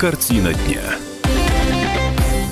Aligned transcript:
Картина 0.00 0.54
дня. 0.54 0.80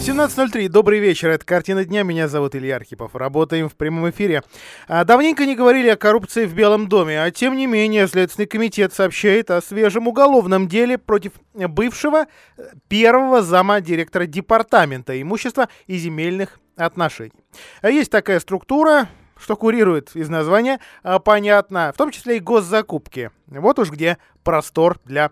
17.03. 0.02 0.68
Добрый 0.68 0.98
вечер. 0.98 1.30
Это 1.30 1.46
«Картина 1.46 1.82
дня». 1.86 2.02
Меня 2.02 2.28
зовут 2.28 2.54
Илья 2.54 2.76
Архипов. 2.76 3.16
Работаем 3.16 3.70
в 3.70 3.74
прямом 3.74 4.10
эфире. 4.10 4.42
А, 4.86 5.02
давненько 5.04 5.46
не 5.46 5.56
говорили 5.56 5.88
о 5.88 5.96
коррупции 5.96 6.44
в 6.44 6.52
Белом 6.52 6.90
доме, 6.90 7.22
а 7.22 7.30
тем 7.30 7.56
не 7.56 7.66
менее 7.66 8.06
Следственный 8.06 8.46
комитет 8.46 8.92
сообщает 8.92 9.50
о 9.50 9.62
свежем 9.62 10.08
уголовном 10.08 10.68
деле 10.68 10.98
против 10.98 11.32
бывшего 11.54 12.26
э, 12.58 12.62
первого 12.88 13.40
зама 13.40 13.80
директора 13.80 14.26
Департамента 14.26 15.18
имущества 15.18 15.70
и 15.86 15.96
земельных 15.96 16.60
отношений. 16.76 17.32
А 17.80 17.88
есть 17.88 18.10
такая 18.10 18.40
структура, 18.40 19.08
что 19.38 19.56
курирует 19.56 20.14
из 20.14 20.28
названия, 20.28 20.80
а, 21.02 21.18
понятно, 21.18 21.92
в 21.94 21.96
том 21.96 22.10
числе 22.10 22.36
и 22.36 22.40
госзакупки. 22.40 23.30
Вот 23.46 23.78
уж 23.78 23.90
где 23.90 24.18
простор 24.42 24.98
для 25.06 25.30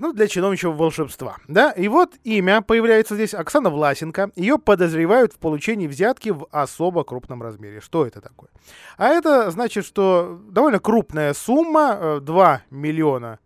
ну, 0.00 0.12
для 0.12 0.28
чиновничьего 0.28 0.72
волшебства, 0.72 1.38
да, 1.48 1.70
и 1.70 1.88
вот 1.88 2.14
имя 2.22 2.60
появляется 2.60 3.14
здесь 3.14 3.32
Оксана 3.32 3.70
Власенко, 3.70 4.30
ее 4.36 4.58
подозревают 4.58 5.32
в 5.32 5.38
получении 5.38 5.86
взятки 5.86 6.28
в 6.28 6.46
особо 6.50 7.02
крупном 7.02 7.42
размере. 7.42 7.80
Что 7.80 8.06
это 8.06 8.20
такое? 8.20 8.50
А 8.98 9.08
это 9.08 9.50
значит, 9.50 9.86
что 9.86 10.38
довольно 10.50 10.80
крупная 10.80 11.32
сумма, 11.32 12.20
2 12.20 12.54
э, 12.54 12.60
миллиона 12.70 13.38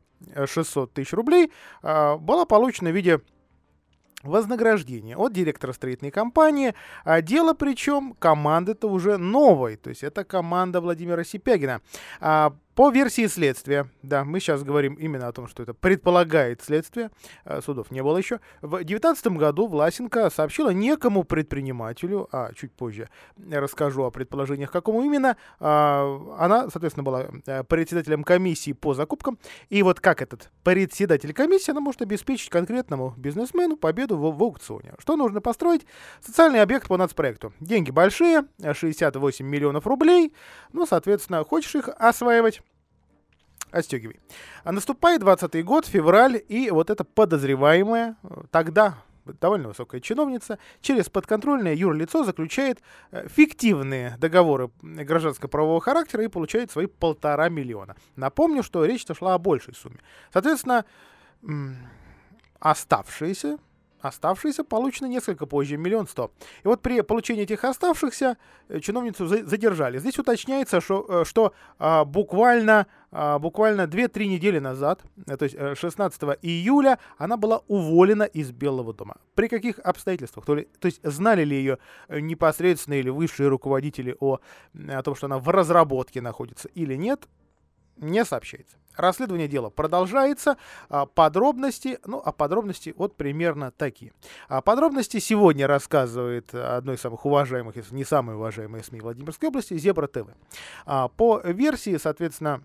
600 0.47 0.92
тысяч 0.92 1.12
рублей, 1.12 1.52
а, 1.83 2.16
была 2.16 2.45
получена 2.47 2.91
в 2.91 2.95
виде 2.95 3.20
вознаграждение 4.25 5.16
от 5.16 5.33
директора 5.33 5.73
строительной 5.73 6.11
компании. 6.11 6.75
А 7.05 7.20
дело 7.20 7.55
причем 7.55 8.14
команды-то 8.19 8.89
уже 8.89 9.19
новой, 9.19 9.77
то 9.77 9.91
есть 9.91 10.03
это 10.03 10.25
команда 10.25 10.80
Владимира 10.80 11.23
Сипягина. 11.25 11.83
А, 12.20 12.55
по 12.74 12.91
версии 12.91 13.27
следствия, 13.27 13.88
да, 14.02 14.24
мы 14.24 14.41
сейчас 14.41 14.64
говорим 14.64 14.95
именно 14.95 15.28
о 15.28 15.33
том, 15.33 15.46
что 15.46 15.62
это 15.62 15.74
предполагает 15.74 16.60
следствие, 16.60 17.10
э, 17.45 17.60
судов 17.62 17.92
не 17.92 18.02
было 18.02 18.16
еще. 18.16 18.41
В 18.62 18.70
2019 18.70 19.27
году 19.38 19.69
Власенко 19.69 20.28
сообщила 20.30 20.70
некому 20.70 21.23
предпринимателю, 21.23 22.28
а 22.33 22.53
чуть 22.55 22.72
позже 22.72 23.08
расскажу 23.48 24.03
о 24.03 24.11
предположениях, 24.11 24.72
какому 24.72 25.03
именно, 25.03 25.36
а, 25.61 26.36
она, 26.39 26.69
соответственно, 26.69 27.05
была 27.05 27.27
э, 27.47 27.62
председателем 27.62 28.25
комиссии 28.25 28.72
по 28.72 28.92
закупкам, 28.94 29.38
и 29.69 29.83
вот 29.84 30.00
как 30.00 30.20
этот 30.20 30.50
председатель 30.64 31.33
комиссии, 31.33 31.70
она 31.70 31.81
может 31.81 32.03
обеспечить 32.03 32.50
конкретному 32.50 33.14
бизнесмену 33.16 33.77
победу 33.77 34.16
в, 34.16 34.36
в 34.36 34.42
аукционе. 34.42 34.94
Что 34.98 35.14
нужно 35.14 35.41
построить? 35.41 35.86
Социальный 36.20 36.61
объект 36.61 36.88
по 36.88 36.97
нацпроекту. 36.97 37.53
Деньги 37.61 37.92
большие, 37.92 38.47
68 38.61 39.47
миллионов 39.47 39.86
рублей, 39.86 40.34
ну, 40.72 40.86
соответственно, 40.86 41.44
хочешь 41.44 41.77
их 41.77 41.88
осваивать, 41.88 42.62
отстегивай. 43.75 44.20
А 44.62 44.72
наступает 44.72 45.20
20 45.20 45.64
год, 45.64 45.86
февраль, 45.86 46.42
и 46.48 46.70
вот 46.70 46.91
эта 46.91 47.05
подозреваемая, 47.05 48.16
тогда 48.50 48.97
довольно 49.41 49.69
высокая 49.69 50.00
чиновница, 50.00 50.58
через 50.81 51.08
подконтрольное 51.08 51.75
юрлицо 51.75 52.25
заключает 52.25 52.83
э, 53.11 53.27
фиктивные 53.28 54.16
договоры 54.19 54.70
гражданско-правового 54.83 55.81
характера 55.81 56.25
и 56.25 56.28
получает 56.28 56.70
свои 56.70 56.86
полтора 56.86 57.48
миллиона. 57.48 57.97
Напомню, 58.16 58.62
что 58.62 58.84
речь-то 58.84 59.14
шла 59.14 59.34
о 59.34 59.39
большей 59.39 59.75
сумме. 59.75 60.00
Соответственно, 60.33 60.84
оставшиеся 62.59 63.59
Оставшиеся 64.05 64.64
получены 64.64 65.08
несколько 65.08 65.47
позже, 65.47 65.78
миллион 65.78 66.06
сто. 66.06 66.30
И 66.62 66.69
вот 66.69 66.83
при 66.83 67.00
получении 67.00 67.44
этих 67.44 67.64
оставшихся 67.64 68.36
э, 68.69 68.80
чиновницу 68.80 69.27
задержали. 69.27 69.98
Здесь 69.98 70.19
уточняется, 70.19 70.83
что, 70.83 71.06
э, 71.08 71.24
что 71.24 71.55
а, 71.78 72.05
буквально, 72.05 72.86
а, 73.10 73.38
буквально 73.38 73.86
2-3 73.86 74.27
недели 74.27 74.58
назад, 74.58 75.00
э, 75.27 75.38
то 75.38 75.44
есть 75.47 75.56
16 75.56 76.22
июля, 76.42 76.98
она 77.16 77.38
была 77.38 77.62
уволена 77.66 78.25
из 78.25 78.52
Белого 78.52 78.92
дома. 78.92 79.16
При 79.34 79.48
каких 79.48 79.78
обстоятельствах? 79.78 80.44
То, 80.44 80.56
ли, 80.56 80.69
то 80.78 80.86
есть 80.86 81.00
знали 81.02 81.42
ли 81.42 81.56
ее 81.56 81.78
непосредственно 82.10 82.97
или 82.97 83.08
высшие 83.08 83.48
руководители 83.48 84.14
о, 84.20 84.38
о 84.75 85.02
том, 85.02 85.14
что 85.14 85.28
она 85.28 85.38
в 85.38 85.48
разработке 85.48 86.20
находится 86.20 86.69
или 86.75 86.94
нет, 86.94 87.26
не 87.97 88.25
сообщается. 88.25 88.77
Расследование 88.97 89.49
дела 89.49 89.71
продолжается. 89.71 90.56
А, 90.88 91.06
подробности, 91.06 91.99
ну, 92.06 92.22
а 92.25 92.32
подробности 92.32 92.94
вот 92.97 93.16
примерно 93.16 93.72
такие. 93.72 94.12
А 94.49 94.60
подробности 94.62 95.19
сегодня 95.19 95.66
рассказывает 95.66 96.55
одной 96.55 96.97
из 96.97 97.00
самых 97.00 97.27
уважаемых, 97.27 97.77
если 97.77 97.94
не 97.94 98.05
самой 98.05 98.37
уважаемой 98.37 98.84
СМИ 98.84 99.00
Владимирской 99.00 99.49
области, 99.49 99.77
Зебра 99.77 100.06
ТВ. 100.06 100.28
А, 100.87 101.09
по 101.09 101.41
версии, 101.41 101.97
соответственно, 101.97 102.62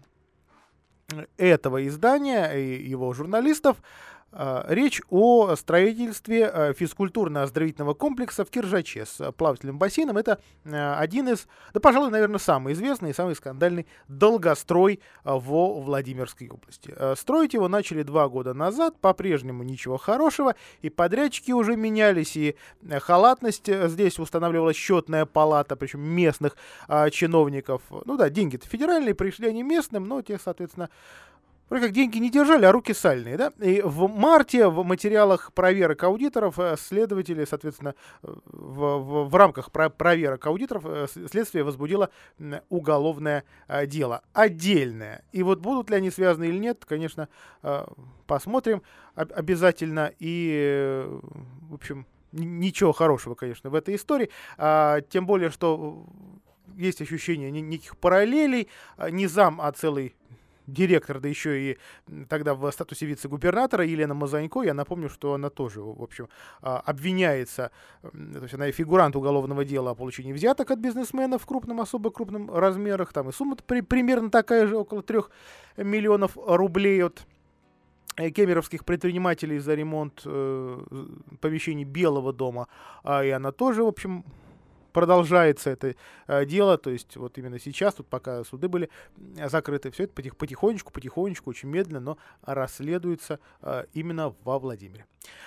этого 1.38 1.88
издания 1.88 2.52
и 2.54 2.88
его 2.88 3.12
журналистов, 3.14 3.78
речь 4.32 5.02
о 5.10 5.56
строительстве 5.56 6.48
а, 6.48 6.74
физкультурно-оздоровительного 6.74 7.94
комплекса 7.96 8.46
в 8.46 8.50
Киржаче 8.50 9.06
с 9.06 9.32
плавательным 9.32 9.78
бассейном. 9.80 10.18
Это 10.18 10.40
а, 10.66 11.00
один 11.00 11.30
из, 11.30 11.48
да, 11.74 11.80
пожалуй, 11.80 12.12
наверное, 12.12 12.40
самый 12.40 12.74
известный 12.74 13.10
и 13.10 13.14
самый 13.14 13.36
скандальный 13.36 13.88
долгострой 14.08 15.00
во 15.24 15.80
Владимирской 15.82 16.50
области. 16.50 16.94
Строить 17.16 17.54
его 17.54 17.68
начали 17.68 18.04
два 18.04 18.30
года 18.30 18.54
назад, 18.54 19.00
по-прежнему 19.00 19.64
ничего 19.64 19.98
хорошего, 19.98 20.56
и 20.82 20.90
подрядчики 20.90 21.52
уже 21.52 21.76
менялись, 21.76 22.38
и 22.38 22.56
халатность 23.00 23.68
здесь 23.68 24.20
устанавливала 24.20 24.74
счетная 24.74 25.26
палата, 25.26 25.76
причем 25.76 26.02
местных 26.02 26.56
чиновников. 27.12 27.82
Ну 28.06 28.18
да, 28.18 28.30
деньги-то 28.30 28.68
федеральные, 28.68 29.16
пришли 29.16 29.48
они 29.48 29.64
местным, 29.64 30.06
но 30.08 30.22
те, 30.22 30.38
соответственно, 30.38 30.90
Вроде 31.70 31.86
как 31.86 31.94
деньги 31.94 32.18
не 32.18 32.32
держали, 32.32 32.66
а 32.66 32.72
руки 32.72 32.94
сальные, 32.94 33.38
да? 33.38 33.54
И 33.60 33.82
в 33.82 34.08
марте 34.08 34.68
в 34.68 34.84
материалах 34.84 35.54
проверок 35.54 36.04
аудиторов 36.04 36.58
э, 36.58 36.76
следователи, 36.78 37.46
соответственно, 37.46 37.94
в, 38.22 38.98
в, 38.98 39.30
в 39.30 39.36
рамках 39.36 39.72
про 39.72 39.90
проверок 39.90 40.48
аудиторов 40.48 40.84
э, 40.86 41.08
следствие 41.30 41.64
возбудило 41.64 42.10
уголовное 42.70 43.44
э, 43.68 43.86
дело. 43.86 44.24
Отдельное. 44.34 45.24
И 45.32 45.44
вот 45.44 45.60
будут 45.60 45.92
ли 45.92 45.98
они 45.98 46.10
связаны 46.10 46.46
или 46.46 46.58
нет, 46.58 46.86
конечно, 46.88 47.30
посмотрим 48.26 48.82
обязательно. 49.16 50.12
И, 50.20 51.06
в 51.70 51.74
общем, 51.74 52.06
ничего 52.32 52.94
хорошего, 52.94 53.36
конечно, 53.36 53.70
в 53.70 53.76
этой 53.76 53.96
истории. 53.96 54.30
А, 54.58 55.02
тем 55.02 55.26
более, 55.26 55.50
что 55.50 56.06
есть 56.78 57.02
ощущение 57.02 57.52
неких 57.52 57.98
параллелей. 57.98 58.70
Не 59.12 59.28
зам, 59.28 59.60
а 59.62 59.72
целый 59.72 60.16
директор, 60.74 61.20
да 61.20 61.28
еще 61.28 61.60
и 61.60 61.78
тогда 62.28 62.54
в 62.54 62.72
статусе 62.72 63.06
вице-губернатора 63.06 63.86
Елена 63.86 64.14
Мазанько, 64.14 64.62
я 64.62 64.74
напомню, 64.74 65.10
что 65.10 65.34
она 65.34 65.50
тоже, 65.50 65.82
в 65.82 66.02
общем, 66.02 66.30
а, 66.62 66.80
обвиняется, 66.80 67.72
то 68.02 68.42
есть 68.42 68.54
она 68.54 68.68
и 68.68 68.72
фигурант 68.72 69.16
уголовного 69.16 69.66
дела 69.66 69.92
о 69.92 69.96
получении 69.96 70.34
взяток 70.34 70.72
от 70.72 70.80
бизнесменов 70.80 71.44
в 71.44 71.46
крупном, 71.46 71.82
особо 71.82 72.12
крупном 72.12 72.54
размерах, 72.54 73.14
там 73.14 73.30
и 73.30 73.32
сумма 73.32 73.56
при, 73.56 73.82
примерно 73.82 74.30
такая 74.30 74.68
же, 74.68 74.78
около 74.78 75.02
трех 75.02 75.32
миллионов 75.78 76.38
рублей 76.38 77.04
от 77.04 77.26
э, 78.18 78.30
кемеровских 78.30 78.86
предпринимателей 78.86 79.60
за 79.60 79.76
ремонт 79.76 80.22
э, 80.26 80.80
помещений 81.42 81.86
Белого 81.86 82.34
дома, 82.34 82.68
а, 83.04 83.24
и 83.24 83.30
она 83.30 83.52
тоже, 83.52 83.84
в 83.84 83.88
общем, 83.88 84.24
продолжается 84.92 85.70
это 85.70 85.96
э, 86.28 86.46
дело, 86.46 86.78
то 86.78 86.90
есть 86.90 87.16
вот 87.16 87.38
именно 87.38 87.60
сейчас, 87.60 87.96
тут 87.96 88.08
пока 88.08 88.44
суды 88.44 88.68
были 88.68 88.90
закрыты, 89.46 89.92
все 89.92 90.04
это 90.04 90.14
потих, 90.14 90.36
потихонечку, 90.36 90.92
потихонечку, 90.92 91.50
очень 91.50 91.70
медленно, 91.70 92.00
но 92.00 92.18
расследуется 92.44 93.40
э, 93.62 93.86
именно 93.94 94.36
во 94.44 94.60
Владимире. 94.60 95.06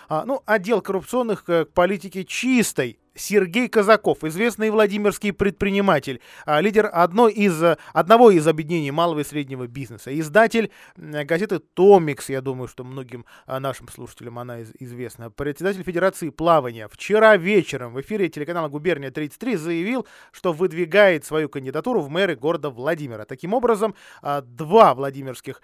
А, 0.08 0.24
ну, 0.24 0.42
отдел 0.46 0.82
коррупционных 0.82 1.48
э, 1.48 1.64
политики 1.64 2.22
чистой 2.24 2.98
Сергей 3.14 3.68
Казаков, 3.68 4.24
известный 4.24 4.70
владимирский 4.70 5.32
предприниматель, 5.32 6.20
а, 6.46 6.60
лидер 6.60 6.88
одной 6.92 7.32
из, 7.32 7.62
одного 7.92 8.30
из 8.30 8.46
объединений 8.46 8.90
малого 8.90 9.20
и 9.20 9.24
среднего 9.24 9.66
бизнеса, 9.66 10.18
издатель 10.18 10.70
газеты 10.96 11.58
«Томикс», 11.58 12.30
я 12.30 12.40
думаю, 12.40 12.68
что 12.68 12.84
многим 12.84 13.26
а, 13.46 13.60
нашим 13.60 13.88
слушателям 13.88 14.38
она 14.38 14.62
известна, 14.62 15.30
председатель 15.30 15.82
Федерации 15.82 16.30
плавания, 16.30 16.88
вчера 16.88 17.36
вечером 17.36 17.92
в 17.92 18.00
эфире 18.00 18.28
телеканала 18.28 18.68
«Губерния-33» 18.68 19.56
заявил, 19.56 20.06
что 20.30 20.52
выдвигает 20.52 21.24
свою 21.24 21.48
кандидатуру 21.48 22.00
в 22.00 22.08
мэры 22.08 22.36
города 22.36 22.70
Владимира. 22.70 23.24
Таким 23.24 23.52
образом, 23.52 23.94
а, 24.22 24.40
два 24.40 24.94
владимирских 24.94 25.60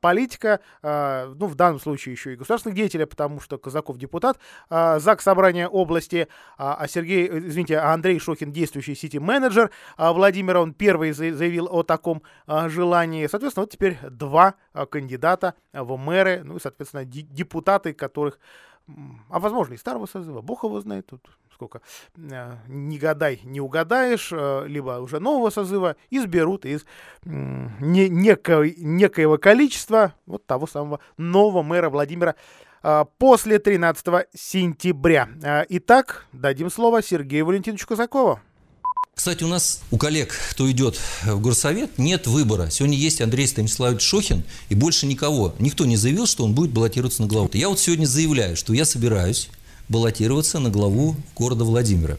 политика, 0.00 0.60
ну, 0.82 1.46
в 1.46 1.54
данном 1.54 1.80
случае 1.80 2.12
еще 2.12 2.32
и 2.32 2.36
государственных 2.36 2.76
деятеля, 2.76 3.06
потому 3.06 3.40
что 3.40 3.58
Казаков 3.58 3.98
депутат 3.98 4.38
ЗАГС 4.70 5.22
Собрания 5.22 5.68
области, 5.68 6.28
а 6.56 6.85
а 6.86 6.88
Сергей, 6.88 7.28
э, 7.28 7.38
извините, 7.38 7.78
а 7.78 7.92
Андрей 7.92 8.18
Шохин, 8.18 8.52
действующий 8.52 8.94
сити-менеджер 8.94 9.70
а 9.96 10.12
Владимира, 10.12 10.60
он 10.60 10.72
первый 10.72 11.12
заявил 11.12 11.68
о 11.70 11.82
таком 11.82 12.22
желании. 12.46 13.26
Соответственно, 13.26 13.64
вот 13.64 13.70
теперь 13.70 13.98
два 14.10 14.54
кандидата 14.90 15.54
в 15.72 15.96
мэры, 15.96 16.42
ну 16.44 16.56
и, 16.56 16.60
соответственно, 16.60 17.04
депутаты, 17.04 17.92
которых, 17.92 18.38
а 19.28 19.38
возможно, 19.40 19.74
и 19.74 19.78
старого 19.78 20.06
созыва, 20.06 20.40
бог 20.42 20.64
его 20.64 20.80
знает, 20.80 21.06
тут 21.06 21.22
сколько, 21.52 21.80
не 22.16 22.98
гадай, 22.98 23.40
не 23.42 23.60
угадаешь, 23.60 24.30
либо 24.68 25.00
уже 25.00 25.20
нового 25.20 25.50
созыва, 25.50 25.96
изберут 26.10 26.64
из 26.66 26.84
некоего 27.80 29.38
количества 29.38 30.14
вот 30.26 30.46
того 30.46 30.66
самого 30.66 31.00
нового 31.16 31.62
мэра 31.62 31.88
Владимира 31.88 32.34
после 33.18 33.58
13 33.58 34.06
сентября. 34.34 35.28
Итак, 35.68 36.26
дадим 36.32 36.70
слово 36.70 37.02
Сергею 37.02 37.46
Валентиновичу 37.46 37.86
Казакову. 37.86 38.40
Кстати, 39.16 39.44
у 39.44 39.48
нас, 39.48 39.80
у 39.90 39.96
коллег, 39.96 40.34
кто 40.50 40.70
идет 40.70 41.00
в 41.24 41.40
горсовет, 41.40 41.96
нет 41.96 42.26
выбора. 42.26 42.68
Сегодня 42.68 42.98
есть 42.98 43.22
Андрей 43.22 43.46
Станиславович 43.46 44.02
Шохин 44.02 44.44
и 44.68 44.74
больше 44.74 45.06
никого. 45.06 45.54
Никто 45.58 45.86
не 45.86 45.96
заявил, 45.96 46.26
что 46.26 46.44
он 46.44 46.52
будет 46.52 46.70
баллотироваться 46.70 47.22
на 47.22 47.28
главу. 47.28 47.48
Я 47.54 47.70
вот 47.70 47.80
сегодня 47.80 48.04
заявляю, 48.04 48.56
что 48.58 48.74
я 48.74 48.84
собираюсь 48.84 49.48
баллотироваться 49.88 50.58
на 50.58 50.68
главу 50.68 51.16
города 51.34 51.64
Владимира. 51.64 52.18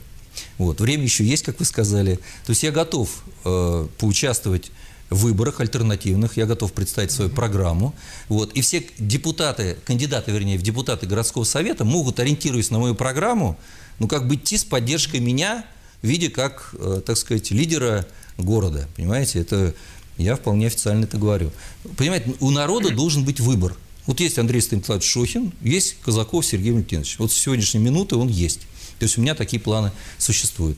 Вот. 0.58 0.82
Время 0.82 1.04
еще 1.04 1.24
есть, 1.24 1.44
как 1.44 1.60
вы 1.60 1.66
сказали. 1.66 2.16
То 2.46 2.50
есть 2.50 2.64
я 2.64 2.72
готов 2.72 3.24
э, 3.46 3.88
поучаствовать 4.00 4.72
выборах 5.10 5.60
альтернативных, 5.60 6.38
я 6.38 6.46
готов 6.46 6.74
представить 6.74 7.12
свою 7.12 7.30
программу. 7.30 7.94
Вот. 8.28 8.54
И 8.54 8.62
все 8.62 8.84
депутаты, 9.00 9.78
кандидаты, 9.86 10.32
вернее, 10.32 10.58
в 10.58 10.62
депутаты 10.62 11.06
городского 11.08 11.44
совета 11.44 11.86
могут, 11.86 12.20
ориентируясь 12.20 12.72
на 12.72 12.80
мою 12.80 12.96
программу, 12.96 13.58
ну, 14.00 14.08
как 14.08 14.28
бы 14.28 14.36
идти 14.36 14.58
с 14.58 14.64
поддержкой 14.64 15.20
меня– 15.20 15.66
в 16.02 16.08
виде 16.08 16.30
как, 16.30 16.74
э, 16.74 17.02
так 17.06 17.18
сказать, 17.18 17.52
лидера 17.52 18.08
города. 18.38 18.88
Понимаете, 18.96 19.40
это 19.40 19.74
я 20.18 20.36
вполне 20.36 20.68
официально 20.68 21.06
это 21.06 21.18
говорю. 21.18 21.52
Понимаете, 21.96 22.34
у 22.40 22.52
народа 22.52 22.92
должен 22.92 23.24
быть 23.24 23.40
выбор. 23.40 23.76
Вот 24.06 24.20
есть 24.20 24.40
Андрей 24.40 24.62
Станиславович 24.62 25.06
Шохин, 25.06 25.52
есть 25.62 25.98
Казаков 26.02 26.46
Сергей 26.46 26.72
Валентинович. 26.72 27.20
Вот 27.20 27.32
с 27.32 27.36
сегодняшней 27.36 27.82
минуты 27.82 28.16
он 28.16 28.30
есть. 28.30 28.62
То 29.00 29.04
есть 29.04 29.18
у 29.18 29.22
меня 29.22 29.36
такие 29.36 29.60
планы 29.60 29.92
существуют. 30.18 30.78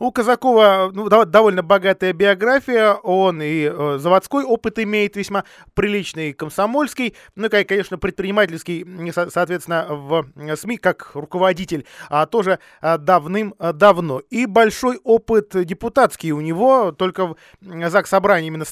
У 0.00 0.12
Казакова 0.12 0.92
ну, 0.94 1.08
довольно 1.08 1.64
богатая 1.64 2.12
биография, 2.12 2.92
он 2.92 3.42
и 3.42 3.68
э, 3.68 3.98
заводской 3.98 4.44
опыт 4.44 4.78
имеет 4.78 5.16
весьма 5.16 5.42
приличный, 5.74 6.32
комсомольский, 6.32 7.16
ну 7.34 7.48
и, 7.48 7.64
конечно, 7.64 7.98
предпринимательский, 7.98 8.86
соответственно, 9.12 9.86
в 9.90 10.26
СМИ 10.54 10.76
как 10.76 11.10
руководитель, 11.14 11.84
а 12.08 12.26
тоже 12.26 12.60
э, 12.80 12.96
давным-давно. 12.96 14.20
И 14.30 14.46
большой 14.46 15.00
опыт 15.02 15.66
депутатский 15.66 16.30
у 16.30 16.40
него, 16.40 16.92
только 16.92 17.26
в 17.26 17.36
ЗАГС 17.60 18.08
собрание 18.08 18.46
именно 18.46 18.66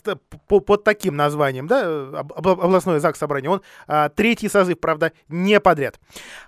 под 0.46 0.84
таким 0.84 1.16
названием, 1.16 1.66
да, 1.66 2.20
областное 2.36 3.00
ЗАГС 3.00 3.18
собрание, 3.18 3.50
он 3.50 3.62
э, 3.88 4.10
третий 4.14 4.48
созыв, 4.48 4.78
правда, 4.78 5.10
не 5.28 5.58
подряд. 5.58 5.98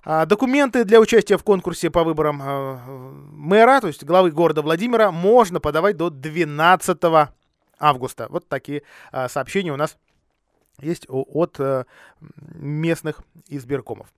А 0.05 0.25
документы 0.25 0.85
для 0.85 1.01
участия 1.01 1.37
в 1.37 1.43
конкурсе 1.43 1.91
по 1.91 2.05
выборам 2.05 2.37
мэра, 3.33 3.81
то 3.81 3.89
есть 3.89 4.05
главы 4.05 4.31
города 4.31 4.68
Владимира 4.69 5.11
можно 5.11 5.61
подавать 5.61 5.97
до 5.97 6.11
12 6.11 6.99
августа. 7.79 8.27
Вот 8.29 8.49
такие 8.49 8.83
а, 9.11 9.27
сообщения 9.31 9.73
у 9.73 9.77
нас 9.77 9.97
есть 10.79 11.07
от 11.09 11.59
э, 11.59 11.87
местных 12.21 13.23
избиркомов. 13.49 14.09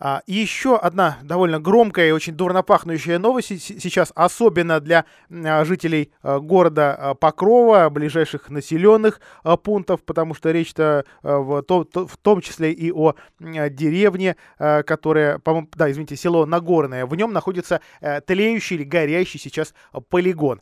А, 0.00 0.22
еще 0.26 0.76
одна 0.76 1.18
довольно 1.22 1.60
громкая 1.60 2.08
и 2.08 2.12
очень 2.12 2.34
дурно 2.34 2.62
пахнущая 2.62 3.18
новость 3.18 3.62
сейчас, 3.80 4.12
особенно 4.14 4.80
для 4.80 5.04
а, 5.30 5.64
жителей 5.64 6.12
а, 6.22 6.40
города 6.40 6.94
а, 6.94 7.14
Покрова, 7.14 7.88
ближайших 7.90 8.50
населенных 8.50 9.20
пунктов, 9.62 10.02
потому 10.02 10.34
что 10.34 10.50
речь-то 10.50 11.04
в, 11.22 11.62
том, 11.62 11.84
то, 11.84 12.06
в 12.06 12.16
том 12.16 12.40
числе 12.40 12.72
и 12.72 12.92
о 12.92 13.14
деревне, 13.40 14.36
которая, 14.58 15.38
по 15.38 15.66
да, 15.74 15.90
извините, 15.90 16.16
село 16.16 16.46
Нагорное. 16.46 17.06
В 17.06 17.14
нем 17.14 17.32
находится 17.32 17.80
а, 18.00 18.20
тлеющий 18.20 18.76
или 18.76 18.84
горящий 18.84 19.38
сейчас 19.38 19.74
полигон. 20.08 20.60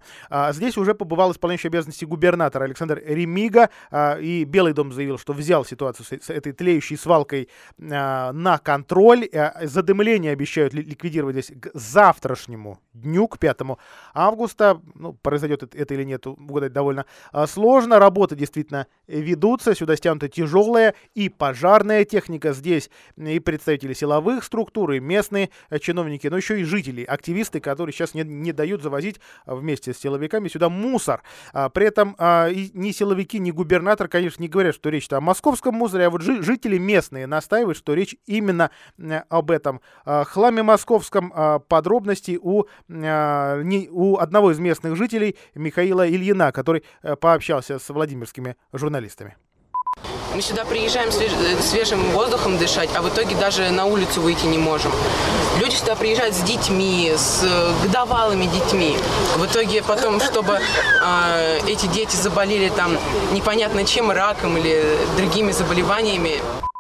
Здесь 0.51 0.77
уже 0.77 0.95
побывал 0.95 1.33
исполняющий 1.33 1.69
обязанности 1.69 2.05
губернатора 2.05 2.65
Александр 2.65 3.03
Ремига, 3.05 3.71
и 4.21 4.45
Белый 4.47 4.73
дом 4.73 4.93
заявил, 4.93 5.19
что 5.19 5.33
взял 5.33 5.65
ситуацию 5.65 6.07
с, 6.07 6.31
этой 6.31 6.53
тлеющей 6.53 6.97
свалкой 6.97 7.49
на 7.79 8.61
контроль. 8.63 8.82
А, 8.91 9.67
задымление 9.67 10.33
обещают 10.33 10.75
ликвидировать 10.75 11.35
здесь 11.37 11.53
к 11.61 11.71
завтрашнему 11.75 12.81
дню, 12.93 13.29
к 13.29 13.39
5 13.39 13.59
августа. 14.15 14.81
Ну, 14.95 15.13
произойдет 15.13 15.75
это 15.75 15.95
или 15.95 16.05
нет, 16.05 16.27
угадать 16.27 16.73
довольно 16.73 17.07
а, 17.33 17.47
сложно. 17.47 17.99
Работы 17.99 18.37
действительно 18.37 18.87
ведутся. 19.07 19.75
Сюда 19.75 19.97
стянута 19.97 20.29
тяжелая 20.29 20.95
и 21.15 21.29
пожарная 21.29 22.05
техника. 22.05 22.53
Здесь 22.53 22.91
и 23.17 23.39
представители 23.39 23.93
силовых 23.93 24.45
структур, 24.45 24.93
и 24.93 25.01
местные 25.01 25.51
э, 25.71 25.79
чиновники, 25.79 26.27
но 26.27 26.37
еще 26.37 26.61
и 26.61 26.65
жители, 26.65 27.05
активисты, 27.05 27.61
которые 27.61 27.93
сейчас 27.93 28.15
не, 28.15 28.23
не 28.23 28.53
дают 28.53 28.83
завозить 28.83 29.21
вместе 29.47 29.93
с 29.93 29.99
силовиками 29.99 30.49
сюда 30.49 30.69
мусор. 30.69 31.23
При 31.73 31.87
этом 31.87 32.17
ни 32.19 32.91
силовики, 32.93 33.39
ни 33.39 33.51
губернатор, 33.51 34.09
конечно, 34.09 34.43
не 34.43 34.49
говорят, 34.49 34.75
что 34.75 34.89
речь 34.89 35.09
о 35.11 35.21
московском 35.21 35.75
мусоре, 35.75 36.07
а 36.07 36.11
вот 36.11 36.23
жители 36.23 36.79
местные 36.79 37.27
настаивают, 37.27 37.79
что 37.79 37.95
речь 37.95 38.17
именно 38.27 38.63
э, 38.65 38.72
об 39.29 39.51
этом 39.51 39.81
э, 40.05 40.25
хламе 40.25 40.63
московском. 40.63 41.33
Э, 41.35 41.61
подробности 41.69 42.39
у, 42.41 42.65
у 42.89 44.17
одного 44.19 44.51
из 44.51 44.59
местных 44.59 44.97
жителей 44.97 45.37
Михаила 45.55 46.09
Ильина, 46.09 46.53
который 46.53 46.85
пообщался 47.21 47.79
с 47.79 47.89
владимирскими 47.89 48.57
журналистами. 48.73 49.37
Мы 50.35 50.41
сюда 50.41 50.65
приезжаем 50.65 51.11
свежим 51.61 52.01
воздухом 52.13 52.57
дышать, 52.57 52.89
а 52.97 53.03
в 53.03 53.09
итоге 53.11 53.37
даже 53.37 53.71
на 53.71 53.85
улицу 53.85 54.23
выйти 54.23 54.47
не 54.47 54.57
можем. 54.57 54.91
Люди 55.61 55.75
сюда 55.75 55.95
приезжают 55.95 56.35
с 56.35 56.41
детьми, 56.41 57.13
с 57.15 57.45
годовалыми 57.83 58.47
детьми. 58.47 58.97
В 59.37 59.45
итоге 59.45 59.83
потом, 59.83 60.21
чтобы 60.21 60.59
э, 60.59 61.59
эти 61.69 61.87
дети 61.87 62.17
заболели 62.17 62.71
там 62.71 62.97
непонятно 63.33 63.85
чем, 63.85 64.11
раком 64.11 64.57
или 64.57 64.97
другими 65.19 65.53
заболеваниями, 65.53 66.41
а, 66.41 66.73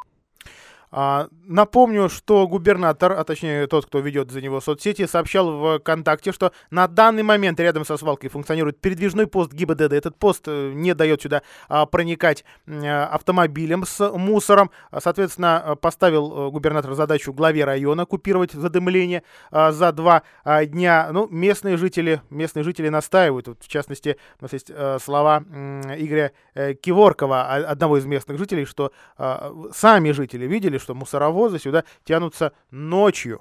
напомню, 0.92 2.08
что 2.08 2.46
губернатор, 2.46 3.12
а 3.12 3.24
точнее 3.24 3.66
тот, 3.66 3.86
кто 3.86 4.00
ведет 4.00 4.30
за 4.30 4.40
него 4.40 4.60
соцсети, 4.60 5.06
сообщал 5.06 5.50
в 5.50 5.78
ВКонтакте, 5.78 6.32
что 6.32 6.52
на 6.70 6.86
данный 6.86 7.22
момент 7.22 7.58
рядом 7.60 7.84
со 7.84 7.96
свалкой 7.96 8.30
функционирует 8.30 8.80
передвижной 8.80 9.26
пост 9.26 9.52
ГИБДД. 9.52 9.92
Этот 9.92 10.16
пост 10.16 10.44
э, 10.46 10.72
не 10.74 10.94
дает 10.94 11.22
сюда 11.22 11.42
а, 11.68 11.86
проникать 11.86 12.44
а, 12.66 13.06
автомобилем 13.06 13.84
с 13.84 14.10
мусором. 14.10 14.70
Соответственно, 14.98 15.76
поставил 15.80 16.48
э, 16.48 16.50
губернатор 16.50 16.94
задачу 16.94 17.32
главе 17.32 17.64
района 17.64 18.06
купировать 18.06 18.52
задымление 18.52 19.22
а, 19.50 19.72
за 19.72 19.92
два 19.92 20.22
а, 20.44 20.64
дня. 20.64 21.08
Ну, 21.12 21.28
местные 21.28 21.76
жители, 21.76 22.22
местные 22.30 22.64
жители 22.64 22.88
настаивают. 22.88 23.48
Вот, 23.48 23.62
в 23.62 23.68
частности, 23.68 24.16
у 24.40 24.44
нас 24.44 24.52
есть 24.52 24.70
а, 24.70 24.98
слова 25.02 25.42
а, 25.50 25.94
Игоря 25.96 26.32
а, 26.54 26.74
Киворкова, 26.74 27.42
одного 27.68 27.98
из 27.98 28.04
местных 28.04 28.38
жителей, 28.38 28.64
что 28.64 28.92
а, 29.16 29.52
сами 29.74 30.10
жители 30.12 30.46
видели, 30.46 30.78
что 30.82 30.94
мусоровозы 30.94 31.58
сюда 31.58 31.84
тянутся 32.04 32.52
ночью. 32.70 33.40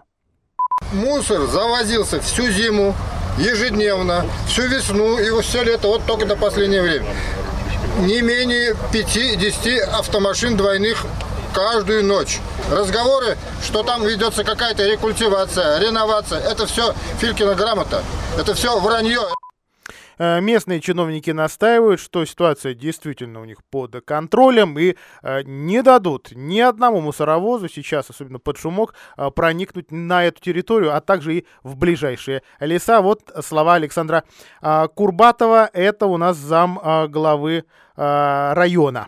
Мусор 0.94 1.48
завозился 1.48 2.22
всю 2.22 2.50
зиму, 2.52 2.96
ежедневно, 3.38 4.26
всю 4.48 4.64
весну 4.64 5.18
и 5.18 5.42
все 5.42 5.64
лето, 5.64 5.88
вот 5.88 6.06
только 6.06 6.26
до 6.26 6.36
последнего 6.36 6.84
времени. 6.84 7.16
Не 8.00 8.22
менее 8.22 8.76
5-10 8.94 9.80
автомашин 9.80 10.56
двойных 10.56 11.06
каждую 11.54 12.06
ночь. 12.06 12.40
Разговоры, 12.72 13.38
что 13.64 13.84
там 13.84 14.06
ведется 14.06 14.44
какая-то 14.44 14.86
рекультивация, 14.86 15.80
реновация, 15.80 16.40
это 16.40 16.66
все 16.66 16.94
Филькина 17.20 17.56
грамота, 17.56 18.04
это 18.38 18.54
все 18.54 18.80
вранье. 18.80 19.22
Э, 20.22 20.40
местные 20.40 20.82
чиновники 20.82 21.32
настаивают, 21.32 22.00
что 22.00 22.24
ситуация 22.26 22.76
действительно 22.76 23.42
у 23.42 23.46
них 23.46 23.64
под 23.72 24.06
контролем 24.06 24.78
и 24.78 24.96
э, 25.24 25.42
не 25.42 25.82
дадут 25.82 26.30
ни 26.34 26.60
одному 26.60 27.02
мусоровозу 27.02 27.68
сейчас, 27.68 28.12
особенно 28.12 28.38
под 28.38 28.58
шумок, 28.58 28.94
э, 29.18 29.32
проникнуть 29.32 29.92
на 29.92 30.24
эту 30.24 30.40
территорию, 30.40 30.96
а 30.96 31.02
также 31.02 31.38
и 31.38 31.46
в 31.64 31.76
ближайшие 31.76 32.44
леса. 32.60 33.02
Вот 33.02 33.32
слова 33.44 33.74
Александра 33.74 34.24
Курбатова, 34.62 35.68
это 35.74 36.06
у 36.06 36.18
нас 36.18 36.38
зам 36.38 36.80
главы 37.10 37.64
района. 37.96 39.08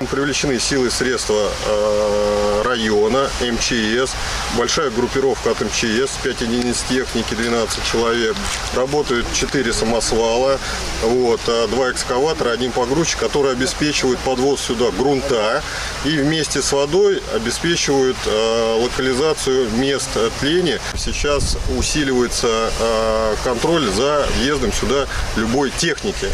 Привлечены 0.00 0.58
силы 0.58 0.88
и 0.88 0.90
средства 0.90 1.48
э, 1.66 2.62
района, 2.64 3.30
МЧС, 3.40 4.12
большая 4.58 4.90
группировка 4.90 5.52
от 5.52 5.60
МЧС, 5.60 6.16
5 6.20 6.40
единиц 6.40 6.82
техники, 6.88 7.32
12 7.32 7.84
человек. 7.84 8.34
Работают 8.74 9.24
4 9.32 9.72
самосвала, 9.72 10.58
вот, 11.02 11.40
2 11.44 11.92
экскаватора, 11.92 12.50
один 12.50 12.72
погрузчик, 12.72 13.20
которые 13.20 13.52
обеспечивают 13.52 14.18
подвоз 14.20 14.62
сюда 14.62 14.90
грунта 14.90 15.62
и 16.04 16.18
вместе 16.18 16.60
с 16.60 16.72
водой 16.72 17.22
обеспечивают 17.32 18.16
э, 18.26 18.80
локализацию 18.82 19.70
мест 19.76 20.10
тления. 20.40 20.80
Сейчас 20.96 21.56
усиливается 21.78 22.48
э, 22.80 23.34
контроль 23.44 23.86
за 23.86 24.26
въездом 24.38 24.72
сюда 24.72 25.06
любой 25.36 25.70
техники. 25.70 26.28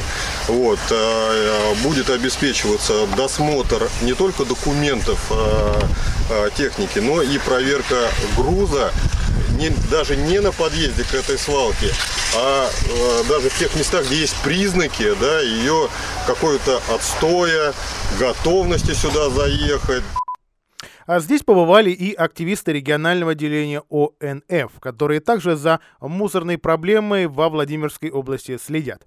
Вот, 0.48 0.80
будет 1.84 2.10
обеспечиваться 2.10 3.06
досмотр 3.16 3.49
осмотр 3.50 3.88
не 4.02 4.14
только 4.14 4.44
документов 4.44 5.18
э, 5.30 5.74
э, 6.30 6.50
техники, 6.56 6.98
но 6.98 7.22
и 7.22 7.38
проверка 7.38 8.08
груза 8.36 8.92
не, 9.58 9.70
даже 9.90 10.16
не 10.16 10.40
на 10.40 10.52
подъезде 10.52 11.04
к 11.04 11.14
этой 11.14 11.38
свалке, 11.38 11.92
а 12.36 12.70
э, 12.70 13.24
даже 13.28 13.50
в 13.50 13.58
тех 13.58 13.74
местах, 13.74 14.06
где 14.06 14.20
есть 14.20 14.36
признаки 14.42 15.14
да, 15.20 15.40
ее 15.40 15.88
какой-то 16.26 16.80
отстоя, 16.88 17.74
готовности 18.18 18.94
сюда 18.94 19.30
заехать. 19.30 20.04
А 21.10 21.18
здесь 21.18 21.42
побывали 21.42 21.90
и 21.90 22.14
активисты 22.14 22.72
регионального 22.72 23.32
отделения 23.32 23.82
ОНФ, 23.90 24.78
которые 24.78 25.18
также 25.18 25.56
за 25.56 25.80
мусорной 26.00 26.56
проблемой 26.56 27.26
во 27.26 27.48
Владимирской 27.48 28.12
области 28.12 28.56
следят. 28.58 29.02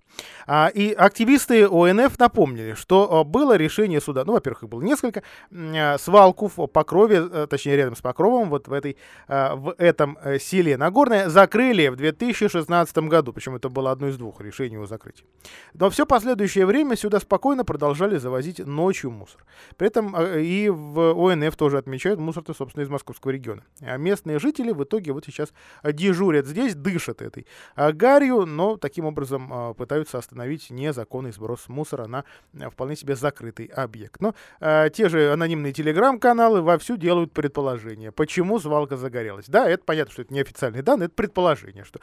А, 0.45 0.67
и 0.67 0.91
активисты 0.91 1.65
ОНФ 1.65 2.19
напомнили, 2.19 2.73
что 2.73 3.09
а, 3.09 3.23
было 3.23 3.55
решение 3.55 4.01
суда, 4.01 4.25
ну, 4.25 4.33
во-первых, 4.33 4.63
их 4.63 4.69
было 4.69 4.81
несколько, 4.81 5.23
а, 5.49 5.97
свалку 5.97 6.51
в 6.53 6.67
Покрове, 6.67 7.25
э, 7.31 7.47
точнее, 7.49 7.77
рядом 7.77 7.95
с 7.95 8.01
Покровом, 8.01 8.49
вот 8.49 8.67
в, 8.67 8.73
этой, 8.73 8.97
в 9.29 9.73
этом 9.77 10.17
э, 10.21 10.39
селе 10.39 10.75
Нагорное, 10.75 11.29
закрыли 11.29 11.87
в 11.87 11.95
2016 11.95 12.97
году, 12.97 13.31
причем 13.31 13.55
это 13.55 13.69
было 13.69 13.91
одно 13.91 14.09
из 14.09 14.17
двух 14.17 14.41
решений 14.41 14.75
его 14.75 14.87
закрытия. 14.87 15.25
Но 15.73 15.89
все 15.89 16.05
последующее 16.05 16.65
время 16.65 16.97
сюда 16.97 17.21
спокойно 17.21 17.63
продолжали 17.63 18.17
завозить 18.17 18.59
ночью 18.59 19.09
мусор. 19.09 19.45
При 19.77 19.87
этом 19.87 20.13
и 20.17 20.67
в 20.67 21.31
ОНФ 21.31 21.55
тоже 21.55 21.77
отмечают 21.93 22.19
мусор-то, 22.19 22.55
собственно, 22.55 22.83
из 22.83 22.89
московского 22.89 23.31
региона. 23.31 23.63
А 23.81 23.97
местные 23.97 24.39
жители 24.39 24.71
в 24.71 24.83
итоге 24.83 25.11
вот 25.11 25.25
сейчас 25.25 25.53
дежурят 25.83 26.47
здесь, 26.47 26.73
дышат 26.73 27.21
этой 27.21 27.45
гарью, 27.75 28.47
но 28.47 28.77
таким 28.77 29.05
образом 29.05 29.75
пытаются 29.75 30.17
остановить 30.17 30.71
незаконный 30.71 31.31
сброс 31.31 31.67
мусора 31.67 32.07
на 32.07 32.69
вполне 32.71 32.95
себе 32.95 33.15
закрытый 33.15 33.67
объект. 33.67 34.19
Но 34.21 34.33
те 34.59 35.07
же 35.07 35.31
анонимные 35.31 35.71
телеграм-каналы 35.71 36.61
вовсю 36.61 36.97
делают 36.97 37.31
предположения, 37.31 38.11
почему 38.11 38.59
свалка 38.59 38.97
загорелась. 38.97 39.45
Да, 39.47 39.69
это 39.69 39.83
понятно, 39.83 40.13
что 40.13 40.23
это 40.23 40.33
неофициальные 40.33 40.81
данные, 40.81 41.05
это 41.05 41.15
предположение, 41.15 41.83
что 41.83 41.99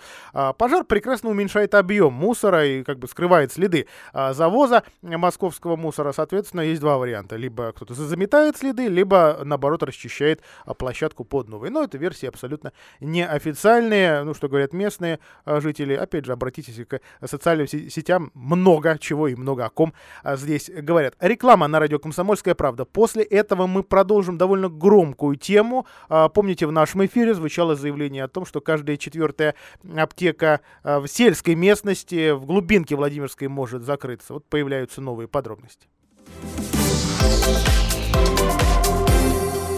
пожар 0.54 0.84
прекрасно 0.84 1.30
уменьшает 1.30 1.74
объем 1.74 2.12
мусора 2.12 2.64
и 2.64 2.84
как 2.84 3.00
бы 3.00 3.08
скрывает 3.08 3.52
следы 3.52 3.88
завоза 4.12 4.84
московского 5.02 5.74
мусора. 5.74 6.12
Соответственно, 6.12 6.60
есть 6.60 6.80
два 6.80 6.96
варианта. 6.96 7.34
Либо 7.34 7.72
кто-то 7.72 7.94
заметает 7.94 8.56
следы, 8.56 8.86
либо, 8.86 9.40
наоборот, 9.44 9.79
расчищает 9.82 10.42
площадку 10.78 11.24
под 11.24 11.48
новой. 11.48 11.70
Но 11.70 11.84
это 11.84 11.98
версии 11.98 12.26
абсолютно 12.26 12.72
неофициальные. 13.00 14.24
Ну, 14.24 14.34
что 14.34 14.48
говорят 14.48 14.72
местные 14.72 15.18
жители. 15.46 15.94
Опять 15.94 16.24
же, 16.24 16.32
обратитесь 16.32 16.86
к 16.86 17.00
социальным 17.26 17.66
сетям. 17.66 18.30
Много 18.34 18.98
чего 18.98 19.28
и 19.28 19.34
много 19.34 19.64
о 19.64 19.70
ком 19.70 19.92
здесь 20.24 20.70
говорят. 20.70 21.14
Реклама 21.20 21.68
на 21.68 21.78
радио 21.80 21.98
«Комсомольская 21.98 22.54
правда». 22.54 22.84
После 22.84 23.22
этого 23.22 23.66
мы 23.66 23.82
продолжим 23.82 24.38
довольно 24.38 24.68
громкую 24.68 25.36
тему. 25.36 25.86
Помните, 26.08 26.66
в 26.66 26.72
нашем 26.72 27.04
эфире 27.06 27.34
звучало 27.34 27.76
заявление 27.76 28.24
о 28.24 28.28
том, 28.28 28.44
что 28.44 28.60
каждая 28.60 28.96
четвертая 28.96 29.54
аптека 29.96 30.60
в 30.82 31.06
сельской 31.06 31.54
местности, 31.54 32.32
в 32.32 32.46
глубинке 32.46 32.96
Владимирской 32.96 33.48
может 33.48 33.82
закрыться. 33.82 34.34
Вот 34.34 34.46
появляются 34.46 35.00
новые 35.00 35.28
подробности. 35.28 35.86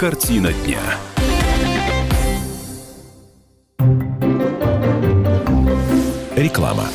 Картина 0.02 0.50
дня. 0.52 0.80
Реклама. 6.34 6.88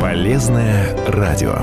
Полезное 0.00 0.96
радио. 1.06 1.58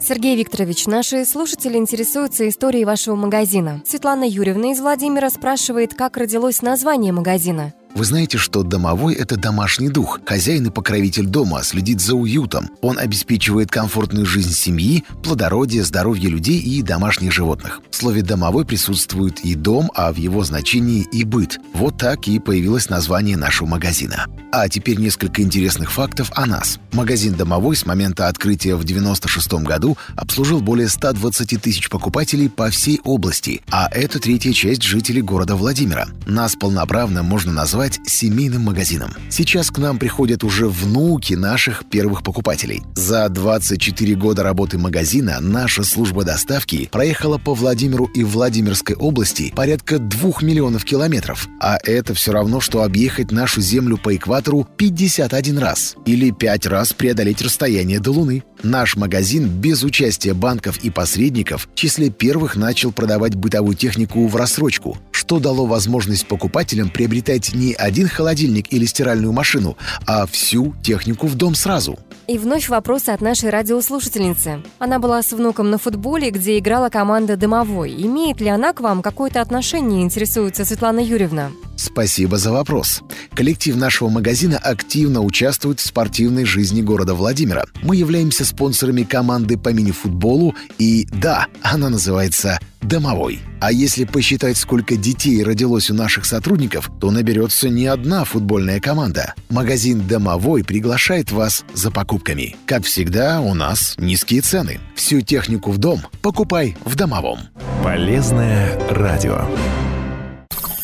Сергей 0.00 0.34
Викторович, 0.34 0.86
наши 0.86 1.24
слушатели 1.24 1.76
интересуются 1.76 2.48
историей 2.48 2.84
вашего 2.84 3.14
магазина. 3.14 3.82
Светлана 3.86 4.24
Юрьевна 4.24 4.72
из 4.72 4.80
Владимира 4.80 5.30
спрашивает, 5.30 5.94
как 5.94 6.16
родилось 6.16 6.60
название 6.60 7.12
магазина. 7.12 7.72
Вы 7.94 8.04
знаете, 8.04 8.38
что 8.38 8.62
домовой– 8.62 9.14
это 9.16 9.36
домашний 9.36 9.88
дух. 9.88 10.20
Хозяин 10.24 10.66
и 10.66 10.70
покровитель 10.70 11.26
дома 11.26 11.62
следит 11.64 12.00
за 12.00 12.14
уютом. 12.14 12.70
Он 12.80 12.98
обеспечивает 12.98 13.70
комфортную 13.70 14.26
жизнь 14.26 14.52
семьи, 14.52 15.04
плодородие, 15.22 15.82
здоровье 15.84 16.30
людей 16.30 16.60
и 16.60 16.82
домашних 16.82 17.32
животных. 17.32 17.80
В 17.90 17.96
слове 17.96 18.22
«домовой» 18.22 18.64
присутствует 18.64 19.40
и 19.40 19.54
дом, 19.54 19.90
а 19.94 20.12
в 20.12 20.16
его 20.16 20.44
значении 20.44 21.06
и 21.12 21.24
быт. 21.24 21.58
Вот 21.74 21.98
так 21.98 22.28
и 22.28 22.38
появилось 22.38 22.88
название 22.88 23.36
нашего 23.36 23.66
магазина. 23.66 24.26
А 24.52 24.68
теперь 24.68 24.98
несколько 24.98 25.42
интересных 25.42 25.92
фактов 25.92 26.30
о 26.34 26.46
нас. 26.46 26.78
Магазин 26.92 27.34
«Домовой» 27.34 27.76
с 27.76 27.86
момента 27.86 28.28
открытия 28.28 28.76
в 28.76 28.84
96 28.84 29.52
году 29.64 29.96
обслужил 30.16 30.60
более 30.60 30.88
120 30.88 31.60
тысяч 31.60 31.88
покупателей 31.88 32.48
по 32.48 32.70
всей 32.70 33.00
области, 33.04 33.62
а 33.70 33.88
это 33.90 34.18
третья 34.18 34.52
часть 34.52 34.82
жителей 34.82 35.22
города 35.22 35.54
Владимира. 35.54 36.08
Нас 36.26 36.56
полноправно 36.56 37.22
можно 37.22 37.52
назвать 37.52 37.79
назвать 37.80 38.00
семейным 38.06 38.62
магазином. 38.62 39.14
Сейчас 39.30 39.70
к 39.70 39.78
нам 39.78 39.98
приходят 39.98 40.44
уже 40.44 40.68
внуки 40.68 41.32
наших 41.32 41.84
первых 41.88 42.22
покупателей. 42.22 42.82
За 42.94 43.26
24 43.30 44.14
года 44.16 44.42
работы 44.42 44.76
магазина 44.76 45.38
наша 45.40 45.82
служба 45.82 46.24
доставки 46.24 46.90
проехала 46.92 47.38
по 47.38 47.54
Владимиру 47.54 48.04
и 48.04 48.22
Владимирской 48.22 48.96
области 48.96 49.50
порядка 49.56 49.98
2 49.98 50.42
миллионов 50.42 50.84
километров. 50.84 51.48
А 51.58 51.78
это 51.82 52.12
все 52.12 52.32
равно, 52.32 52.60
что 52.60 52.82
объехать 52.82 53.32
нашу 53.32 53.62
Землю 53.62 53.96
по 53.96 54.14
экватору 54.14 54.68
51 54.76 55.58
раз. 55.58 55.94
Или 56.04 56.32
5 56.32 56.66
раз 56.66 56.92
преодолеть 56.92 57.40
расстояние 57.40 57.98
до 57.98 58.10
Луны. 58.10 58.42
Наш 58.62 58.96
магазин 58.96 59.48
без 59.48 59.82
участия 59.82 60.34
банков 60.34 60.76
и 60.84 60.90
посредников 60.90 61.66
в 61.72 61.74
числе 61.74 62.10
первых 62.10 62.56
начал 62.56 62.92
продавать 62.92 63.36
бытовую 63.36 63.74
технику 63.74 64.26
в 64.26 64.36
рассрочку, 64.36 64.98
что 65.12 65.38
дало 65.38 65.64
возможность 65.64 66.26
покупателям 66.26 66.90
приобретать 66.90 67.54
не 67.54 67.69
один 67.72 68.08
холодильник 68.08 68.72
или 68.72 68.84
стиральную 68.84 69.32
машину, 69.32 69.76
а 70.06 70.26
всю 70.26 70.74
технику 70.82 71.26
в 71.26 71.34
дом 71.34 71.54
сразу. 71.54 71.98
И 72.30 72.38
вновь 72.38 72.68
вопросы 72.68 73.08
от 73.08 73.20
нашей 73.20 73.50
радиослушательницы. 73.50 74.62
Она 74.78 75.00
была 75.00 75.20
с 75.20 75.32
внуком 75.32 75.70
на 75.70 75.78
футболе, 75.78 76.30
где 76.30 76.58
играла 76.58 76.88
команда 76.88 77.36
«Дымовой». 77.36 77.92
Имеет 77.92 78.40
ли 78.40 78.48
она 78.48 78.72
к 78.72 78.80
вам 78.80 79.02
какое-то 79.02 79.40
отношение, 79.40 80.02
интересуется 80.02 80.64
Светлана 80.64 81.00
Юрьевна? 81.00 81.50
Спасибо 81.74 82.36
за 82.36 82.52
вопрос. 82.52 83.02
Коллектив 83.34 83.74
нашего 83.74 84.10
магазина 84.10 84.58
активно 84.58 85.22
участвует 85.22 85.80
в 85.80 85.86
спортивной 85.86 86.44
жизни 86.44 86.82
города 86.82 87.14
Владимира. 87.14 87.64
Мы 87.82 87.96
являемся 87.96 88.44
спонсорами 88.44 89.02
команды 89.02 89.56
по 89.56 89.70
мини-футболу, 89.70 90.54
и 90.78 91.08
да, 91.10 91.46
она 91.62 91.88
называется 91.88 92.60
«Домовой». 92.82 93.40
А 93.60 93.72
если 93.72 94.04
посчитать, 94.04 94.56
сколько 94.56 94.96
детей 94.96 95.42
родилось 95.42 95.90
у 95.90 95.94
наших 95.94 96.24
сотрудников, 96.24 96.90
то 97.00 97.10
наберется 97.10 97.68
не 97.68 97.86
одна 97.86 98.24
футбольная 98.24 98.80
команда. 98.80 99.34
Магазин 99.48 100.06
«Домовой» 100.06 100.64
приглашает 100.64 101.30
вас 101.32 101.64
за 101.74 101.90
покупками. 101.90 102.56
Как 102.66 102.84
всегда, 102.84 103.40
у 103.40 103.54
нас 103.54 103.94
низкие 103.98 104.40
цены. 104.40 104.80
Всю 104.94 105.20
технику 105.20 105.70
в 105.70 105.78
дом 105.78 106.00
покупай 106.22 106.76
в 106.84 106.94
«Домовом». 106.94 107.40
Полезное 107.82 108.78
радио. 108.90 109.44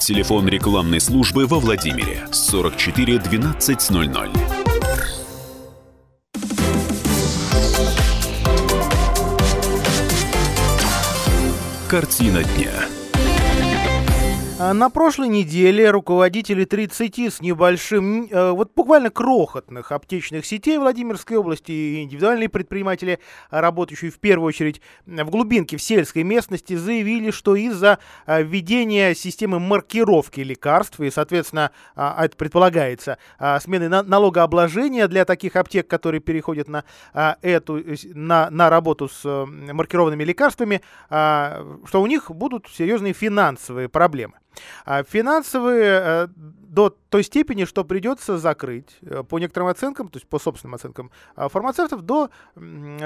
Телефон 0.07 0.47
рекламной 0.47 1.00
службы 1.00 1.47
во 1.47 1.59
Владимире 1.59 2.29
44 2.31 3.17
1200. 3.17 4.55
Картина 11.88 12.43
дня. 12.43 12.96
А 14.58 14.72
на 14.72 14.88
прошлой 14.88 15.28
неделе 15.28 15.90
руководители 15.90 16.64
30 16.64 17.18
с 17.18 17.42
небольшим, 17.42 18.26
э, 18.30 18.52
вот 18.52 18.72
буквально 18.75 19.10
крохотных 19.10 19.92
аптечных 19.92 20.46
сетей 20.46 20.78
Владимирской 20.78 21.36
области 21.36 21.72
и 21.72 22.02
индивидуальные 22.02 22.48
предприниматели, 22.48 23.18
работающие 23.50 24.10
в 24.10 24.18
первую 24.18 24.48
очередь 24.48 24.80
в 25.04 25.28
глубинке, 25.28 25.76
в 25.76 25.82
сельской 25.82 26.22
местности, 26.22 26.75
заявили, 26.75 27.32
что 27.32 27.54
из-за 27.54 27.98
э, 28.26 28.42
введения 28.42 29.14
системы 29.14 29.60
маркировки 29.60 30.40
лекарств 30.40 31.00
и, 31.00 31.10
соответственно, 31.10 31.70
а, 31.94 32.25
это 32.25 32.34
предполагается, 32.38 33.18
а, 33.38 33.60
смены 33.60 33.90
налогообложения 33.90 35.06
для 35.06 35.26
таких 35.26 35.56
аптек, 35.56 35.86
которые 35.86 36.22
переходят 36.22 36.66
на 36.66 36.84
эту, 37.42 37.82
на, 38.14 38.48
на 38.48 38.70
работу 38.70 39.10
с 39.10 39.20
э, 39.22 39.44
маркированными 39.44 40.25
лекарствами, 40.25 40.80
что 41.08 42.00
у 42.00 42.06
них 42.06 42.30
будут 42.30 42.68
серьезные 42.68 43.12
финансовые 43.12 43.90
проблемы. 43.90 44.36
А 44.84 45.02
финансовые 45.02 46.00
э, 46.02 46.28
до 46.36 46.90
той 46.90 47.22
степени, 47.25 47.64
что 47.64 47.84
придется 47.84 48.38
закрыть, 48.38 48.96
э, 49.02 49.22
по 49.22 49.38
некоторым 49.38 49.68
оценкам, 49.68 50.08
то 50.08 50.16
есть 50.18 50.28
по 50.28 50.38
собственным 50.38 50.75
оценкам 50.75 51.10
а, 51.34 51.48
фармацевтов, 51.48 52.02
до 52.02 52.30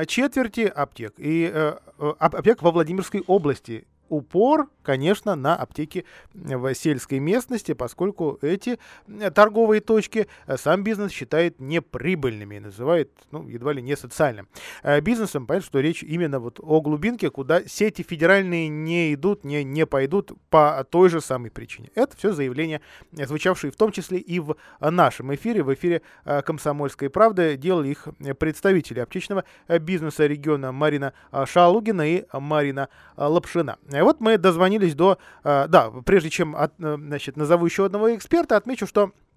четверти 0.06 0.60
аптек. 0.62 1.14
И 1.18 1.50
э, 1.52 1.76
аптек 2.18 2.62
во 2.62 2.70
Владимирской 2.70 3.22
области 3.26 3.86
упор, 4.10 4.68
конечно, 4.82 5.36
на 5.36 5.56
аптеки 5.56 6.04
в 6.34 6.74
сельской 6.74 7.20
местности, 7.20 7.72
поскольку 7.72 8.38
эти 8.42 8.78
э, 9.06 9.30
торговые 9.30 9.80
точки 9.80 10.26
э, 10.46 10.56
сам 10.56 10.82
бизнес 10.82 11.12
считает 11.12 11.60
неприбыльными 11.60 12.58
называет, 12.58 13.10
ну, 13.30 13.46
едва 13.48 13.72
ли 13.72 13.82
не 13.82 13.96
социальным 13.96 14.48
э, 14.82 15.00
бизнесом. 15.00 15.46
Понятно, 15.46 15.66
что 15.66 15.80
речь 15.80 16.02
именно 16.02 16.40
вот 16.40 16.58
о 16.60 16.80
глубинке, 16.80 17.30
куда 17.30 17.64
сети 17.64 18.02
федеральные 18.02 18.68
не 18.68 19.14
идут, 19.14 19.44
не, 19.44 19.62
не 19.64 19.86
пойдут 19.86 20.32
по 20.50 20.84
той 20.90 21.08
же 21.08 21.20
самой 21.20 21.50
причине. 21.50 21.90
Это 21.94 22.16
все 22.16 22.32
заявления, 22.32 22.80
звучавшие 23.12 23.70
в 23.70 23.76
том 23.76 23.92
числе 23.92 24.18
и 24.18 24.40
в 24.40 24.56
нашем 24.80 25.32
эфире, 25.34 25.62
в 25.62 25.72
эфире 25.72 26.02
«Комсомольской 26.24 27.10
правды», 27.10 27.56
делали 27.56 27.88
их 27.88 28.08
представители 28.38 28.98
аптечного 28.98 29.44
бизнеса 29.80 30.26
региона 30.26 30.72
Марина 30.72 31.12
Шалугина 31.46 32.02
и 32.08 32.24
Марина 32.32 32.88
Лапшина. 33.16 33.78
Вот 34.02 34.20
мы 34.20 34.38
дозвонились 34.38 34.94
до... 34.94 35.18
Да, 35.44 35.90
прежде 36.04 36.30
чем 36.30 36.56
от, 36.56 36.72
значит, 36.78 37.36
назову 37.36 37.66
еще 37.66 37.86
одного 37.86 38.14
эксперта, 38.14 38.56
отмечу, 38.56 38.86
что 38.86 39.12
Э, 39.12 39.29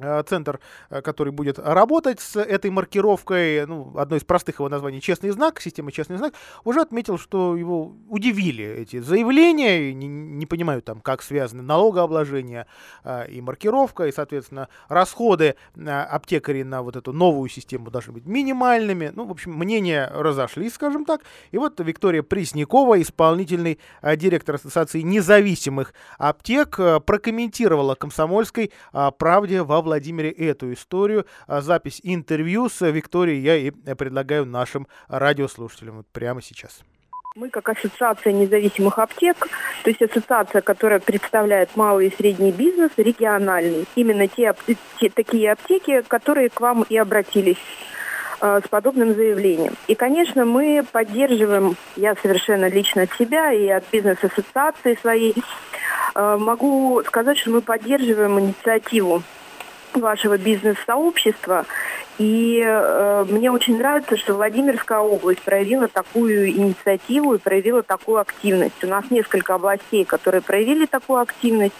центр, 0.00 0.58
э, 0.90 1.02
который 1.02 1.32
будет 1.32 1.58
работать 1.58 2.20
с 2.20 2.36
этой 2.40 2.70
маркировкой, 2.70 3.64
ну, 3.66 3.92
одно 3.96 4.16
из 4.16 4.24
простых 4.24 4.56
его 4.56 4.68
названий 4.68 5.00
«Честный 5.00 5.30
знак», 5.30 5.60
система 5.60 5.92
«Честный 5.92 6.16
знак», 6.16 6.34
уже 6.64 6.80
отметил, 6.80 7.16
что 7.16 7.56
его 7.56 7.92
удивили 8.08 8.64
эти 8.64 8.98
заявления, 8.98 9.94
не, 9.94 10.08
не 10.08 10.46
понимаю 10.46 10.82
там, 10.82 11.00
как 11.00 11.22
связаны 11.22 11.62
налогообложение 11.62 12.66
э, 13.04 13.30
и 13.30 13.40
маркировка, 13.40 14.06
и, 14.06 14.12
соответственно, 14.12 14.68
расходы 14.88 15.54
э, 15.76 15.88
аптекарей 15.88 16.64
на 16.64 16.82
вот 16.82 16.96
эту 16.96 17.12
новую 17.12 17.48
систему 17.48 17.90
должны 17.90 18.14
быть 18.14 18.26
минимальными. 18.26 19.12
Ну, 19.14 19.26
в 19.26 19.30
общем, 19.30 19.52
мнения 19.52 20.10
разошлись, 20.12 20.74
скажем 20.74 21.04
так. 21.04 21.20
И 21.52 21.58
вот 21.58 21.78
Виктория 21.78 22.22
Преснякова, 22.22 23.00
исполнительный 23.00 23.78
э, 24.02 24.16
директор 24.16 24.56
Ассоциации 24.56 25.02
независимых 25.02 25.94
аптек, 26.18 26.80
э, 26.80 26.98
прокомментировала 26.98 27.94
комсомольской 27.94 28.72
э, 28.92 29.10
правде 29.16 29.62
во 29.62 29.83
Владимире 29.84 30.30
эту 30.30 30.72
историю. 30.72 31.26
А 31.46 31.60
запись 31.60 32.00
интервью 32.02 32.68
с 32.68 32.84
Викторией 32.90 33.40
я 33.40 33.56
и 33.56 33.70
предлагаю 33.70 34.44
нашим 34.44 34.88
радиослушателям 35.08 35.98
вот 35.98 36.06
прямо 36.08 36.42
сейчас. 36.42 36.82
Мы 37.36 37.48
как 37.50 37.68
ассоциация 37.68 38.32
независимых 38.32 38.96
аптек, 39.00 39.48
то 39.82 39.90
есть 39.90 40.00
ассоциация, 40.00 40.60
которая 40.60 41.00
представляет 41.00 41.74
малый 41.74 42.06
и 42.06 42.16
средний 42.16 42.52
бизнес, 42.52 42.92
региональный. 42.96 43.86
Именно 43.96 44.28
те, 44.28 44.54
те 45.00 45.10
такие 45.10 45.50
аптеки, 45.50 46.02
которые 46.02 46.48
к 46.48 46.60
вам 46.60 46.84
и 46.88 46.96
обратились 46.96 47.56
э, 48.40 48.60
с 48.64 48.68
подобным 48.68 49.16
заявлением. 49.16 49.74
И, 49.88 49.96
конечно, 49.96 50.44
мы 50.44 50.86
поддерживаем, 50.92 51.76
я 51.96 52.14
совершенно 52.14 52.68
лично 52.68 53.02
от 53.02 53.12
себя 53.14 53.52
и 53.52 53.66
от 53.66 53.82
бизнес-ассоциации 53.90 54.96
своей, 55.00 55.34
э, 56.14 56.36
могу 56.38 57.02
сказать, 57.04 57.36
что 57.36 57.50
мы 57.50 57.62
поддерживаем 57.62 58.38
инициативу 58.38 59.24
вашего 60.00 60.36
бизнес-сообщества. 60.38 61.66
И 62.18 62.62
э, 62.64 63.24
мне 63.28 63.50
очень 63.50 63.78
нравится, 63.78 64.16
что 64.16 64.34
Владимирская 64.34 65.00
область 65.00 65.42
проявила 65.42 65.88
такую 65.88 66.48
инициативу 66.48 67.34
и 67.34 67.38
проявила 67.38 67.82
такую 67.82 68.20
активность. 68.20 68.82
У 68.84 68.86
нас 68.86 69.04
несколько 69.10 69.54
областей, 69.54 70.04
которые 70.04 70.40
проявили 70.40 70.86
такую 70.86 71.20
активность. 71.20 71.74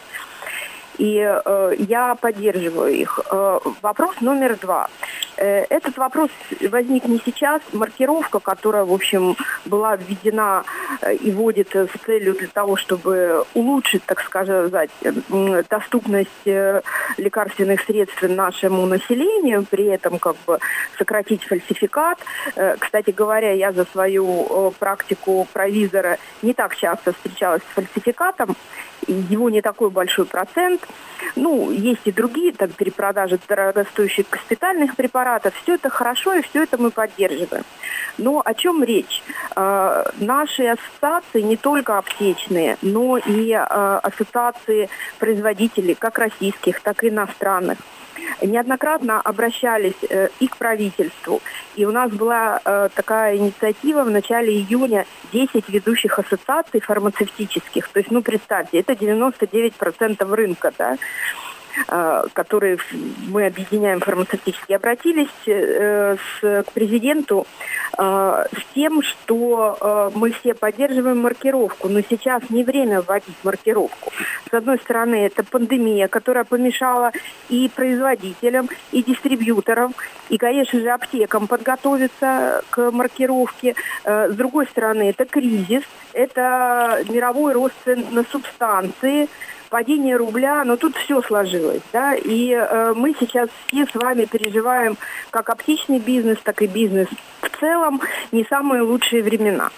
И 0.99 1.19
э, 1.19 1.75
я 1.79 2.15
поддерживаю 2.15 2.93
их. 2.93 3.21
Э, 3.31 3.59
вопрос 3.83 4.21
номер 4.21 4.57
два. 4.61 4.89
Э, 5.37 5.65
этот 5.69 5.97
вопрос 5.97 6.31
возник 6.71 7.05
не 7.07 7.21
сейчас. 7.25 7.61
Маркировка, 7.73 8.39
которая, 8.39 8.85
в 8.85 8.93
общем, 8.93 9.37
была 9.65 9.97
введена 9.97 10.65
э, 11.01 11.15
и 11.15 11.31
вводится 11.33 11.87
с 11.87 12.05
целью 12.05 12.35
для 12.35 12.49
того, 12.49 12.77
чтобы 12.77 13.45
улучшить, 13.55 14.05
так 14.05 14.21
сказать, 14.21 14.91
доступность 15.69 16.31
э, 16.47 16.83
лекарственных 17.17 17.83
средств 17.83 18.23
нашему 18.23 18.87
населению, 18.87 19.65
при 19.69 19.87
этом 19.87 20.19
как 20.19 20.37
бы 20.47 20.59
сократить 20.99 21.45
фальсификат. 21.45 22.19
Кстати 22.79 23.11
говоря, 23.11 23.53
я 23.53 23.73
за 23.73 23.85
свою 23.87 24.73
практику 24.79 25.47
провизора 25.53 26.19
не 26.43 26.53
так 26.53 26.77
часто 26.77 27.13
встречалась 27.13 27.63
с 27.63 27.75
фальсификатом, 27.75 28.57
его 29.07 29.51
не 29.51 29.63
такой 29.63 29.91
большой 29.91 30.27
процент. 30.27 30.87
Ну, 31.37 31.71
есть 31.71 32.03
и 32.05 32.13
другие, 32.13 32.53
там, 32.53 32.69
перепродажи 32.71 33.39
дорогостоящих 33.49 34.27
госпитальных 34.31 34.97
препаратов. 34.97 35.55
Все 35.63 35.75
это 35.75 35.91
хорошо, 35.91 36.35
и 36.35 36.43
все 36.43 36.63
это 36.63 36.79
мы 36.79 36.91
поддерживаем. 36.91 37.65
Но 38.19 38.43
о 38.45 38.55
чем 38.55 38.85
речь? 38.85 39.23
Э, 39.57 40.05
наши 40.19 40.67
ассоциации 40.67 41.41
не 41.41 41.57
только 41.57 41.99
аптечные, 41.99 42.77
но 42.83 43.19
и 43.19 43.51
э, 43.51 43.59
ассоциации 43.59 44.89
производителей, 45.19 45.95
как 45.95 46.19
российских, 46.19 46.81
так 46.81 47.03
и 47.05 47.09
иностранных 47.09 47.79
неоднократно 48.43 49.21
обращались 49.21 49.95
э, 50.09 50.29
и 50.41 50.49
к 50.49 50.57
правительству. 50.57 51.41
И 51.77 51.85
у 51.85 51.93
нас 51.93 52.11
была 52.11 52.61
э, 52.65 52.89
такая 52.95 53.37
инициатива 53.37 54.05
в 54.05 54.11
начале 54.11 54.53
июня 54.53 55.07
10 55.33 55.69
ведущих 55.69 56.19
ассоциаций 56.19 56.81
фармацевтических. 56.81 57.89
То 57.89 57.99
есть, 57.99 58.11
ну, 58.11 58.23
представьте, 58.23 58.81
это 58.81 58.93
99% 58.93 60.35
рынка, 60.35 60.73
да, 60.79 60.97
которые 61.87 62.79
мы 63.29 63.47
объединяем 63.47 64.01
фармацевтически, 64.01 64.73
обратились 64.73 65.29
э, 65.47 66.17
с, 66.17 66.63
к 66.65 66.73
президенту 66.73 67.47
э, 67.99 68.03
с 68.03 68.75
тем, 68.75 69.03
что 69.03 69.77
э, 69.81 70.11
мы 70.15 70.33
все 70.33 70.55
поддерживаем 70.55 71.19
маркировку, 71.19 71.89
но 71.89 72.01
сейчас 72.01 72.43
не 72.51 72.65
время 72.65 73.03
вводить 73.03 73.37
маркировку. 73.43 74.13
С 74.51 74.55
одной 74.55 74.79
стороны, 74.79 75.27
это 75.27 75.45
пандемия, 75.45 76.09
которая 76.09 76.45
помешала 76.45 77.13
и 77.49 77.71
производителям, 77.75 78.69
и 78.93 79.03
дистрибьюторам, 79.03 79.95
и, 80.29 80.39
конечно 80.39 80.81
же, 80.81 80.91
аптекам 80.91 81.47
подготовиться 81.47 82.63
к 82.71 82.91
маркировке. 82.91 83.75
Э, 84.05 84.31
с 84.31 84.35
другой 84.35 84.67
стороны, 84.67 85.11
это 85.11 85.25
кризис, 85.25 85.83
это 86.13 87.05
мировой 87.09 87.53
рост 87.53 87.75
цен 87.85 88.05
на 88.11 88.25
субстанции, 88.25 89.29
падение 89.75 90.15
рубля, 90.15 90.63
но 90.63 90.77
тут 90.77 90.95
все 90.95 91.21
сложилось, 91.21 91.83
да, 91.93 92.15
и 92.15 92.53
э, 92.53 92.93
мы 92.95 93.13
сейчас 93.19 93.49
все 93.67 93.85
с 93.85 93.95
вами 93.97 94.25
переживаем 94.25 94.97
как 95.31 95.51
аптечный 95.51 95.99
бизнес, 95.99 96.39
так 96.45 96.63
и 96.63 96.69
бизнес 96.69 97.09
в 97.41 97.59
целом 97.59 98.01
не 98.31 98.45
самые 98.45 98.83
лучшие 98.83 99.25
времена. 99.25 99.71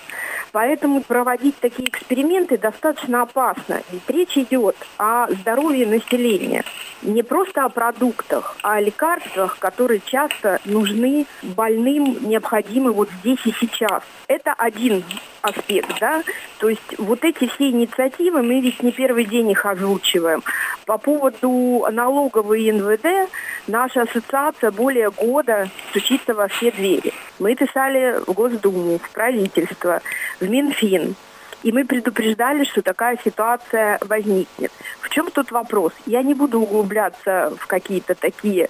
Поэтому 0.52 1.02
проводить 1.02 1.58
такие 1.60 1.88
эксперименты 1.88 2.56
достаточно 2.56 3.22
опасно. 3.22 3.82
Ведь 3.90 4.08
речь 4.08 4.38
идет 4.38 4.76
о 4.96 5.30
здоровье 5.30 5.86
населения. 5.86 6.64
Не 7.02 7.22
просто 7.22 7.64
о 7.64 7.68
продуктах, 7.68 8.56
а 8.62 8.74
о 8.76 8.80
лекарствах, 8.80 9.58
которые 9.58 10.00
часто 10.04 10.60
нужны 10.64 11.26
больным, 11.42 12.16
необходимы 12.26 12.92
вот 12.92 13.10
здесь 13.20 13.44
и 13.44 13.52
сейчас. 13.52 14.02
Это 14.28 14.54
один 14.54 15.04
аспект, 15.42 16.00
да, 16.00 16.22
то 16.58 16.68
есть 16.68 16.98
вот 16.98 17.24
эти 17.24 17.46
все 17.46 17.70
инициативы, 17.70 18.42
мы 18.42 18.60
ведь 18.60 18.82
не 18.82 18.92
первый 18.92 19.24
день 19.24 19.50
их 19.50 19.64
озвучиваем. 19.86 20.42
По 20.84 20.98
поводу 20.98 21.86
налоговой 21.90 22.70
НВД, 22.72 23.30
наша 23.66 24.02
ассоциация 24.02 24.70
более 24.70 25.10
года 25.10 25.68
стучится 25.90 26.34
во 26.34 26.48
все 26.48 26.70
двери. 26.70 27.12
Мы 27.38 27.54
писали 27.54 28.20
в 28.26 28.32
Госдуму, 28.32 28.98
в 28.98 29.10
правительство, 29.10 30.02
в 30.40 30.48
Минфин. 30.48 31.14
И 31.62 31.72
мы 31.72 31.84
предупреждали, 31.84 32.64
что 32.64 32.82
такая 32.82 33.18
ситуация 33.24 33.98
возникнет. 34.02 34.70
В 35.00 35.08
чем 35.08 35.30
тут 35.30 35.50
вопрос? 35.50 35.92
Я 36.04 36.22
не 36.22 36.34
буду 36.34 36.60
углубляться 36.60 37.52
в 37.58 37.66
какие-то 37.66 38.14
такие 38.14 38.68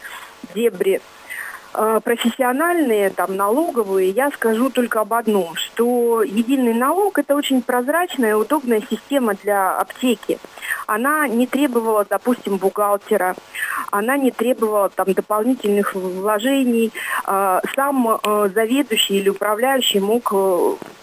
дебри 0.55 1.01
профессиональные, 2.03 3.11
там, 3.11 3.37
налоговые, 3.37 4.11
я 4.11 4.31
скажу 4.31 4.71
только 4.71 5.01
об 5.01 5.13
одном, 5.15 5.55
что 5.57 6.23
единый 6.23 6.75
налог– 6.75 7.19
это 7.21 7.35
очень 7.35 7.63
прозрачная 7.63 8.31
и 8.31 8.35
удобная 8.35 8.83
система 8.89 9.35
для 9.35 9.77
аптеки. 9.77 10.39
Она 10.87 11.29
не 11.29 11.47
требовала, 11.47 12.07
допустим, 12.09 12.57
бухгалтера, 12.57 13.35
она 13.91 14.17
не 14.17 14.31
требовала 14.31 14.89
там 14.89 15.13
дополнительных 15.13 15.95
вложений. 15.95 16.93
Э, 17.27 17.61
сам 17.75 18.09
э, 18.09 18.51
заведующий 18.55 19.19
или 19.19 19.29
управляющий 19.29 20.01
мог 20.01 20.33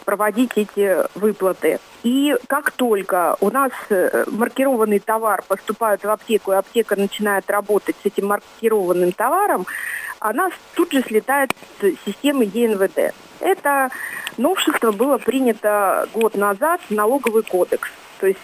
проводить 0.05 0.51
эти 0.55 0.97
выплаты. 1.17 1.79
И 2.03 2.35
как 2.47 2.71
только 2.71 3.37
у 3.39 3.49
нас 3.49 3.71
маркированный 4.27 4.99
товар 4.99 5.43
поступает 5.47 6.03
в 6.03 6.09
аптеку, 6.09 6.51
и 6.51 6.55
аптека 6.55 6.95
начинает 6.97 7.49
работать 7.49 7.95
с 8.03 8.05
этим 8.05 8.27
маркированным 8.27 9.13
товаром, 9.13 9.65
она 10.23 10.49
тут 10.73 10.93
же 10.93 11.03
слетает 11.03 11.51
с 11.81 12.05
системы 12.05 12.45
ЕНВД. 12.45 13.13
Это 13.41 13.89
новшество 14.37 14.93
было 14.93 15.17
принято 15.17 16.07
год 16.13 16.35
назад 16.35 16.79
в 16.89 16.91
налоговый 16.91 17.43
кодекс. 17.43 17.89
То 18.21 18.27
есть 18.27 18.39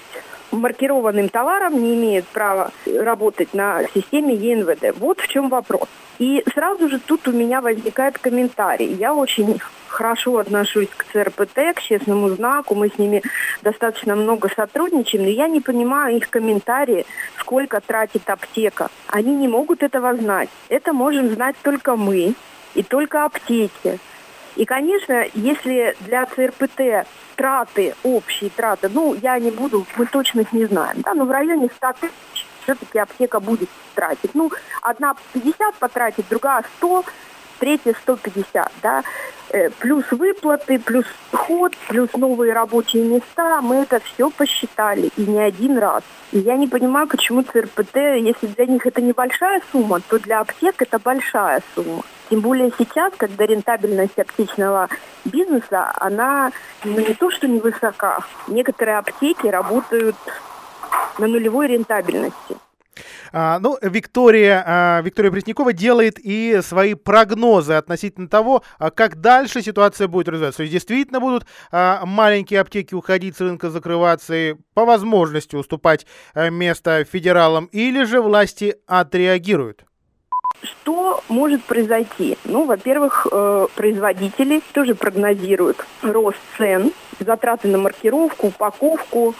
маркированным 0.51 1.29
товаром 1.29 1.81
не 1.81 1.95
имеет 1.95 2.25
права 2.25 2.71
работать 2.85 3.53
на 3.53 3.83
системе 3.93 4.35
ЕНВД. 4.35 4.97
Вот 4.97 5.19
в 5.19 5.27
чем 5.27 5.49
вопрос. 5.49 5.87
И 6.19 6.43
сразу 6.53 6.89
же 6.89 6.99
тут 6.99 7.27
у 7.27 7.31
меня 7.31 7.61
возникает 7.61 8.17
комментарий. 8.17 8.93
Я 8.93 9.13
очень 9.13 9.59
хорошо 9.87 10.37
отношусь 10.37 10.89
к 10.95 11.05
ЦРПТ, 11.11 11.75
к 11.75 11.81
честному 11.81 12.29
знаку, 12.29 12.75
мы 12.75 12.89
с 12.89 12.97
ними 12.97 13.23
достаточно 13.61 14.15
много 14.15 14.49
сотрудничаем, 14.49 15.23
но 15.23 15.29
я 15.29 15.47
не 15.47 15.61
понимаю 15.61 16.17
их 16.17 16.29
комментарии, 16.29 17.05
сколько 17.37 17.81
тратит 17.81 18.29
аптека. 18.29 18.89
Они 19.07 19.35
не 19.35 19.47
могут 19.47 19.81
этого 19.81 20.15
знать. 20.15 20.49
Это 20.67 20.93
можем 20.93 21.29
знать 21.33 21.55
только 21.63 21.95
мы 21.95 22.33
и 22.75 22.83
только 22.83 23.25
аптеки. 23.25 23.99
И, 24.59 24.65
конечно, 24.65 25.25
если 25.35 25.95
для 26.01 26.25
ЦРПТ 26.25 27.07
траты, 27.37 27.95
общие 28.03 28.49
траты, 28.49 28.89
ну, 28.93 29.13
я 29.13 29.39
не 29.39 29.51
буду, 29.51 29.85
мы 29.95 30.05
точно 30.05 30.41
их 30.41 30.51
не 30.51 30.65
знаем, 30.65 30.97
да, 30.97 31.13
но 31.13 31.23
в 31.23 31.31
районе 31.31 31.69
100 31.77 31.93
тысяч 32.01 32.45
все-таки 32.63 32.99
аптека 32.99 33.39
будет 33.39 33.69
тратить. 33.95 34.35
Ну, 34.35 34.51
одна 34.81 35.15
50 35.31 35.75
потратит, 35.75 36.25
другая 36.29 36.65
100, 36.79 37.05
третья 37.59 37.93
150, 38.01 38.69
да, 38.83 39.03
э, 39.51 39.69
плюс 39.79 40.03
выплаты, 40.11 40.77
плюс 40.77 41.05
ход, 41.31 41.77
плюс 41.87 42.09
новые 42.11 42.51
рабочие 42.51 43.05
места, 43.05 43.61
мы 43.61 43.77
это 43.77 44.01
все 44.01 44.29
посчитали, 44.29 45.09
и 45.15 45.21
не 45.21 45.39
один 45.39 45.77
раз. 45.77 46.03
И 46.33 46.39
я 46.39 46.57
не 46.57 46.67
понимаю, 46.67 47.07
почему 47.07 47.43
ЦРПТ, 47.43 47.95
если 47.95 48.47
для 48.47 48.65
них 48.65 48.85
это 48.85 49.01
небольшая 49.01 49.61
сумма, 49.71 50.01
то 50.01 50.19
для 50.19 50.41
аптек 50.41 50.81
это 50.81 50.99
большая 50.99 51.63
сумма. 51.75 52.03
Тем 52.29 52.41
более 52.41 52.71
сейчас, 52.77 53.11
когда 53.17 53.45
рентабельность 53.45 54.19
аптечного 54.19 54.87
бизнеса, 55.25 55.91
она 55.95 56.51
ну, 56.83 56.99
не 56.99 57.13
то 57.15 57.31
что 57.31 57.47
невысока. 57.47 58.19
Некоторые 58.47 58.99
аптеки 58.99 59.47
работают 59.47 60.15
на 61.17 61.27
нулевой 61.27 61.67
рентабельности. 61.67 62.57
А, 63.31 63.59
ну, 63.59 63.77
Виктория, 63.81 64.63
а, 64.65 65.01
Виктория 65.01 65.31
Преснякова 65.31 65.73
делает 65.73 66.19
и 66.19 66.59
свои 66.61 66.93
прогнозы 66.93 67.73
относительно 67.73 68.27
того, 68.27 68.63
а, 68.77 68.91
как 68.91 69.21
дальше 69.21 69.61
ситуация 69.61 70.07
будет 70.07 70.29
развиваться. 70.29 70.57
То 70.57 70.63
есть 70.63 70.73
действительно 70.73 71.19
будут 71.19 71.45
а, 71.71 72.05
маленькие 72.05 72.61
аптеки 72.61 72.93
уходить 72.93 73.37
с 73.37 73.41
рынка, 73.41 73.69
закрываться 73.69 74.33
и 74.33 74.55
по 74.73 74.85
возможности 74.85 75.55
уступать 75.55 76.05
а, 76.33 76.49
место 76.49 77.05
федералам, 77.05 77.65
или 77.65 78.03
же 78.03 78.21
власти 78.21 78.75
отреагируют? 78.87 79.85
Что 80.61 81.23
может 81.29 81.63
произойти? 81.63 82.37
Ну, 82.43 82.65
во-первых, 82.65 83.27
э, 83.31 83.67
производители 83.75 84.61
тоже 84.73 84.93
прогнозируют 84.93 85.85
рост 86.01 86.37
цен, 86.57 86.91
затраты 87.19 87.69
на 87.69 87.77
маркировку, 87.77 88.47
упаковку, 88.47 89.35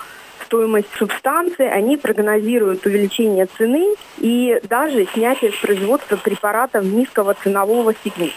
стоимость 0.46 0.90
субстанции, 0.98 1.66
они 1.68 1.98
прогнозируют 1.98 2.86
увеличение 2.86 3.48
цены 3.58 3.96
и 4.18 4.60
даже 4.68 5.06
снятие 5.14 5.52
с 5.52 5.56
производства 5.56 6.16
препаратов 6.16 6.84
низкого 6.86 7.36
ценового 7.36 7.94
сегмента. 8.04 8.36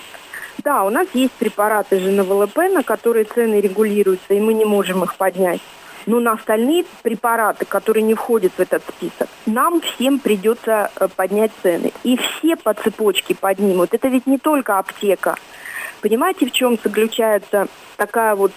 Да, 0.58 0.84
у 0.84 0.90
нас 0.90 1.08
есть 1.14 1.32
препараты 1.32 1.98
же 1.98 2.10
на 2.10 2.24
ВЛП, 2.24 2.56
на 2.56 2.82
которые 2.82 3.24
цены 3.24 3.60
регулируются, 3.60 4.34
и 4.34 4.40
мы 4.40 4.54
не 4.54 4.64
можем 4.64 5.02
их 5.02 5.14
поднять. 5.16 5.60
Но 6.06 6.20
на 6.20 6.32
остальные 6.32 6.84
препараты, 7.02 7.64
которые 7.64 8.02
не 8.02 8.14
входят 8.14 8.52
в 8.56 8.60
этот 8.60 8.82
список, 8.88 9.28
нам 9.46 9.80
всем 9.80 10.18
придется 10.18 10.90
э, 10.96 11.08
поднять 11.14 11.52
цены. 11.62 11.92
И 12.02 12.16
все 12.16 12.56
по 12.56 12.74
цепочке 12.74 13.34
поднимут. 13.34 13.94
Это 13.94 14.08
ведь 14.08 14.26
не 14.26 14.38
только 14.38 14.78
аптека. 14.78 15.36
Понимаете, 16.00 16.46
в 16.46 16.52
чем 16.52 16.78
заключается 16.82 17.68
такая 17.96 18.34
вот 18.34 18.52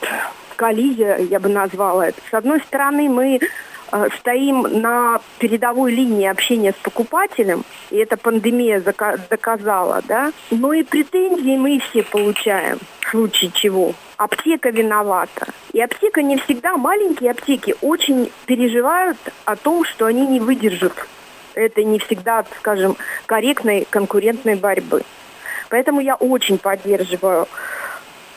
коллизия, 0.55 1.17
я 1.17 1.39
бы 1.39 1.49
назвала 1.49 2.07
это. 2.07 2.19
С 2.29 2.33
одной 2.33 2.59
стороны, 2.61 3.09
мы 3.09 3.39
э, 3.39 4.07
стоим 4.17 4.61
на 4.81 5.21
передовой 5.37 5.91
линии 5.91 6.27
общения 6.27 6.71
с 6.71 6.83
покупателем, 6.83 7.63
и 7.91 7.97
эта 7.97 8.17
пандемия 8.17 8.81
доказала, 9.29 10.01
да, 10.07 10.31
но 10.49 10.73
и 10.73 10.83
претензии 10.83 11.57
мы 11.57 11.79
все 11.79 12.03
получаем, 12.03 12.79
в 13.01 13.09
случае 13.09 13.51
чего. 13.51 13.93
Аптека 14.17 14.69
виновата. 14.69 15.47
И 15.73 15.81
аптека 15.81 16.21
не 16.21 16.37
всегда, 16.37 16.77
маленькие 16.77 17.31
аптеки 17.31 17.75
очень 17.81 18.31
переживают 18.45 19.17
о 19.45 19.55
том, 19.55 19.83
что 19.83 20.05
они 20.05 20.25
не 20.25 20.39
выдержат 20.39 20.93
это 21.55 21.83
не 21.83 21.99
всегда, 21.99 22.45
скажем, 22.59 22.97
корректной 23.25 23.87
конкурентной 23.89 24.55
борьбы. 24.55 25.03
Поэтому 25.69 26.01
я 26.01 26.15
очень 26.15 26.57
поддерживаю 26.57 27.47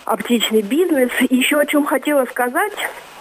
аптечный 0.05 0.63
бизнес. 0.63 1.11
Еще 1.29 1.59
о 1.59 1.67
чем 1.67 1.85
хотела 1.85 2.25
сказать, 2.25 2.73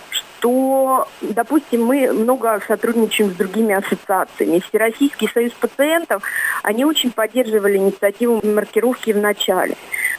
что, 0.10 1.08
допустим, 1.22 1.84
мы 1.84 2.13
много 2.13 2.62
сотрудничаем 2.67 3.32
с 3.32 3.36
другими 3.36 3.76
ассоциациями. 3.76 4.60
Всероссийский 4.60 5.30
союз 5.34 5.52
пациентов, 5.54 6.24
они 6.63 6.86
очень 6.86 7.12
поддерживали 7.12 7.78
инициативу 7.78 8.41
маркировки 8.46 9.12
в 9.12 9.17
начале. 9.17 9.76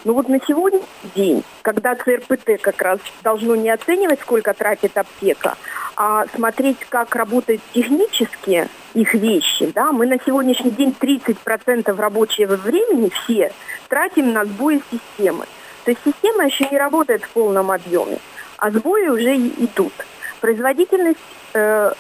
Но 0.09 0.15
вот 0.15 0.27
на 0.31 0.41
сегодняшний 0.41 1.11
день, 1.15 1.45
когда 1.61 1.95
ЦРПТ 1.95 2.63
как 2.63 2.81
раз 2.81 2.99
должно 3.23 3.55
не 3.57 3.69
оценивать, 3.69 4.19
сколько 4.23 4.55
тратит 4.55 4.97
аптека, 4.97 5.59
а 5.97 6.25
смотреть, 6.35 6.79
как 6.89 7.15
работают 7.15 7.61
технически 7.75 8.69
их 8.95 9.13
вещи, 9.13 9.71
да, 9.75 9.93
мы 9.93 10.07
на 10.07 10.19
сегодняшний 10.25 10.71
день 10.71 10.97
30% 10.99 11.95
рабочего 11.95 12.57
времени 12.57 13.11
все 13.11 13.53
тратим 13.91 14.33
на 14.33 14.47
сбои 14.47 14.81
системы. 14.91 15.45
То 15.85 15.91
есть 15.91 16.01
система 16.03 16.47
еще 16.47 16.67
не 16.71 16.79
работает 16.79 17.25
в 17.25 17.29
полном 17.29 17.71
объеме, 17.71 18.17
а 18.57 18.71
сбои 18.71 19.09
уже 19.09 19.37
идут. 19.37 19.93
Производительность 20.41 21.19
э, 21.53 21.93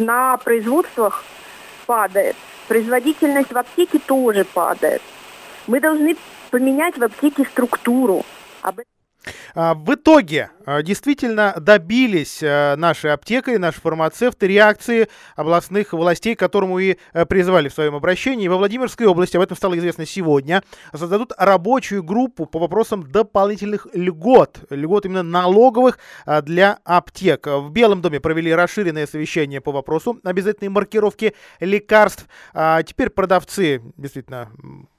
на 0.00 0.38
производствах 0.38 1.22
падает, 1.86 2.34
производительность 2.66 3.52
в 3.52 3.56
аптеке 3.56 4.00
тоже 4.00 4.44
падает. 4.44 5.02
Мы 5.68 5.78
должны 5.78 6.16
поменять 6.54 6.96
в 6.96 7.02
аптеке 7.02 7.44
структуру. 7.46 8.24
Об 8.62 8.78
этом 8.78 8.93
в 9.54 9.94
итоге 9.94 10.50
а, 10.66 10.82
действительно 10.82 11.54
добились 11.60 12.40
а, 12.42 12.76
наши 12.76 13.08
аптекари, 13.08 13.56
наши 13.56 13.80
фармацевты 13.80 14.46
реакции 14.46 15.08
областных 15.36 15.92
властей, 15.92 16.34
к 16.34 16.38
которому 16.38 16.78
и 16.78 16.96
призвали 17.28 17.68
в 17.68 17.74
своем 17.74 17.94
обращении. 17.94 18.48
Во 18.48 18.56
Владимирской 18.56 19.06
области, 19.06 19.36
об 19.36 19.42
этом 19.42 19.56
стало 19.56 19.78
известно 19.78 20.06
сегодня, 20.06 20.62
создадут 20.92 21.32
рабочую 21.36 22.02
группу 22.02 22.46
по 22.46 22.58
вопросам 22.58 23.10
дополнительных 23.10 23.86
льгот, 23.92 24.60
льгот 24.70 25.06
именно 25.06 25.22
налоговых 25.22 25.98
для 26.42 26.78
аптек. 26.84 27.46
В 27.46 27.70
Белом 27.70 28.00
доме 28.00 28.20
провели 28.20 28.54
расширенное 28.54 29.06
совещание 29.06 29.60
по 29.60 29.72
вопросу 29.72 30.18
обязательной 30.24 30.70
маркировки 30.70 31.34
лекарств. 31.60 32.26
Теперь 32.86 33.10
продавцы, 33.10 33.82
действительно, 33.96 34.50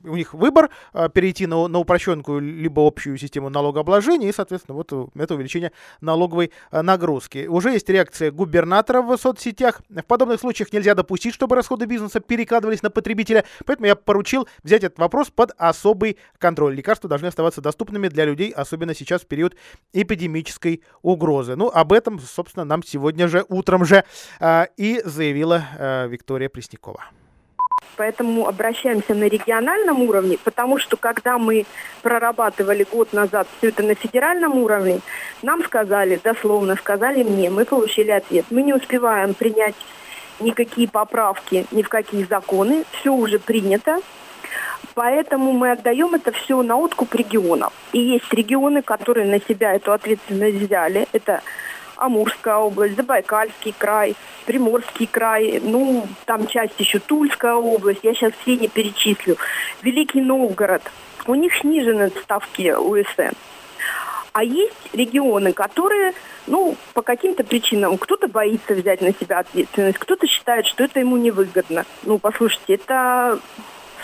у 0.04 0.16
них 0.16 0.34
выбор 0.34 0.70
перейти 1.14 1.48
на, 1.48 1.68
на 1.68 1.80
упрощенку 1.80 2.40
либо 2.40 2.86
общую 2.86 3.18
систему 3.18 3.50
налогообложения 3.50 4.15
и, 4.24 4.32
соответственно, 4.32 4.76
вот 4.76 4.92
э, 4.92 5.06
это 5.16 5.36
увеличение 5.36 5.72
налоговой 6.02 6.52
э, 6.72 6.82
нагрузки. 6.82 7.48
Уже 7.48 7.72
есть 7.72 7.90
реакция 7.90 8.32
губернатора 8.32 9.02
в 9.02 9.16
соцсетях. 9.18 9.82
В 9.90 10.04
подобных 10.04 10.40
случаях 10.40 10.72
нельзя 10.72 10.96
допустить, 10.96 11.34
чтобы 11.34 11.56
расходы 11.56 11.86
бизнеса 11.86 12.20
перекладывались 12.20 12.84
на 12.84 12.90
потребителя, 12.90 13.46
поэтому 13.66 13.88
я 13.88 13.96
поручил 13.96 14.48
взять 14.64 14.84
этот 14.84 15.00
вопрос 15.00 15.30
под 15.30 15.52
особый 15.58 16.18
контроль. 16.38 16.76
Лекарства 16.76 17.10
должны 17.10 17.28
оставаться 17.28 17.62
доступными 17.62 18.08
для 18.08 18.26
людей, 18.26 18.52
особенно 18.52 18.94
сейчас 18.94 19.22
в 19.22 19.28
период 19.28 19.56
эпидемической 19.94 20.84
угрозы. 21.02 21.56
Ну, 21.56 21.70
об 21.70 21.94
этом, 21.94 22.20
собственно, 22.20 22.66
нам 22.66 22.84
сегодня 22.84 23.28
же, 23.28 23.46
утром 23.50 23.86
же, 23.86 24.04
э, 24.40 24.66
и 24.78 25.02
заявила 25.04 25.66
э, 25.78 26.08
Виктория 26.08 26.50
Преснякова. 26.50 27.04
Поэтому 27.98 28.48
обращаемся 28.48 29.14
на 29.14 29.26
региональном 29.26 30.02
уровне, 30.02 30.38
потому 30.44 30.78
что 30.80 30.98
когда 30.98 31.38
мы 31.38 31.66
прорабатывали 32.02 32.86
год 32.92 33.14
назад 33.14 33.48
все 33.58 33.70
это 33.70 33.84
на 33.84 33.96
федеральном 33.96 34.58
уровне, 34.58 35.00
нам 35.42 35.64
сказали, 35.64 36.20
дословно 36.22 36.76
сказали 36.76 37.24
мне, 37.24 37.50
мы 37.50 37.66
получили 37.66 38.12
ответ. 38.12 38.46
Мы 38.50 38.64
не 38.64 38.74
успеваем 38.74 39.34
принять 39.34 39.76
никакие 40.40 40.88
поправки, 40.88 41.66
ни 41.72 41.82
в 41.82 41.90
какие 41.90 42.26
законы, 42.26 42.84
все 42.92 43.14
уже 43.14 43.40
принято. 43.40 44.00
Поэтому 44.94 45.52
мы 45.52 45.72
отдаем 45.72 46.16
это 46.16 46.32
все 46.32 46.62
на 46.62 46.78
откуп 46.78 47.16
регионов. 47.16 47.74
И 47.92 48.00
есть 48.00 48.32
регионы, 48.34 48.82
которые 48.82 49.28
на 49.28 49.42
себя 49.42 49.74
эту 49.74 49.92
ответственность 49.92 50.58
взяли. 50.58 51.08
Это 51.12 51.42
Амурская 51.98 52.56
область, 52.58 52.96
Забайкальский 52.96 53.74
край, 53.78 54.16
Приморский 54.46 55.08
край, 55.08 55.60
ну, 55.64 56.08
там 56.26 56.48
часть 56.48 56.80
еще 56.80 57.00
Тульская 57.00 57.56
область, 57.56 58.02
я 58.04 58.14
сейчас 58.14 58.34
все 58.42 58.58
не 58.58 58.68
перечислю. 58.68 59.38
Великий 59.82 60.22
Новгород, 60.22 60.84
у 61.28 61.36
них 61.36 61.56
снижены 61.56 62.12
ставки 62.22 62.72
УСН. 62.72 63.36
А 64.34 64.44
есть 64.44 64.74
регионы, 64.92 65.54
которые, 65.54 66.14
ну, 66.46 66.76
по 66.94 67.02
каким-то 67.02 67.46
причинам, 67.46 67.98
кто-то 67.98 68.28
боится 68.28 68.74
взять 68.74 69.02
на 69.02 69.14
себя 69.14 69.40
ответственность, 69.40 69.98
кто-то 69.98 70.28
считает, 70.28 70.66
что 70.66 70.84
это 70.84 71.00
ему 71.00 71.16
невыгодно. 71.16 71.86
Ну, 72.04 72.20
послушайте, 72.20 72.74
это 72.74 73.40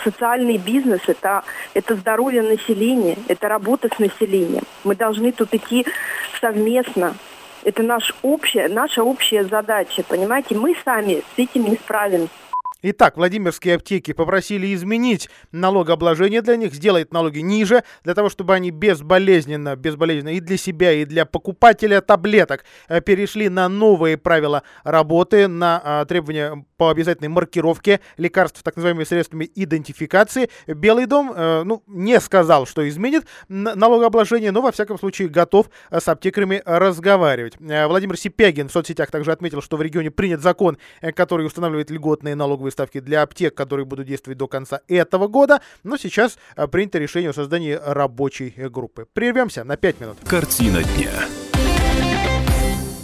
социальный 0.02 0.56
бизнес, 0.56 1.00
это, 1.06 1.44
это 1.74 1.96
здоровье 1.96 2.42
населения, 2.42 3.18
это 3.28 3.48
работа 3.48 3.90
с 3.94 3.98
населением. 3.98 4.64
Мы 4.84 4.96
должны 4.96 5.32
тут 5.32 5.52
идти 5.52 5.86
совместно, 6.40 7.14
это 7.64 7.82
наш 7.82 8.14
общая, 8.22 8.68
наша 8.68 9.02
общая 9.02 9.44
задача, 9.44 10.02
понимаете? 10.02 10.54
Мы 10.54 10.74
сами 10.84 11.22
с 11.34 11.38
этим 11.38 11.64
не 11.64 11.76
справимся. 11.76 12.30
Итак, 12.84 13.16
Владимирские 13.16 13.76
аптеки 13.76 14.12
попросили 14.12 14.74
изменить 14.74 15.30
налогообложение 15.52 16.42
для 16.42 16.56
них, 16.56 16.74
сделать 16.74 17.12
налоги 17.12 17.38
ниже, 17.38 17.84
для 18.02 18.14
того, 18.14 18.28
чтобы 18.28 18.54
они 18.54 18.72
безболезненно, 18.72 19.76
безболезненно 19.76 20.34
и 20.34 20.40
для 20.40 20.56
себя, 20.56 20.90
и 20.92 21.04
для 21.04 21.24
покупателя 21.24 22.00
таблеток 22.00 22.64
э, 22.88 23.00
перешли 23.00 23.48
на 23.48 23.68
новые 23.68 24.18
правила 24.18 24.64
работы, 24.82 25.46
на 25.46 25.80
а, 25.84 26.04
требования 26.06 26.64
по 26.82 26.90
обязательной 26.90 27.28
маркировке 27.28 28.00
лекарств, 28.16 28.60
так 28.64 28.74
называемыми 28.74 29.04
средствами 29.04 29.48
идентификации. 29.54 30.50
Белый 30.66 31.06
дом, 31.06 31.32
э, 31.32 31.62
ну, 31.62 31.84
не 31.86 32.18
сказал, 32.18 32.66
что 32.66 32.88
изменит 32.88 33.24
налогообложение, 33.48 34.50
но, 34.50 34.62
во 34.62 34.72
всяком 34.72 34.98
случае, 34.98 35.28
готов 35.28 35.70
э, 35.92 36.00
с 36.00 36.08
аптекарями 36.08 36.60
разговаривать. 36.66 37.54
Э, 37.60 37.86
Владимир 37.86 38.18
Сипягин 38.18 38.68
в 38.68 38.72
соцсетях 38.72 39.12
также 39.12 39.30
отметил, 39.30 39.62
что 39.62 39.76
в 39.76 39.82
регионе 39.82 40.10
принят 40.10 40.40
закон, 40.42 40.76
который 41.14 41.46
устанавливает 41.46 41.88
льготные 41.92 42.34
налоговые 42.34 42.72
ставки 42.72 42.98
для 42.98 43.22
аптек, 43.22 43.54
которые 43.54 43.86
будут 43.86 44.08
действовать 44.08 44.38
до 44.38 44.48
конца 44.48 44.80
этого 44.88 45.28
года, 45.28 45.60
но 45.84 45.96
сейчас 45.96 46.38
принято 46.72 46.98
решение 46.98 47.30
о 47.30 47.32
создании 47.32 47.78
рабочей 47.80 48.52
группы. 48.56 49.06
Прервемся 49.12 49.62
на 49.62 49.76
5 49.76 50.00
минут. 50.00 50.16
Картина 50.26 50.82
дня. 50.82 51.12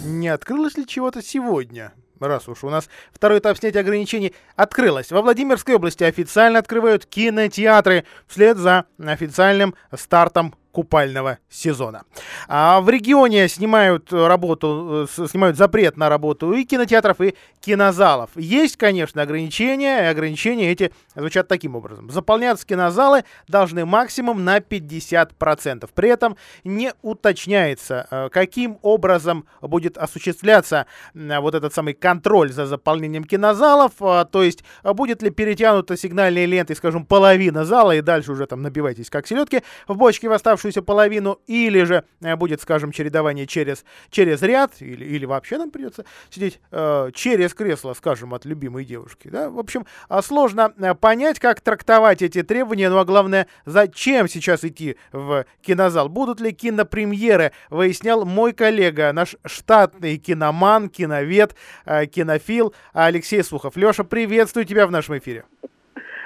Не 0.03 0.27
открылось 0.27 0.75
ли 0.75 0.85
чего-то 0.85 1.23
сегодня? 1.23 1.93
Раз 2.27 2.47
уж 2.47 2.63
у 2.63 2.69
нас 2.69 2.89
второй 3.11 3.39
этап 3.39 3.57
снятия 3.57 3.81
ограничений 3.81 4.33
открылось. 4.55 5.11
Во 5.11 5.21
Владимирской 5.21 5.75
области 5.75 6.03
официально 6.03 6.59
открывают 6.59 7.05
кинотеатры 7.05 8.05
вслед 8.27 8.57
за 8.57 8.85
официальным 9.03 9.75
стартом 9.95 10.55
купального 10.71 11.39
сезона. 11.49 12.03
А 12.47 12.81
в 12.81 12.89
регионе 12.89 13.47
снимают 13.47 14.11
работу, 14.11 15.07
э, 15.17 15.27
снимают 15.27 15.57
запрет 15.57 15.97
на 15.97 16.09
работу 16.09 16.53
и 16.53 16.63
кинотеатров, 16.63 17.21
и 17.21 17.35
кинозалов. 17.59 18.29
Есть, 18.35 18.77
конечно, 18.77 19.21
ограничения, 19.21 20.03
и 20.03 20.05
ограничения 20.05 20.71
эти 20.71 20.91
звучат 21.15 21.47
таким 21.47 21.75
образом. 21.75 22.09
Заполняться 22.09 22.65
кинозалы 22.65 23.23
должны 23.47 23.85
максимум 23.85 24.43
на 24.45 24.59
50%. 24.59 25.89
При 25.93 26.09
этом 26.09 26.37
не 26.63 26.93
уточняется, 27.01 28.07
э, 28.09 28.29
каким 28.31 28.79
образом 28.81 29.45
будет 29.61 29.97
осуществляться 29.97 30.85
вот 31.13 31.55
этот 31.55 31.73
самый 31.73 31.93
контроль 31.93 32.51
за 32.51 32.65
заполнением 32.65 33.23
кинозалов, 33.23 33.93
а, 33.99 34.25
то 34.25 34.43
есть 34.43 34.63
будет 34.83 35.21
ли 35.21 35.29
перетянута 35.29 35.97
сигнальной 35.97 36.45
лентой, 36.45 36.75
скажем, 36.75 37.05
половина 37.05 37.65
зала, 37.65 37.95
и 37.95 38.01
дальше 38.01 38.31
уже 38.31 38.45
там 38.45 38.61
набивайтесь 38.61 39.09
как 39.09 39.27
селедки 39.27 39.63
в 39.87 39.95
бочке 39.95 40.29
в 40.29 40.31
оставшуюся 40.31 40.68
половину, 40.77 41.39
или 41.47 41.83
же 41.83 42.03
э, 42.21 42.35
будет, 42.35 42.61
скажем, 42.61 42.91
чередование 42.91 43.47
через, 43.47 43.85
через 44.09 44.41
ряд, 44.41 44.73
или, 44.79 45.05
или 45.05 45.25
вообще 45.25 45.57
нам 45.57 45.71
придется 45.71 46.05
сидеть 46.29 46.59
э, 46.71 47.09
через 47.13 47.53
кресло, 47.53 47.93
скажем, 47.93 48.33
от 48.33 48.45
любимой 48.45 48.85
девушки. 48.85 49.27
Да? 49.27 49.49
В 49.49 49.59
общем, 49.59 49.85
а, 50.07 50.21
сложно 50.21 50.73
э, 50.77 50.95
понять, 50.95 51.39
как 51.39 51.61
трактовать 51.61 52.21
эти 52.21 52.43
требования, 52.43 52.89
ну 52.89 52.97
а 52.97 53.05
главное, 53.05 53.47
зачем 53.65 54.27
сейчас 54.27 54.63
идти 54.63 54.97
в 55.11 55.45
кинозал. 55.61 56.09
Будут 56.09 56.39
ли 56.39 56.51
кинопремьеры, 56.51 57.51
выяснял 57.69 58.25
мой 58.25 58.53
коллега, 58.53 59.11
наш 59.13 59.35
штатный 59.45 60.17
киноман, 60.17 60.89
киновед, 60.89 61.55
э, 61.85 62.05
кинофил 62.05 62.73
Алексей 62.93 63.43
Сухов. 63.43 63.75
Леша, 63.77 64.03
приветствую 64.03 64.65
тебя 64.65 64.87
в 64.87 64.91
нашем 64.91 65.17
эфире. 65.17 65.45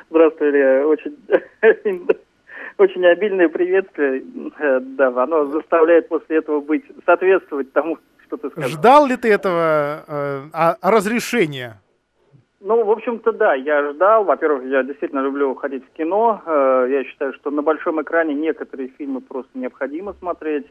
Здравствуй, 0.09 0.51
Илья. 0.51 0.87
Очень 0.87 1.17
очень 2.77 3.05
обильное 3.05 3.49
приветствие, 3.49 4.23
э, 4.59 4.79
да, 4.79 5.07
оно 5.23 5.45
заставляет 5.47 6.07
после 6.07 6.37
этого 6.37 6.61
быть, 6.61 6.83
соответствовать 7.05 7.71
тому, 7.73 7.97
что 8.25 8.37
ты 8.37 8.49
сказал. 8.49 8.69
Ждал 8.69 9.07
ли 9.07 9.17
ты 9.17 9.31
этого 9.31 10.03
э, 10.07 10.41
а, 10.53 10.77
разрешения? 10.81 11.79
Ну, 12.61 12.85
в 12.85 12.91
общем-то, 12.91 13.33
да, 13.33 13.53
я 13.55 13.91
ждал. 13.91 14.23
Во-первых, 14.23 14.63
я 14.65 14.83
действительно 14.83 15.19
люблю 15.19 15.53
ходить 15.55 15.83
в 15.85 15.97
кино. 15.97 16.41
Э, 16.45 16.87
я 16.89 17.03
считаю, 17.03 17.33
что 17.33 17.51
на 17.51 17.61
большом 17.61 18.01
экране 18.01 18.33
некоторые 18.33 18.89
фильмы 18.89 19.21
просто 19.21 19.51
необходимо 19.53 20.13
смотреть. 20.13 20.65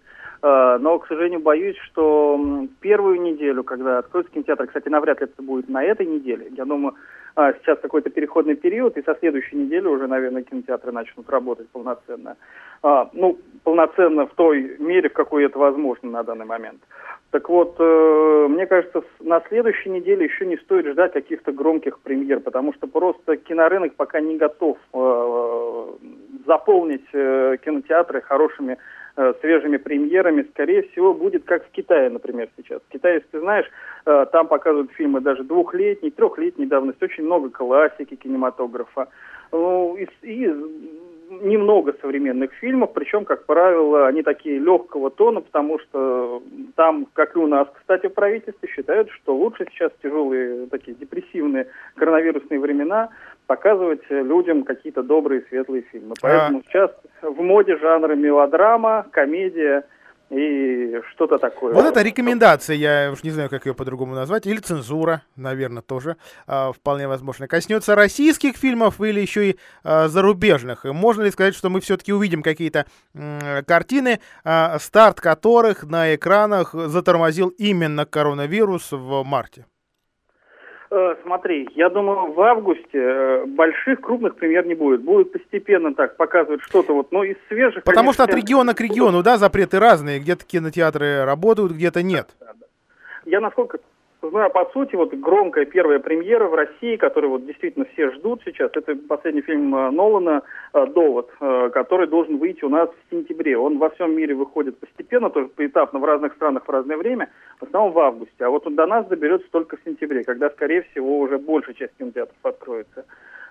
Но, 0.44 0.98
к 0.98 1.06
сожалению, 1.06 1.38
боюсь, 1.38 1.76
что 1.84 2.66
первую 2.80 3.20
неделю, 3.20 3.62
когда 3.62 3.98
откроется 3.98 4.32
кинотеатр, 4.32 4.66
кстати, 4.66 4.88
навряд 4.88 5.20
ли 5.20 5.26
это 5.26 5.40
будет 5.40 5.68
на 5.68 5.84
этой 5.84 6.04
неделе, 6.04 6.48
я 6.50 6.64
думаю, 6.64 6.96
а, 7.34 7.52
сейчас 7.54 7.78
какой-то 7.80 8.10
переходный 8.10 8.54
период, 8.54 8.96
и 8.96 9.02
со 9.02 9.14
следующей 9.14 9.56
недели 9.56 9.86
уже, 9.86 10.06
наверное, 10.06 10.42
кинотеатры 10.42 10.92
начнут 10.92 11.28
работать 11.30 11.68
полноценно. 11.68 12.36
А, 12.82 13.08
ну, 13.12 13.38
полноценно 13.64 14.26
в 14.26 14.34
той 14.34 14.76
мере, 14.78 15.08
в 15.08 15.12
какой 15.12 15.44
это 15.44 15.58
возможно 15.58 16.10
на 16.10 16.22
данный 16.22 16.44
момент. 16.44 16.80
Так 17.30 17.48
вот, 17.48 17.76
э, 17.78 18.46
мне 18.50 18.66
кажется, 18.66 19.02
на 19.20 19.40
следующей 19.48 19.88
неделе 19.88 20.26
еще 20.26 20.44
не 20.44 20.58
стоит 20.58 20.86
ждать 20.86 21.12
каких-то 21.12 21.52
громких 21.52 22.00
премьер, 22.00 22.40
потому 22.40 22.74
что 22.74 22.86
просто 22.86 23.36
кинорынок 23.36 23.94
пока 23.94 24.20
не 24.20 24.36
готов 24.36 24.76
э, 24.92 25.84
заполнить 26.46 27.06
э, 27.14 27.56
кинотеатры 27.64 28.20
хорошими 28.20 28.72
э, 28.72 28.76
свежими 29.40 29.76
премьерами, 29.76 30.46
скорее 30.50 30.82
всего, 30.88 31.12
будет 31.12 31.44
как 31.44 31.66
в 31.66 31.70
Китае, 31.70 32.08
например, 32.10 32.48
сейчас. 32.56 32.80
В 32.88 32.92
Китае, 32.92 33.16
если 33.16 33.28
ты 33.28 33.40
знаешь, 33.40 33.66
э, 34.06 34.26
там 34.32 34.46
показывают 34.46 34.90
фильмы 34.92 35.20
даже 35.20 35.44
двухлетней, 35.44 36.10
трехлетней 36.10 36.66
давности, 36.66 37.04
очень 37.04 37.24
много 37.24 37.50
классики 37.50 38.16
кинематографа. 38.16 39.08
Ну, 39.52 39.96
и, 39.96 40.06
и 40.22 40.50
немного 41.40 41.94
современных 42.00 42.52
фильмов, 42.54 42.92
причем, 42.92 43.24
как 43.24 43.46
правило, 43.46 44.06
они 44.06 44.22
такие 44.22 44.58
легкого 44.58 45.10
тона, 45.10 45.40
потому 45.40 45.78
что 45.78 46.42
там, 46.76 47.06
как 47.12 47.36
и 47.36 47.38
у 47.38 47.46
нас, 47.46 47.68
кстати, 47.74 48.08
в 48.08 48.14
правительстве 48.14 48.68
считают, 48.68 49.10
что 49.10 49.34
лучше 49.34 49.66
сейчас 49.70 49.92
тяжелые 50.02 50.66
такие 50.66 50.96
депрессивные 50.96 51.68
коронавирусные 51.96 52.60
времена 52.60 53.10
показывать 53.46 54.02
людям 54.10 54.64
какие-то 54.64 55.02
добрые, 55.02 55.44
светлые 55.48 55.82
фильмы. 55.82 56.14
Поэтому 56.20 56.58
а... 56.58 56.62
сейчас 56.68 56.90
в 57.22 57.40
моде 57.40 57.76
жанры 57.78 58.16
мелодрама, 58.16 59.06
комедия– 59.10 59.84
и 60.32 61.00
что-то 61.12 61.38
такое. 61.38 61.74
Вот 61.74 61.84
это 61.84 62.00
рекомендация, 62.02 62.76
я 62.76 63.10
уж 63.12 63.22
не 63.22 63.30
знаю, 63.30 63.50
как 63.50 63.66
ее 63.66 63.74
по-другому 63.74 64.14
назвать, 64.14 64.46
или 64.46 64.58
цензура, 64.58 65.22
наверное, 65.36 65.82
тоже 65.82 66.16
э, 66.46 66.72
вполне 66.74 67.06
возможно. 67.06 67.46
Коснется 67.46 67.94
российских 67.94 68.56
фильмов 68.56 69.00
или 69.00 69.20
еще 69.20 69.50
и 69.50 69.58
э, 69.84 70.08
зарубежных. 70.08 70.84
можно 70.84 71.22
ли 71.22 71.30
сказать, 71.30 71.54
что 71.54 71.68
мы 71.68 71.80
все-таки 71.80 72.12
увидим 72.12 72.42
какие-то 72.42 72.86
э, 73.14 73.62
картины, 73.66 74.20
э, 74.44 74.78
старт 74.78 75.20
которых 75.20 75.84
на 75.84 76.14
экранах 76.14 76.72
затормозил 76.72 77.48
именно 77.48 78.06
коронавирус 78.06 78.92
в 78.92 79.22
марте? 79.24 79.66
Э, 80.94 81.14
смотри, 81.22 81.70
я 81.74 81.88
думаю, 81.88 82.32
в 82.32 82.40
августе 82.42 82.98
э, 82.98 83.46
больших 83.46 84.02
крупных 84.02 84.36
премьер 84.36 84.66
не 84.66 84.74
будет. 84.74 85.02
Будет 85.02 85.32
постепенно 85.32 85.94
так 85.94 86.18
показывать 86.18 86.60
что-то 86.60 86.92
вот, 86.92 87.10
но 87.12 87.24
из 87.24 87.36
свежих... 87.48 87.82
Потому 87.82 88.08
конечно, 88.08 88.24
что 88.24 88.24
от 88.24 88.34
региона 88.34 88.74
к 88.74 88.80
региону, 88.82 89.22
да, 89.22 89.38
запреты 89.38 89.78
разные. 89.78 90.20
Где-то 90.20 90.44
кинотеатры 90.44 91.24
работают, 91.24 91.72
где-то 91.72 92.02
нет. 92.02 92.28
Я 93.24 93.40
насколько 93.40 93.78
знаю, 94.30 94.50
по 94.50 94.64
сути, 94.72 94.94
вот 94.96 95.12
громкая 95.14 95.64
первая 95.64 95.98
премьера 95.98 96.46
в 96.46 96.54
России, 96.54 96.96
которую 96.96 97.32
вот 97.32 97.46
действительно 97.46 97.86
все 97.92 98.10
ждут 98.12 98.42
сейчас, 98.44 98.70
это 98.74 98.94
последний 99.08 99.42
фильм 99.42 99.74
э, 99.74 99.90
Нолана 99.90 100.42
«Довод», 100.72 101.30
который 101.38 102.06
должен 102.06 102.38
выйти 102.38 102.64
у 102.64 102.68
нас 102.68 102.88
в 102.88 103.10
сентябре. 103.14 103.58
Он 103.58 103.78
во 103.78 103.90
всем 103.90 104.16
мире 104.16 104.34
выходит 104.34 104.78
постепенно, 104.78 105.30
тоже 105.30 105.48
поэтапно 105.48 105.98
в 105.98 106.04
разных 106.04 106.34
странах 106.34 106.64
в 106.66 106.70
разное 106.70 106.96
время 106.96 107.28
в 107.60 107.64
основном 107.64 107.92
в 107.92 107.98
августе. 107.98 108.44
А 108.44 108.50
вот 108.50 108.66
он 108.66 108.74
до 108.74 108.86
нас 108.86 109.06
доберется 109.06 109.48
только 109.50 109.76
в 109.76 109.80
сентябре, 109.84 110.24
когда, 110.24 110.50
скорее 110.50 110.82
всего, 110.82 111.20
уже 111.20 111.38
большая 111.38 111.74
часть 111.74 111.96
кинотеатров 111.98 112.36
откроется. 112.42 113.04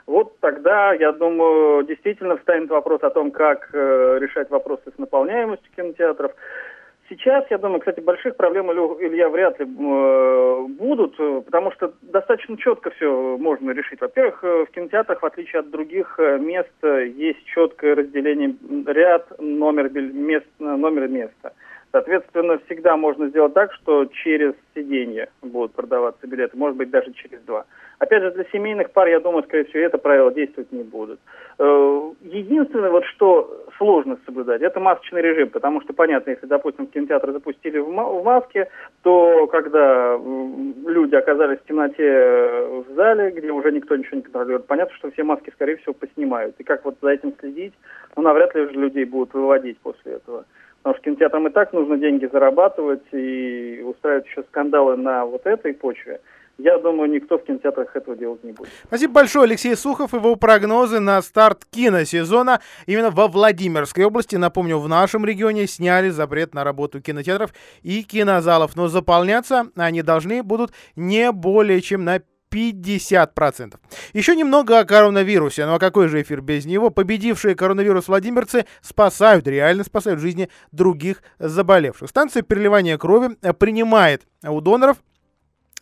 Вот 0.07 0.39
тогда, 0.39 0.93
я 0.93 1.11
думаю, 1.11 1.83
действительно 1.83 2.37
встанет 2.37 2.69
вопрос 2.69 3.03
о 3.03 3.09
том, 3.11 3.31
как 3.31 3.69
э, 3.71 4.17
решать 4.19 4.49
вопросы 4.49 4.91
с 4.93 4.97
наполняемостью 4.97 5.71
кинотеатров. 5.75 6.33
Сейчас, 7.11 7.43
я 7.49 7.57
думаю, 7.57 7.81
кстати, 7.81 7.99
больших 7.99 8.37
проблем, 8.37 8.71
Илья, 8.71 9.27
вряд 9.27 9.59
ли 9.59 9.65
э, 9.65 10.65
будут, 10.79 11.17
потому 11.17 11.73
что 11.73 11.93
достаточно 12.01 12.55
четко 12.55 12.89
все 12.91 13.37
можно 13.37 13.71
решить. 13.71 13.99
Во-первых, 13.99 14.41
э, 14.45 14.65
в 14.65 14.71
кинотеатрах, 14.71 15.21
в 15.21 15.25
отличие 15.25 15.59
от 15.59 15.69
других 15.69 16.17
э, 16.19 16.39
мест, 16.39 16.71
есть 16.81 17.43
четкое 17.47 17.95
разделение 17.95 18.55
ряд, 18.87 19.27
номер, 19.39 19.89
мест, 19.89 20.47
номер 20.59 21.09
места. 21.09 21.51
Соответственно, 21.91 22.57
всегда 22.65 22.95
можно 22.95 23.27
сделать 23.27 23.53
так, 23.53 23.73
что 23.73 24.05
через 24.05 24.53
сиденье 24.73 25.29
будут 25.41 25.73
продаваться 25.73 26.25
билеты, 26.25 26.55
может 26.57 26.77
быть, 26.77 26.89
даже 26.89 27.11
через 27.11 27.41
два. 27.41 27.65
Опять 27.99 28.23
же, 28.23 28.31
для 28.31 28.45
семейных 28.45 28.91
пар, 28.91 29.09
я 29.09 29.19
думаю, 29.19 29.43
скорее 29.43 29.65
всего, 29.65 29.83
это 29.83 29.97
правило 29.97 30.33
действовать 30.33 30.71
не 30.71 30.83
будут. 30.83 31.19
Э, 31.59 32.11
единственное, 32.21 32.89
вот 32.89 33.03
что 33.05 33.65
сложно 33.77 34.17
соблюдать, 34.25 34.61
это 34.61 34.79
масочный 34.79 35.21
режим, 35.21 35.49
потому 35.49 35.81
что, 35.81 35.91
понятно, 35.91 36.31
если, 36.31 36.45
допустим, 36.45 36.87
кинотеатр 36.87 37.31
запустили 37.33 37.79
в 37.79 37.91
маске, 38.23 38.69
то 39.03 39.47
когда 39.47 40.17
люди 40.87 41.15
оказались 41.15 41.59
в 41.59 41.65
темноте 41.65 42.03
в 42.07 42.95
зале, 42.95 43.31
где 43.31 43.51
уже 43.51 43.71
никто 43.71 43.97
ничего 43.97 44.17
не 44.17 44.23
контролирует, 44.23 44.65
понятно, 44.65 44.95
что 44.95 45.11
все 45.11 45.23
маски, 45.23 45.51
скорее 45.51 45.75
всего, 45.75 45.93
поснимают. 45.93 46.55
И 46.57 46.63
как 46.63 46.85
вот 46.85 46.95
за 47.01 47.09
этим 47.09 47.33
следить, 47.39 47.73
ну, 48.15 48.23
навряд 48.23 48.55
ли 48.55 48.61
уже 48.61 48.73
людей 48.73 49.03
будут 49.03 49.33
выводить 49.33 49.77
после 49.79 50.13
этого. 50.13 50.45
Потому 50.83 50.95
что 50.95 51.03
кинотеатрам 51.03 51.47
и 51.47 51.51
так 51.51 51.73
нужно 51.73 51.97
деньги 51.97 52.27
зарабатывать 52.31 53.03
и 53.11 53.83
устраивать 53.85 54.25
еще 54.25 54.43
скандалы 54.43 54.97
на 54.97 55.25
вот 55.25 55.45
этой 55.45 55.73
почве. 55.73 56.19
Я 56.57 56.77
думаю, 56.77 57.09
никто 57.09 57.37
в 57.37 57.43
кинотеатрах 57.43 57.95
этого 57.95 58.15
делать 58.15 58.43
не 58.43 58.51
будет. 58.51 58.69
Спасибо 58.85 59.13
большое, 59.13 59.45
Алексей 59.45 59.75
Сухов. 59.75 60.13
Его 60.13 60.35
прогнозы 60.35 60.99
на 60.99 61.21
старт 61.21 61.65
киносезона 61.65 62.61
именно 62.85 63.09
во 63.09 63.27
Владимирской 63.27 64.05
области. 64.05 64.35
Напомню, 64.35 64.77
в 64.77 64.87
нашем 64.87 65.25
регионе 65.25 65.65
сняли 65.65 66.09
запрет 66.09 66.53
на 66.53 66.63
работу 66.63 67.01
кинотеатров 67.01 67.51
и 67.81 68.03
кинозалов. 68.03 68.75
Но 68.75 68.87
заполняться 68.87 69.67
они 69.75 70.03
должны 70.03 70.43
будут 70.43 70.71
не 70.95 71.31
более 71.31 71.81
чем 71.81 72.05
на 72.05 72.21
50%. 72.51 73.75
Еще 74.13 74.35
немного 74.35 74.79
о 74.79 74.85
коронавирусе. 74.85 75.65
Ну 75.65 75.75
а 75.75 75.79
какой 75.79 76.07
же 76.07 76.21
эфир 76.21 76.41
без 76.41 76.65
него? 76.65 76.89
Победившие 76.89 77.55
коронавирус 77.55 78.07
владимирцы 78.07 78.65
спасают, 78.81 79.47
реально 79.47 79.83
спасают 79.83 80.19
жизни 80.19 80.49
других 80.71 81.23
заболевших. 81.39 82.09
Станция 82.09 82.41
переливания 82.41 82.97
крови 82.97 83.37
принимает 83.59 84.23
у 84.43 84.59
доноров 84.61 84.97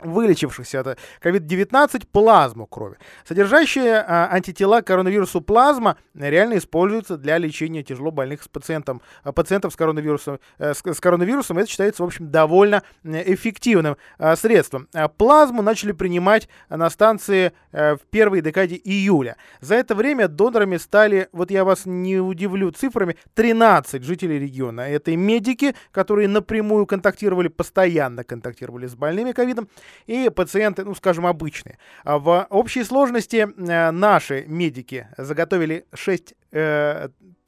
вылечившихся 0.03 0.81
от 0.81 0.97
COVID-19 1.21 2.07
плазму 2.11 2.65
крови. 2.65 2.97
Содержащая 3.27 4.05
а, 4.07 4.29
антитела 4.31 4.81
к 4.81 4.87
коронавирусу 4.87 5.41
плазма 5.41 5.97
реально 6.13 6.57
используется 6.57 7.17
для 7.17 7.37
лечения 7.37 7.83
тяжело 7.83 8.11
больных 8.11 8.43
с 8.43 8.47
пациентом, 8.47 9.01
пациентов 9.35 9.73
с 9.73 9.75
коронавирусом. 9.75 10.39
А, 10.57 10.73
с, 10.73 10.81
с 10.83 10.99
коронавирусом 10.99 11.57
это 11.57 11.69
считается, 11.69 12.03
в 12.03 12.05
общем, 12.05 12.31
довольно 12.31 12.83
эффективным 13.03 13.97
а, 14.17 14.35
средством. 14.35 14.87
Плазму 15.17 15.61
начали 15.61 15.91
принимать 15.91 16.49
на 16.69 16.89
станции 16.89 17.53
а, 17.71 17.95
в 17.95 18.01
первой 18.09 18.41
декаде 18.41 18.75
июля. 18.75 19.37
За 19.61 19.75
это 19.75 19.95
время 19.95 20.27
донорами 20.27 20.77
стали, 20.77 21.29
вот 21.31 21.51
я 21.51 21.63
вас 21.63 21.85
не 21.85 22.19
удивлю 22.19 22.71
цифрами, 22.71 23.15
13 23.35 24.03
жителей 24.03 24.39
региона. 24.39 24.81
Это 24.81 25.11
и 25.11 25.15
медики, 25.15 25.75
которые 25.91 26.27
напрямую 26.27 26.85
контактировали, 26.85 27.47
постоянно 27.47 28.23
контактировали 28.23 28.87
с 28.87 28.95
больными 28.95 29.31
ковидом, 29.31 29.69
и 30.07 30.29
пациенты, 30.29 30.85
ну, 30.85 30.95
скажем, 30.95 31.25
обычные. 31.25 31.77
А 32.03 32.17
в 32.19 32.47
общей 32.49 32.83
сложности 32.83 33.47
э, 33.47 33.91
наши 33.91 34.45
медики 34.47 35.07
заготовили 35.17 35.85
6 35.93 36.35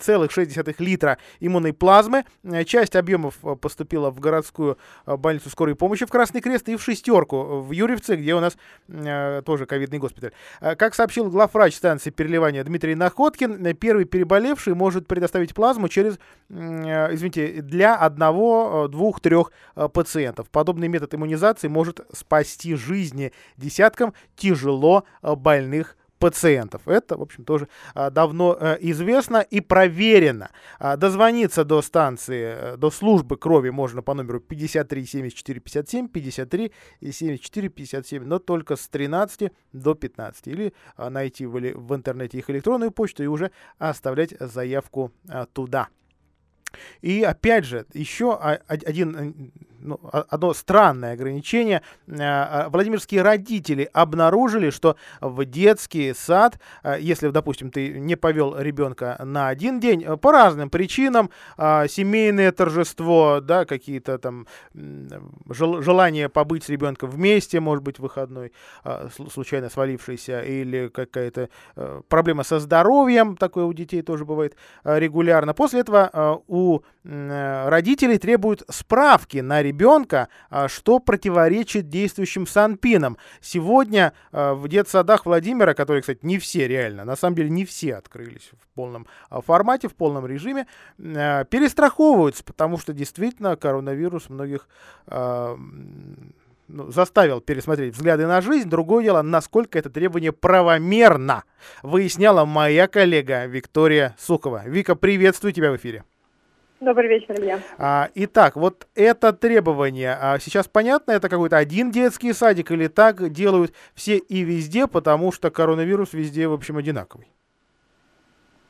целых 0.02 0.32
6 0.32 0.80
литра 0.80 1.18
иммунной 1.40 1.74
плазмы. 1.74 2.26
Э, 2.44 2.64
часть 2.66 2.96
объемов 2.96 3.36
э, 3.44 3.56
поступила 3.56 4.10
в 4.10 4.20
городскую 4.20 4.78
больницу 5.06 5.50
скорой 5.50 5.76
помощи 5.76 6.06
в 6.06 6.10
Красный 6.10 6.42
Крест 6.42 6.68
и 6.70 6.76
в 6.76 6.84
шестерку 6.84 7.62
в 7.62 7.72
Юрьевце, 7.72 8.16
где 8.16 8.36
у 8.36 8.40
нас 8.40 8.58
тоже 8.88 9.66
ковидный 9.66 10.00
госпиталь. 10.00 10.32
Как 10.60 10.96
сообщил 10.96 11.30
главврач 11.30 11.76
станции 11.76 12.10
переливания 12.10 12.64
Дмитрий 12.64 12.96
Находкин, 12.96 13.76
первый 13.76 14.06
переболевший 14.06 14.74
может 14.74 15.08
предоставить 15.08 15.54
плазму 15.54 15.88
через, 15.88 16.20
извините, 16.50 17.62
для 17.62 17.96
одного, 17.96 18.88
двух, 18.88 19.20
трех 19.20 19.52
пациентов. 19.94 20.50
Подобный 20.50 20.88
метод 20.88 21.14
иммунизации 21.14 21.68
может 21.68 22.02
спасти 22.14 22.76
жизни 22.76 23.32
десяткам 23.58 24.14
тяжело 24.36 25.06
больных 25.22 25.96
пациентов. 26.22 26.84
Это, 26.86 27.18
в 27.18 27.22
общем, 27.22 27.44
тоже 27.44 27.68
а, 27.96 28.12
давно 28.12 28.56
а, 28.58 28.78
известно 28.80 29.38
и 29.38 29.60
проверено. 29.60 30.52
А, 30.80 30.96
дозвониться 30.96 31.66
до 31.66 31.82
станции, 31.82 32.56
э, 32.56 32.78
до 32.78 32.92
службы 32.92 33.38
крови 33.38 33.72
можно 33.72 34.04
по 34.04 34.14
номеру 34.14 34.40
53 34.40 35.06
74 35.06 35.60
57, 35.60 36.08
53 36.08 36.72
74 37.02 37.70
57, 37.70 38.24
но 38.24 38.40
только 38.40 38.76
с 38.76 38.88
13 38.88 39.52
до 39.74 39.96
15. 39.96 40.48
Или 40.48 40.74
а, 40.96 41.10
найти 41.10 41.48
в, 41.48 41.96
интернете 41.96 42.38
их 42.38 42.50
электронную 42.50 42.92
почту 42.92 43.24
и 43.24 43.28
уже 43.28 43.52
оставлять 43.80 44.36
заявку 44.40 45.12
туда. 45.54 45.90
И 47.02 47.24
опять 47.24 47.66
же, 47.66 47.86
еще 47.94 48.36
один 48.36 49.52
ну, 49.84 50.00
одно 50.12 50.54
странное 50.54 51.14
ограничение. 51.14 51.82
Э, 52.08 52.14
а, 52.20 52.70
владимирские 52.70 53.22
родители 53.22 53.90
обнаружили, 53.92 54.70
что 54.70 54.96
в 55.20 55.44
детский 55.46 56.14
сад, 56.14 56.60
э, 56.84 56.98
если, 57.00 57.30
допустим, 57.30 57.72
ты 57.72 58.00
не 58.00 58.16
повел 58.16 58.58
ребенка 58.58 59.20
на 59.24 59.48
один 59.48 59.80
день, 59.80 60.04
э, 60.04 60.18
по 60.18 60.32
разным 60.32 60.70
причинам, 60.70 61.30
семейное 61.58 62.52
торжество, 62.52 63.40
да, 63.42 63.66
какие-то 63.66 64.18
там 64.18 64.48
желание 65.50 66.30
побыть 66.30 66.64
с 66.64 66.70
ребенком 66.70 67.10
вместе, 67.10 67.60
может 67.60 67.84
быть, 67.84 68.00
выходной, 68.00 68.52
случайно 69.32 69.70
свалившийся, 69.70 70.42
или 70.42 70.88
какая-то 70.88 71.50
проблема 72.08 72.44
со 72.44 72.60
здоровьем, 72.60 73.38
такое 73.38 73.66
у 73.66 73.74
детей 73.74 74.02
тоже 74.02 74.26
бывает 74.26 74.56
регулярно. 74.84 75.54
После 75.54 75.82
этого 75.82 76.42
у 76.48 76.61
родителей 77.04 78.18
требуют 78.18 78.64
справки 78.70 79.40
на 79.40 79.64
ребенка, 79.64 80.28
а, 80.50 80.68
что 80.68 81.00
противоречит 81.00 81.90
действующим 81.90 82.46
санпинам. 82.46 83.18
Сегодня 83.42 84.14
а, 84.32 84.54
в 84.54 84.68
детсадах 84.68 85.26
Владимира, 85.26 85.74
которые, 85.74 86.02
кстати, 86.02 86.20
не 86.22 86.38
все 86.38 86.68
реально, 86.68 87.04
на 87.04 87.16
самом 87.16 87.36
деле 87.36 87.50
не 87.50 87.66
все 87.66 87.96
открылись 87.96 88.52
в 88.62 88.76
полном 88.76 89.08
а, 89.30 89.42
формате, 89.42 89.88
в 89.88 89.96
полном 89.96 90.26
режиме, 90.26 90.68
перестраховываются, 90.98 92.44
потому 92.44 92.78
что 92.78 92.94
действительно 92.94 93.56
коронавирус 93.56 94.30
многих 94.30 94.68
ну, 96.68 96.90
заставил 96.92 97.42
пересмотреть 97.42 97.96
взгляды 97.96 98.28
на 98.28 98.42
жизнь. 98.42 98.70
Другое 98.70 99.04
дело, 99.04 99.22
насколько 99.22 99.78
это 99.78 99.90
требование 99.90 100.32
правомерно, 100.32 101.44
выясняла 101.84 102.46
моя 102.46 102.88
коллега 102.88 103.46
Виктория 103.46 104.16
Сукова. 104.18 104.64
Вика, 104.66 104.96
приветствую 104.96 105.52
тебя 105.52 105.72
в 105.72 105.76
эфире. 105.76 106.04
Добрый 106.82 107.10
вечер, 107.10 107.36
Илья. 107.36 107.60
А, 107.78 108.10
итак, 108.16 108.56
вот 108.56 108.88
это 108.96 109.34
требование. 109.34 110.18
А 110.20 110.40
сейчас 110.40 110.68
понятно, 110.68 111.12
это 111.12 111.30
какой-то 111.30 111.58
один 111.58 111.92
детский 111.92 112.34
садик 112.34 112.72
или 112.72 112.88
так 112.88 113.30
делают 113.30 113.72
все 113.94 114.18
и 114.18 114.42
везде, 114.42 114.88
потому 114.88 115.32
что 115.32 115.52
коронавирус 115.52 116.14
везде, 116.14 116.48
в 116.48 116.54
общем, 116.54 116.78
одинаковый? 116.78 117.28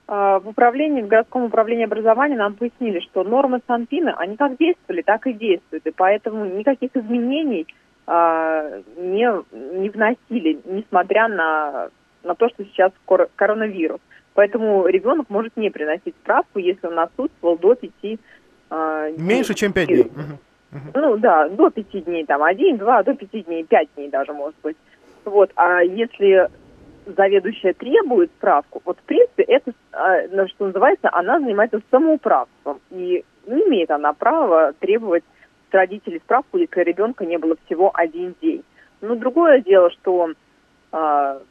А, 0.08 0.40
в 0.40 0.50
управлении, 0.50 1.02
в 1.02 1.08
городском 1.08 1.46
управлении 1.46 1.86
образования 1.86 2.36
нам 2.36 2.56
пояснили, 2.56 3.00
что 3.00 3.24
нормы 3.24 3.62
Санпина, 3.66 4.18
они 4.18 4.36
как 4.36 4.58
действовали, 4.58 5.04
так 5.04 5.26
и 5.26 5.32
действуют, 5.32 5.88
и 5.88 5.92
поэтому 5.92 6.44
никаких 6.44 6.94
изменений 6.94 7.66
а, 8.08 8.82
не, 8.98 9.80
не 9.80 9.90
вносили, 9.90 10.60
несмотря 10.66 11.30
на, 11.30 11.88
на 12.24 12.36
то, 12.36 12.50
что 12.50 12.66
сейчас 12.66 12.92
коронавирус. 13.38 14.02
Поэтому 14.34 14.88
ребенок 14.88 15.30
может 15.30 15.58
не 15.58 15.70
приносить 15.70 16.16
справку, 16.22 16.60
если 16.60 16.88
он 16.88 17.00
отсутствовал 17.00 17.58
до 17.58 17.76
пяти 17.76 18.20
э, 18.70 19.14
дней. 19.16 19.28
Меньше, 19.28 19.54
чем 19.54 19.74
пять 19.74 19.88
дней. 19.88 20.12
Ну 20.94 21.18
да, 21.18 21.50
до 21.50 21.70
пяти 21.70 22.02
дней, 22.02 22.26
там 22.26 22.42
один, 22.44 22.78
два, 22.78 23.04
до 23.04 23.14
пяти 23.14 23.44
дней, 23.44 23.66
пять 23.66 23.90
дней 23.96 24.10
даже 24.10 24.32
может 24.32 24.56
быть. 24.64 24.78
Вот, 25.26 25.52
а 25.56 25.82
если 25.82 26.50
заведующая 27.06 27.74
требует 27.74 28.32
справку, 28.38 28.82
вот 28.86 28.98
в 29.00 29.04
принципе 29.04 29.44
это, 29.44 29.74
а, 29.92 30.48
что 30.48 30.68
называется, 30.68 31.10
она 31.12 31.40
занимается 31.40 31.82
самоуправством. 31.92 32.80
И 32.90 33.26
не 33.48 33.62
имеет 33.68 33.92
она 33.92 34.14
права 34.14 34.74
требовать 34.80 35.24
с 35.70 35.74
родителей 35.74 36.20
справку, 36.20 36.58
если 36.58 36.82
ребенка 36.82 37.26
не 37.26 37.38
было 37.38 37.58
всего 37.66 37.92
один 37.94 38.36
день. 38.42 38.64
Но 39.02 39.16
другое 39.16 39.62
дело, 39.62 39.90
что 39.92 40.32
а, 40.92 41.42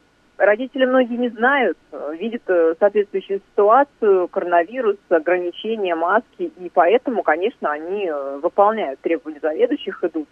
Родители 0.41 0.85
многие 0.85 1.17
не 1.17 1.29
знают, 1.29 1.77
э, 1.91 2.15
видят 2.19 2.41
э, 2.47 2.73
соответствующую 2.79 3.41
ситуацию, 3.51 4.27
коронавирус, 4.27 4.97
ограничения, 5.09 5.93
маски, 5.93 6.51
и 6.57 6.71
поэтому, 6.73 7.21
конечно, 7.21 7.71
они 7.71 8.07
э, 8.07 8.39
выполняют 8.41 8.99
требования 9.01 9.39
заведующих, 9.39 10.03
идут 10.03 10.27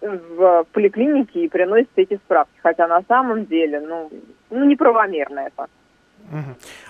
в 0.00 0.66
поликлинике 0.72 1.44
и 1.44 1.48
приносят 1.48 1.90
эти 1.96 2.14
справки. 2.24 2.54
Хотя 2.62 2.86
на 2.86 3.02
самом 3.08 3.46
деле, 3.46 3.80
ну, 3.80 4.10
ну 4.50 4.64
неправомерно 4.64 5.40
это. 5.40 5.66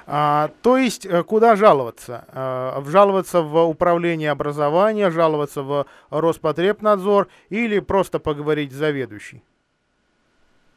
А, 0.07 0.51
то 0.61 0.77
есть 0.77 1.09
куда 1.25 1.57
жаловаться? 1.57 2.27
А, 2.29 2.83
жаловаться 2.87 3.41
в 3.41 3.67
управление 3.67 4.31
образования, 4.31 5.11
жаловаться 5.11 5.63
в 5.63 5.87
Роспотребнадзор 6.11 7.29
или 7.49 7.81
просто 7.81 8.19
поговорить 8.19 8.73
с 8.73 8.77
заведующей? 8.77 9.43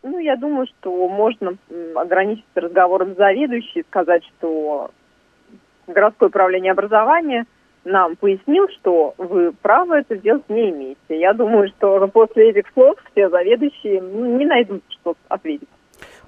Ну, 0.08 0.20
я 0.20 0.36
думаю, 0.36 0.68
что 0.68 1.10
можно 1.10 1.58
ограничиться 1.96 2.62
разговором 2.62 3.15
с 3.15 3.18
заведующей, 3.18 3.84
сказать, 3.89 4.24
что 4.38 4.91
городское 5.88 6.30
управление 6.30 6.74
образования 6.74 7.48
нам 7.86 8.15
пояснил, 8.15 8.68
что 8.70 9.15
вы 9.18 9.52
право 9.52 9.98
это 9.98 10.15
сделать 10.18 10.48
не 10.48 10.70
имеете. 10.70 11.20
Я 11.20 11.34
думаю, 11.34 11.70
что 11.70 12.08
после 12.13 12.52
этих 12.52 12.72
слов 12.74 12.98
все 13.12 13.30
заведующие 13.30 14.00
не 14.00 14.46
найдут, 14.46 14.84
что 14.89 15.15
ответить. 15.28 15.70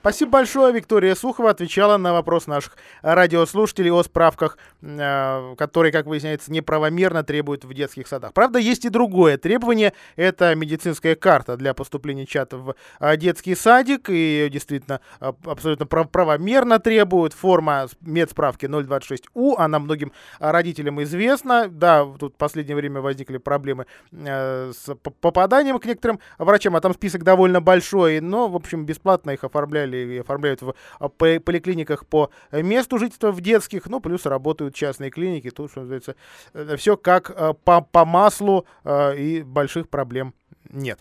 Спасибо 0.07 0.31
большое. 0.31 0.73
Виктория 0.73 1.15
Сухова 1.15 1.49
отвечала 1.49 1.97
на 1.97 2.13
вопрос 2.13 2.47
наших 2.47 2.77
радиослушателей 3.01 3.91
о 3.91 4.01
справках, 4.03 4.57
э, 4.81 5.55
которые, 5.57 5.91
как 5.91 6.05
выясняется, 6.05 6.49
неправомерно 6.49 7.23
требуют 7.23 7.65
в 7.65 7.73
детских 7.73 8.07
садах. 8.07 8.31
Правда, 8.31 8.57
есть 8.57 8.85
и 8.85 8.89
другое 8.89 9.37
требование. 9.37 9.91
Это 10.15 10.55
медицинская 10.55 11.15
карта 11.15 11.57
для 11.57 11.73
поступления 11.73 12.25
чата 12.25 12.57
в 12.57 12.75
э, 13.01 13.17
детский 13.17 13.53
садик. 13.53 14.05
И 14.07 14.47
действительно 14.49 15.01
э, 15.19 15.33
абсолютно 15.43 15.85
правомерно 15.85 16.79
требуют. 16.79 17.33
Форма 17.33 17.87
медсправки 17.99 18.65
026У. 18.65 19.55
Она 19.57 19.77
многим 19.79 20.13
родителям 20.39 21.03
известна. 21.03 21.67
Да, 21.67 22.05
тут 22.17 22.35
в 22.35 22.37
последнее 22.37 22.77
время 22.77 23.01
возникли 23.01 23.39
проблемы 23.39 23.87
с 24.13 24.87
попаданием 25.19 25.79
к 25.79 25.85
некоторым 25.85 26.21
врачам. 26.37 26.77
А 26.77 26.79
там 26.79 26.93
список 26.93 27.25
довольно 27.25 27.59
большой. 27.59 28.21
Но, 28.21 28.47
в 28.47 28.55
общем, 28.55 28.85
бесплатно 28.85 29.31
их 29.31 29.43
оформляли 29.43 29.96
оформляли 30.19 30.37
оформляют 30.37 30.61
в 30.61 30.75
а, 30.99 31.09
поликлиниках 31.09 32.05
по 32.05 32.29
месту 32.51 32.97
жительства 32.97 33.31
в 33.31 33.41
детских, 33.41 33.87
ну, 33.87 33.99
плюс 33.99 34.25
работают 34.25 34.75
частные 34.75 35.09
клиники, 35.09 35.49
тут, 35.49 35.71
что 35.71 35.81
называется, 35.81 36.15
э, 36.53 36.75
все 36.77 36.97
как 36.97 37.31
э, 37.31 37.53
по, 37.63 37.81
по 37.81 38.05
маслу 38.05 38.65
э, 38.83 39.17
и 39.17 39.43
больших 39.43 39.89
проблем 39.89 40.33
нет. 40.69 40.99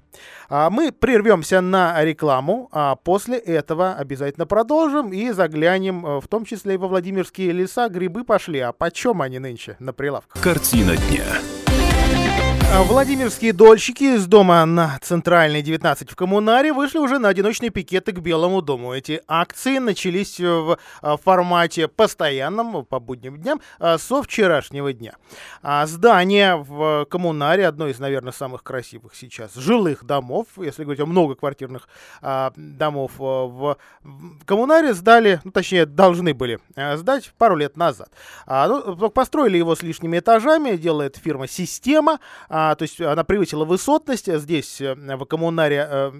А 0.48 0.70
мы 0.70 0.92
прервемся 0.92 1.60
на 1.60 2.04
рекламу, 2.04 2.68
а 2.72 2.96
после 2.96 3.38
этого 3.38 3.94
обязательно 3.94 4.46
продолжим 4.46 5.12
и 5.12 5.30
заглянем, 5.30 6.06
э, 6.06 6.20
в 6.20 6.28
том 6.28 6.44
числе 6.44 6.74
и 6.74 6.76
во 6.76 6.88
Владимирские 6.88 7.52
леса. 7.52 7.88
Грибы 7.88 8.24
пошли, 8.24 8.60
а 8.60 8.72
почем 8.72 9.22
они 9.22 9.38
нынче 9.38 9.76
на 9.78 9.92
прилавках? 9.92 10.42
Картина 10.42 10.96
дня. 10.96 11.24
А 12.76 12.82
Владимирские 12.82 13.54
дольщики 13.54 14.04
из 14.04 14.26
дома 14.26 14.62
на 14.66 14.98
Центральной 15.00 15.62
19 15.62 16.10
в 16.10 16.14
Коммунаре 16.14 16.74
вышли 16.74 16.98
уже 16.98 17.18
на 17.18 17.30
одиночные 17.30 17.70
пикеты 17.70 18.12
к 18.12 18.18
Белому 18.18 18.60
дому. 18.60 18.92
Эти 18.92 19.22
акции 19.26 19.78
начались 19.78 20.38
в 20.38 20.76
а, 21.00 21.16
формате 21.16 21.88
постоянном, 21.88 22.84
по 22.84 23.00
будним 23.00 23.38
дням, 23.38 23.62
а, 23.78 23.96
со 23.96 24.22
вчерашнего 24.22 24.92
дня. 24.92 25.14
Здание 25.62 26.56
в 26.56 27.06
Коммунаре, 27.06 27.66
одно 27.66 27.88
из, 27.88 27.98
наверное, 27.98 28.32
самых 28.32 28.62
красивых 28.62 29.14
сейчас 29.14 29.54
жилых 29.54 30.04
домов, 30.04 30.46
если 30.58 30.84
говорить 30.84 31.00
о 31.00 31.06
многоквартирных 31.06 31.88
домов 32.56 33.12
в 33.16 33.78
Коммунаре, 34.44 34.92
сдали, 34.92 35.40
ну, 35.44 35.50
точнее, 35.50 35.86
должны 35.86 36.34
были 36.34 36.58
сдать 36.96 37.32
пару 37.38 37.56
лет 37.56 37.78
назад. 37.78 38.10
Ну, 38.46 39.10
построили 39.10 39.56
его 39.56 39.74
с 39.74 39.82
лишними 39.82 40.18
этажами, 40.18 40.76
делает 40.76 41.16
фирма 41.16 41.48
«Система», 41.48 42.20
а, 42.48 42.65
то 42.74 42.82
есть 42.82 43.00
она 43.00 43.24
превысила 43.24 43.64
высотность. 43.64 44.32
Здесь 44.32 44.80
э, 44.80 44.94
в 44.94 45.24
коммунаре 45.24 45.86
э, 45.88 46.12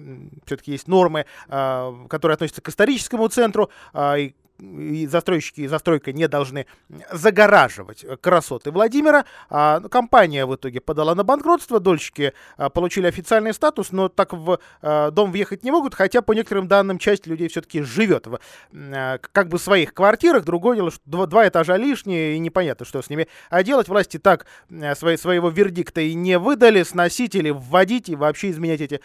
все-таки 0.45 0.71
есть 0.71 0.87
нормы, 0.87 1.25
э, 1.47 1.93
которые 2.09 2.35
относятся 2.35 2.61
к 2.61 2.69
историческому 2.69 3.27
центру, 3.27 3.69
э, 3.93 4.19
и 4.19 4.35
и 4.59 5.07
застройщики 5.07 5.61
и 5.61 5.67
застройка 5.67 6.11
не 6.13 6.27
должны 6.27 6.65
загораживать 7.11 8.05
красоты 8.21 8.71
Владимира. 8.71 9.25
А, 9.49 9.79
ну, 9.79 9.89
компания 9.89 10.45
в 10.45 10.55
итоге 10.55 10.81
подала 10.81 11.15
на 11.15 11.23
банкротство, 11.23 11.79
дольщики 11.79 12.33
а, 12.57 12.69
получили 12.69 13.07
официальный 13.07 13.53
статус, 13.53 13.91
но 13.91 14.09
так 14.09 14.33
в 14.33 14.59
а, 14.81 15.11
дом 15.11 15.31
въехать 15.31 15.63
не 15.63 15.71
могут, 15.71 15.93
хотя 15.93 16.21
по 16.21 16.33
некоторым 16.33 16.67
данным 16.67 16.97
часть 16.97 17.27
людей 17.27 17.47
все-таки 17.49 17.81
живет 17.81 18.27
в 18.27 18.39
а, 18.73 19.19
как 19.19 19.47
бы 19.49 19.59
своих 19.59 19.93
квартирах. 19.93 20.43
Другое 20.43 20.77
дело, 20.77 20.91
что 20.91 21.25
два, 21.25 21.47
этажа 21.47 21.77
лишние 21.77 22.35
и 22.35 22.39
непонятно, 22.39 22.85
что 22.85 23.01
с 23.01 23.09
ними 23.09 23.27
а 23.49 23.63
делать. 23.63 23.87
Власти 23.87 24.17
так 24.17 24.45
а, 24.71 24.95
свои, 24.95 25.17
своего 25.17 25.49
вердикта 25.49 26.01
и 26.01 26.13
не 26.13 26.39
выдали, 26.39 26.83
сносить 26.83 27.35
или 27.35 27.51
вводить 27.51 28.09
и 28.09 28.15
вообще 28.15 28.51
изменять 28.51 28.81
эти 28.81 29.01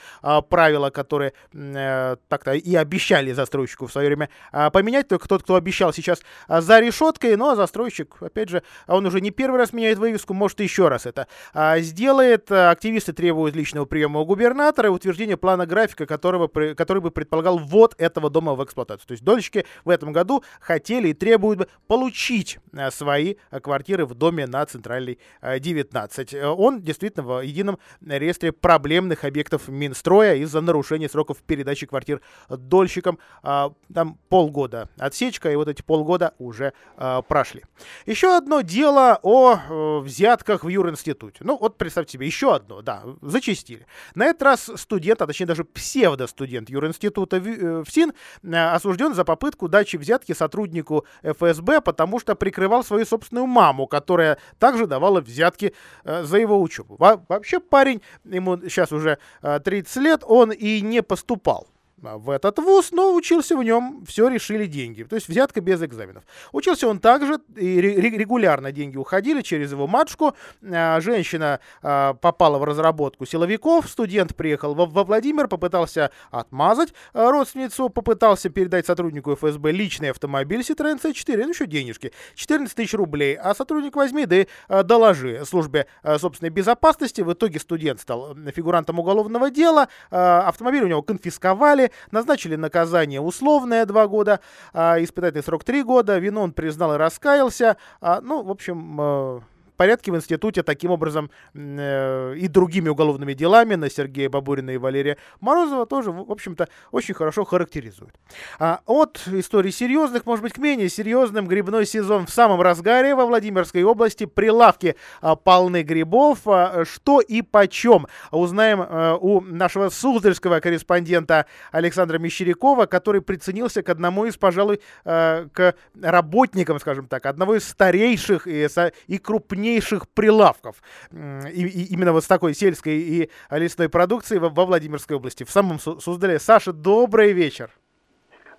правила, 0.48 0.90
которые 0.90 1.32
так-то 1.53 2.53
и 2.53 2.74
обещали 2.74 3.32
застройщику 3.32 3.86
в 3.86 3.92
свое 3.92 4.09
время 4.09 4.28
поменять, 4.72 5.09
только 5.09 5.28
тот, 5.28 5.41
кто 5.43 5.57
обещал 5.57 5.93
сейчас 5.93 6.22
а, 6.49 6.61
за 6.61 6.80
решеткой, 6.80 7.36
а 7.36 7.57
застройщик, 7.57 8.16
опять 8.20 8.49
же, 8.49 8.62
он 8.86 9.05
уже 9.05 9.20
не 9.20 9.30
первый 9.30 9.59
раз 9.59 9.72
меняет 9.72 9.99
вывеску, 9.99 10.32
может 10.34 10.61
еще 10.61 10.88
раз 10.88 11.07
это 11.07 11.26
а, 11.53 11.78
сделает. 11.80 12.51
Активисты 12.51 13.12
требуют 13.12 13.55
личного 13.55 13.84
приема 13.84 14.20
у 14.20 14.24
губернатора 14.24 14.88
и 14.88 14.93
утверждения 14.93 15.36
плана 15.36 15.66
графика, 15.66 16.07
которого, 16.07 16.49
который 16.49 17.03
бы 17.03 17.11
предполагал 17.11 17.59
ввод 17.59 17.95
этого 17.99 18.30
дома 18.30 18.55
в 18.55 18.64
эксплуатацию. 18.64 19.07
То 19.07 19.12
есть 19.12 19.24
дольщики 19.24 19.66
в 19.84 19.90
этом 19.90 20.12
году 20.12 20.43
хотели 20.61 21.09
и 21.09 21.14
требуют 21.14 21.68
получить 21.86 22.59
а, 22.74 22.90
свои 22.90 23.34
квартиры 23.62 24.07
в 24.07 24.14
доме 24.14 24.47
на 24.47 24.64
Центральной 24.64 25.18
19. 25.43 26.34
Он 26.57 26.80
действительно 26.80 27.26
в 27.26 27.40
едином 27.40 27.78
реестре 28.01 28.53
проблемных 28.53 29.24
объектов 29.24 29.68
Минстроя 29.68 30.36
из-за 30.36 30.61
нарушения 30.61 31.09
сроков 31.09 31.38
передачи 31.38 31.86
квартир 31.86 32.20
дольщикам. 32.49 33.18
Там 33.43 34.18
полгода 34.28 34.88
отсечка 34.99 35.31
отсечка, 35.32 35.50
и 35.50 35.56
вот 35.56 35.68
эти 35.68 35.82
полгода 35.82 36.34
уже 36.38 36.72
э, 36.96 37.22
прошли. 37.26 37.62
Еще 38.06 38.36
одно 38.36 38.60
дело 38.60 39.18
о 39.22 39.54
э, 39.56 39.98
взятках 40.00 40.64
в 40.64 40.68
юринституте. 40.68 41.38
Ну, 41.40 41.56
вот 41.58 41.78
представьте 41.78 42.12
себе, 42.12 42.26
еще 42.26 42.54
одно, 42.54 42.82
да, 42.82 43.02
зачистили. 43.22 43.86
На 44.14 44.26
этот 44.26 44.42
раз 44.42 44.70
студент, 44.76 45.22
а 45.22 45.26
точнее 45.26 45.46
даже 45.46 45.64
псевдостудент 45.64 46.70
юринститута 46.70 47.36
э, 47.36 47.84
СИН 47.88 48.12
э, 48.42 48.74
осужден 48.74 49.14
за 49.14 49.24
попытку 49.24 49.68
дачи 49.68 49.96
взятки 49.96 50.32
сотруднику 50.32 51.06
ФСБ, 51.22 51.80
потому 51.80 52.20
что 52.20 52.34
прикрывал 52.34 52.84
свою 52.84 53.06
собственную 53.06 53.46
маму, 53.46 53.86
которая 53.86 54.38
также 54.58 54.86
давала 54.86 55.20
взятки 55.20 55.72
э, 56.04 56.24
за 56.24 56.38
его 56.38 56.60
учебу. 56.60 56.96
Во 56.98 57.22
вообще 57.28 57.60
парень, 57.60 58.02
ему 58.24 58.58
сейчас 58.68 58.92
уже 58.92 59.18
э, 59.42 59.60
30 59.60 59.96
лет, 59.96 60.24
он 60.26 60.52
и 60.52 60.80
не 60.80 61.02
поступал 61.02 61.71
в 62.03 62.30
этот 62.30 62.59
вуз, 62.59 62.90
но 62.90 63.14
учился 63.14 63.57
в 63.57 63.62
нем, 63.62 64.05
все 64.07 64.28
решили 64.28 64.66
деньги. 64.66 65.05
То 65.05 65.14
есть 65.14 65.28
взятка 65.28 65.61
без 65.61 65.82
экзаменов. 65.82 66.24
Учился 66.53 66.88
он 66.88 66.98
также, 66.98 67.38
и 67.57 67.80
регулярно 67.80 68.72
деньги 68.72 68.96
уходили 68.96 69.40
через 69.42 69.72
его 69.72 69.86
матушку. 69.86 70.34
А, 70.62 71.00
женщина 71.00 71.61
а, 71.82 72.14
попала 72.14 72.59
в 72.59 72.64
разработку 72.64 73.24
силовиков, 73.24 73.88
студент 73.88 74.34
приехал 74.34 74.74
во, 74.74 74.86
Владимир, 74.86 75.46
попытался 75.48 76.11
отмазать 76.30 76.92
а, 77.12 77.30
родственницу, 77.30 77.88
попытался 77.88 78.50
передать 78.50 78.86
сотруднику 78.86 79.34
ФСБ 79.36 79.70
личный 79.70 80.11
автомобиль 80.11 80.61
Citroёn 80.61 81.00
C4, 81.00 81.36
ну 81.42 81.50
еще 81.50 81.66
денежки, 81.66 82.12
14 82.34 82.74
тысяч 82.74 82.94
рублей, 82.94 83.36
а 83.36 83.55
сотрудник 83.55 83.94
возьми, 83.94 84.26
да 84.26 84.36
и 84.36 84.46
доложи 84.84 85.44
службе 85.44 85.86
собственной 86.18 86.50
безопасности. 86.50 87.20
В 87.20 87.32
итоге 87.32 87.61
студент 87.61 88.00
стал 88.00 88.34
фигурантом 88.55 88.98
уголовного 88.98 89.50
дела, 89.50 89.88
автомобиль 90.11 90.84
у 90.84 90.88
него 90.88 91.03
конфисковали, 91.03 91.91
назначили 92.11 92.57
наказание 92.57 93.20
условное 93.20 93.86
2 93.86 94.07
года, 94.09 94.40
а, 94.72 95.03
испытательный 95.03 95.43
срок 95.43 95.64
3 95.64 95.82
года, 95.82 96.18
вину 96.18 96.43
он 96.43 96.53
признал 96.53 96.95
и 96.95 96.97
раскаялся. 96.97 97.76
А, 98.01 98.20
ну, 98.20 98.43
в 98.43 98.51
общем, 98.51 99.01
э, 99.01 99.40
порядке 99.82 100.12
в 100.12 100.16
институте 100.16 100.62
таким 100.62 100.92
образом 100.92 101.28
э, 101.54 102.36
и 102.36 102.46
другими 102.46 102.88
уголовными 102.88 103.34
делами 103.34 103.74
на 103.74 103.90
Сергея 103.90 104.30
Бабурина 104.30 104.70
и 104.70 104.76
Валерия 104.76 105.16
Морозова 105.40 105.86
тоже, 105.86 106.12
в 106.12 106.30
общем-то, 106.30 106.68
очень 106.92 107.14
хорошо 107.14 107.44
характеризуют. 107.44 108.14
А 108.60 108.78
от 108.86 109.20
историй 109.26 109.72
серьезных, 109.72 110.24
может 110.24 110.44
быть, 110.44 110.52
к 110.52 110.58
менее 110.58 110.88
серьезным, 110.88 111.48
грибной 111.48 111.84
сезон 111.84 112.26
в 112.26 112.30
самом 112.30 112.60
разгаре 112.60 113.16
во 113.16 113.26
Владимирской 113.26 113.82
области. 113.82 114.24
Прилавки 114.24 114.94
а, 115.20 115.34
полны 115.34 115.82
грибов. 115.82 116.38
А, 116.46 116.84
что 116.84 117.20
и 117.20 117.42
почем 117.42 118.06
узнаем 118.30 118.84
а, 118.88 119.16
у 119.16 119.40
нашего 119.40 119.88
суздальского 119.88 120.60
корреспондента 120.60 121.46
Александра 121.72 122.18
Мещерякова, 122.18 122.86
который 122.86 123.20
приценился 123.20 123.82
к 123.82 123.88
одному 123.88 124.26
из, 124.26 124.36
пожалуй, 124.36 124.80
а, 125.04 125.48
к 125.52 125.74
работникам, 126.00 126.78
скажем 126.78 127.08
так, 127.08 127.26
одного 127.26 127.56
из 127.56 127.68
старейших 127.68 128.46
и, 128.46 128.68
и 129.08 129.18
крупнейших 129.18 129.71
крупнейших 129.72 130.08
прилавков. 130.14 130.76
И, 131.12 131.66
и 131.66 131.94
именно 131.94 132.12
вот 132.12 132.24
с 132.24 132.28
такой 132.28 132.54
сельской 132.54 132.94
и 132.94 133.30
лесной 133.50 133.88
продукцией 133.88 134.40
во, 134.40 134.48
во 134.48 134.64
Владимирской 134.64 135.16
области, 135.16 135.44
в 135.44 135.50
самом 135.50 135.78
Суздале. 135.78 136.38
Саша, 136.38 136.72
добрый 136.72 137.32
вечер. 137.32 137.70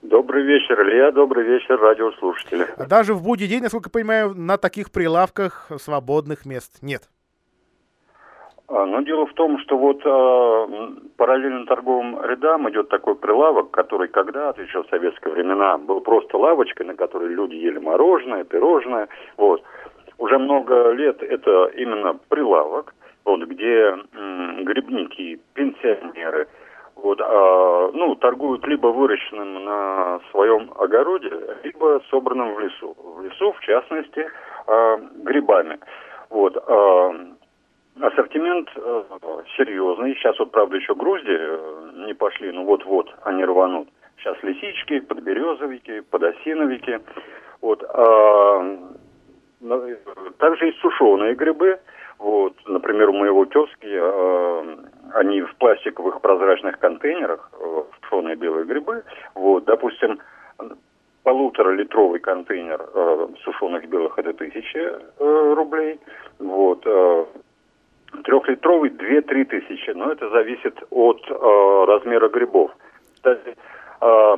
Добрый 0.02 0.44
вечер, 0.44 0.82
Илья. 0.82 1.12
Добрый 1.12 1.46
вечер, 1.46 1.80
радиослушатели. 1.80 2.68
Даже 2.90 3.14
в 3.14 3.24
будний 3.24 3.48
день, 3.48 3.62
насколько 3.62 3.88
я 3.88 3.92
понимаю, 3.92 4.34
на 4.36 4.58
таких 4.58 4.92
прилавках 4.92 5.72
свободных 5.78 6.46
мест 6.46 6.80
нет. 6.82 7.04
А, 8.68 8.86
Но 8.86 9.00
ну, 9.00 9.04
дело 9.04 9.26
в 9.26 9.34
том, 9.34 9.60
что 9.60 9.78
вот 9.78 10.02
э, 10.04 11.08
параллельно 11.16 11.66
торговым 11.66 12.22
рядам 12.26 12.70
идет 12.70 12.90
такой 12.90 13.16
прилавок, 13.16 13.72
который 13.72 14.10
когда-то, 14.10 14.62
еще 14.62 14.84
в 14.84 14.90
советские 14.90 15.34
времена, 15.34 15.78
был 15.78 16.02
просто 16.02 16.38
лавочкой, 16.38 16.88
на 16.88 16.96
которой 16.96 17.30
люди 17.30 17.56
ели 17.56 17.80
мороженое, 17.80 18.44
пирожное. 18.44 19.08
Вот 19.38 19.64
уже 20.18 20.38
много 20.38 20.92
лет 20.92 21.22
это 21.24 21.66
именно 21.76 22.18
прилавок, 22.30 22.94
вот, 23.26 23.42
где 23.42 23.96
грибники, 24.64 25.40
пенсионеры, 25.54 26.48
вот, 26.96 27.20
а, 27.22 27.92
ну, 27.94 28.16
торгуют 28.16 28.66
либо 28.66 28.88
выращенным 28.88 29.66
на 29.66 30.22
своем 30.32 30.72
огороде, 30.78 31.32
либо 31.64 32.02
собранным 32.10 32.54
в 32.54 32.60
лесу. 32.60 32.96
В 32.98 33.24
лесу, 33.24 33.52
в 33.52 33.60
частности, 33.60 34.26
а, 34.68 34.98
грибами. 35.24 35.80
Вот, 36.30 36.56
а, 36.56 37.14
ассортимент 38.00 38.70
а, 38.78 39.04
серьезный. 39.58 40.16
Сейчас 40.16 40.40
вот, 40.40 40.52
правда, 40.52 40.78
еще 40.78 40.96
грузди 40.96 41.36
э, 41.38 41.92
не 42.08 42.14
пошли, 42.14 42.52
но 42.52 42.64
вот-вот 42.64 43.14
они 43.24 43.44
рванут. 43.44 43.90
Сейчас 44.18 44.38
лисички, 44.42 45.02
подберезовики, 45.02 46.02
подосиновики. 46.10 47.00
Вот, 47.62 47.84
а, 47.84 48.78
также 50.38 50.66
есть 50.68 50.80
сушеные 50.80 51.36
грибы. 51.36 51.80
Вот, 52.20 52.54
например, 52.68 53.10
у 53.10 53.14
моего 53.14 53.46
тезки 53.46 53.88
э, 53.90 54.78
они 55.14 55.42
в 55.42 55.56
пластиковых 55.56 56.22
прозрачных 56.22 56.80
контейнерах, 56.80 57.50
э, 57.60 57.84
сушеные 58.02 58.36
белые 58.36 58.66
грибы. 58.66 59.04
Вот, 59.36 59.66
допустим, 59.66 60.20
полуторалитровый 61.24 62.20
контейнер 62.20 62.82
э, 62.94 63.28
сушеных 63.44 63.88
белых 63.90 64.18
это 64.20 64.34
тысяча 64.34 65.02
э, 65.20 65.54
рублей. 65.56 66.00
Вот, 66.40 66.84
э, 66.86 67.26
трехлитровый 68.24 68.92
две-три 68.92 69.46
тысячи. 69.46 69.90
Но 69.92 70.12
это 70.12 70.30
зависит 70.30 70.82
от 70.92 71.22
э, 71.30 71.86
размера 71.88 72.30
грибов. 72.30 72.72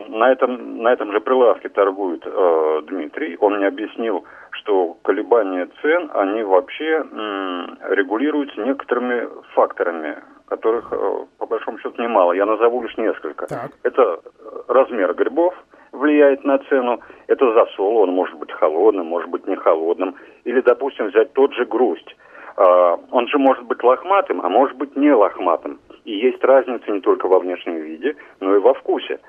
На 0.10 0.32
этом, 0.32 0.84
на 0.84 0.94
этом 0.94 1.12
же 1.12 1.20
прилавке 1.20 1.70
торгует 1.70 2.24
э, 2.26 2.82
Дмитрий. 2.88 3.38
Он 3.40 3.58
мне 3.58 3.68
объяснил, 3.68 4.24
что 4.52 4.96
колебания 5.04 5.68
цен, 5.82 6.12
они 6.14 6.44
вообще 6.44 7.04
м, 7.12 7.78
регулируются 7.90 8.62
некоторыми 8.62 9.28
факторами. 9.54 10.18
которых, 10.48 10.94
э, 10.94 11.26
по 11.40 11.48
большому 11.48 11.80
счету, 11.80 12.00
немало. 12.00 12.34
Я 12.34 12.46
назову 12.46 12.84
лишь 12.84 12.96
несколько. 12.98 13.48
Так. 13.48 13.72
Это 13.82 14.20
размер 14.68 15.14
грибов 15.16 15.56
влияет 15.92 16.44
на 16.44 16.60
цену, 16.70 17.00
это 17.28 17.52
засол, 17.54 17.98
он 17.98 18.12
может 18.12 18.38
быть 18.38 18.52
холодным, 18.52 19.08
может 19.08 19.30
быть 19.30 19.48
не 19.48 19.56
холодным. 19.56 20.16
Или, 20.44 20.62
допустим, 20.62 21.08
взять 21.08 21.34
тот 21.34 21.54
же 21.54 21.66
грусть. 21.66 22.16
А, 22.58 23.00
он 23.12 23.28
же 23.28 23.38
может 23.38 23.64
быть 23.64 23.84
лохматым, 23.84 24.42
а 24.42 24.50
может 24.50 24.78
быть 24.78 24.96
не 24.96 25.12
лохматым. 25.12 25.80
И 26.06 26.12
есть 26.12 26.44
разница 26.44 26.92
не 26.92 27.02
только 27.02 27.28
во 27.28 27.40
внешнем 27.40 27.78
виде, 27.78 28.16
но 28.40 28.56
и 28.56 28.60
во 28.60 28.74
вкусе. 28.76 29.20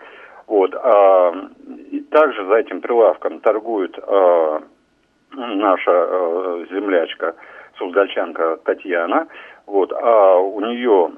Вот. 0.46 0.74
А, 0.74 1.32
и 1.90 2.00
также 2.00 2.44
за 2.46 2.54
этим 2.56 2.80
прилавком 2.80 3.40
торгует 3.40 3.98
а, 4.02 4.62
наша 5.32 5.90
а, 5.90 6.64
землячка, 6.70 7.34
суздальчанка 7.78 8.58
Татьяна. 8.64 9.26
Вот. 9.66 9.92
А 9.92 10.36
у 10.36 10.60
нее 10.60 11.10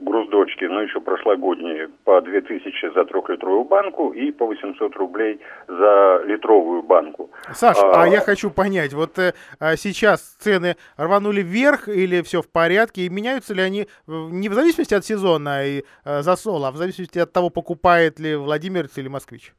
груздочки, 0.00 0.64
ну, 0.64 0.80
еще 0.80 1.00
прошлогодние, 1.00 1.88
по 2.04 2.20
2000 2.20 2.94
за 2.94 3.04
трехлитровую 3.04 3.64
банку 3.64 4.10
и 4.10 4.32
по 4.32 4.46
800 4.46 4.96
рублей 4.96 5.40
за 5.68 6.22
литровую 6.26 6.82
банку. 6.82 7.30
Саш, 7.52 7.78
а, 7.78 8.02
а 8.02 8.08
я 8.08 8.20
хочу 8.20 8.50
понять, 8.50 8.92
вот 8.92 9.18
э, 9.18 9.32
а 9.60 9.76
сейчас 9.76 10.36
цены 10.40 10.76
рванули 10.96 11.42
вверх 11.42 11.88
или 11.88 12.22
все 12.22 12.42
в 12.42 12.50
порядке, 12.50 13.02
и 13.02 13.08
меняются 13.08 13.54
ли 13.54 13.62
они 13.62 13.86
не 14.06 14.48
в 14.48 14.54
зависимости 14.54 14.94
от 14.94 15.04
сезона 15.04 15.64
и 15.64 15.82
э, 16.04 16.22
засола, 16.22 16.68
а 16.68 16.72
в 16.72 16.76
зависимости 16.76 17.18
от 17.18 17.32
того, 17.32 17.50
покупает 17.50 18.18
ли 18.18 18.34
владимирец 18.34 18.98
или 18.98 19.08
москвич? 19.08 19.52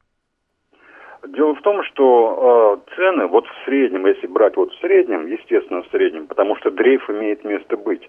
Дело 1.28 1.54
в 1.54 1.62
том, 1.62 1.82
что 1.84 2.82
э, 2.86 2.94
цены, 2.96 3.26
вот 3.26 3.46
в 3.46 3.64
среднем, 3.64 4.04
если 4.06 4.26
брать 4.26 4.56
вот 4.56 4.70
в 4.72 4.80
среднем, 4.80 5.26
естественно 5.26 5.82
в 5.82 5.88
среднем, 5.88 6.26
потому 6.26 6.54
что 6.56 6.70
дрейф 6.70 7.08
имеет 7.08 7.44
место 7.44 7.78
быть, 7.78 8.02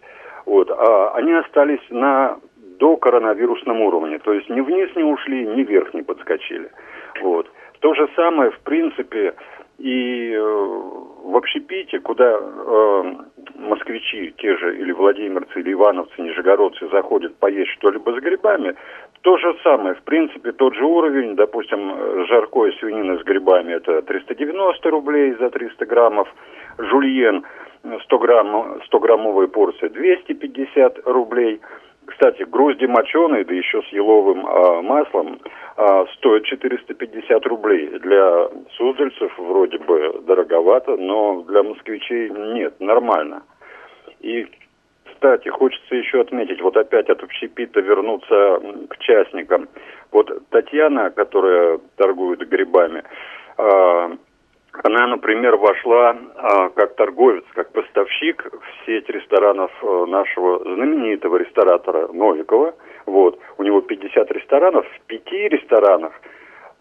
вот, 0.45 0.69
а 0.71 1.11
они 1.15 1.33
остались 1.33 1.81
на 1.89 2.37
до 2.79 2.97
коронавирусном 2.97 3.81
уровне, 3.81 4.19
то 4.19 4.33
есть 4.33 4.49
ни 4.49 4.59
вниз 4.59 4.89
не 4.95 5.03
ушли, 5.03 5.45
ни 5.45 5.63
вверх 5.63 5.93
не 5.93 6.01
подскочили. 6.01 6.69
Вот. 7.21 7.49
То 7.79 7.93
же 7.93 8.09
самое, 8.15 8.51
в 8.51 8.59
принципе, 8.59 9.33
и 9.77 10.31
э, 10.33 10.41
в 10.41 11.35
общепите, 11.35 11.99
куда 11.99 12.37
э, 12.39 13.03
москвичи, 13.55 14.33
те 14.37 14.57
же 14.57 14.77
или 14.77 14.91
владимирцы, 14.91 15.59
или 15.59 15.73
ивановцы, 15.73 16.21
нижегородцы 16.21 16.87
заходят 16.89 17.35
поесть 17.37 17.71
что-либо 17.71 18.11
с 18.11 18.21
грибами, 18.21 18.75
то 19.21 19.37
же 19.37 19.55
самое, 19.63 19.95
в 19.95 20.03
принципе, 20.03 20.51
тот 20.51 20.75
же 20.75 20.85
уровень, 20.85 21.35
допустим, 21.35 22.25
жаркое 22.27 22.71
свинина 22.73 23.17
с 23.17 23.23
грибами 23.23 23.73
это 23.73 24.01
390 24.01 24.89
рублей 24.89 25.35
за 25.39 25.49
300 25.49 25.85
граммов, 25.85 26.27
жульен 26.77 27.43
100 28.03 28.19
грамм, 28.19 28.81
100 28.85 28.99
граммовая 28.99 29.47
порция 29.47 29.89
250 29.89 30.99
рублей, 31.05 31.61
кстати, 32.05 32.43
грозди 32.43 32.85
моченые, 32.85 33.45
да 33.45 33.53
еще 33.53 33.81
с 33.81 33.87
еловым 33.87 34.45
а, 34.45 34.81
маслом, 34.81 35.39
а, 35.75 36.05
стоят 36.17 36.45
450 36.45 37.45
рублей. 37.47 37.87
Для 37.99 38.49
суздальцев 38.77 39.37
вроде 39.37 39.79
бы 39.79 40.21
дороговато, 40.25 40.95
но 40.97 41.41
для 41.43 41.63
москвичей 41.63 42.29
нет, 42.29 42.79
нормально. 42.79 43.43
И, 44.21 44.47
кстати, 45.05 45.49
хочется 45.49 45.95
еще 45.95 46.21
отметить, 46.21 46.61
вот 46.61 46.77
опять 46.77 47.09
от 47.09 47.23
общепита 47.23 47.81
вернуться 47.81 48.61
к 48.89 48.97
частникам. 48.99 49.67
Вот 50.11 50.31
Татьяна, 50.49 51.09
которая 51.09 51.79
торгует 51.97 52.47
грибами, 52.47 53.03
а, 53.57 54.11
она, 54.83 55.07
например, 55.07 55.55
вошла 55.55 56.15
а, 56.35 56.69
как 56.69 56.95
торговец, 56.95 57.43
как 57.53 57.71
поставщик 57.71 58.45
в 58.51 58.85
сеть 58.85 59.09
ресторанов 59.09 59.71
а, 59.81 60.05
нашего 60.05 60.59
знаменитого 60.59 61.37
ресторатора 61.37 62.07
Новикова. 62.11 62.75
Вот. 63.05 63.39
У 63.57 63.63
него 63.63 63.81
50 63.81 64.31
ресторанов. 64.31 64.85
В 64.87 65.01
пяти 65.07 65.47
ресторанах, 65.49 66.13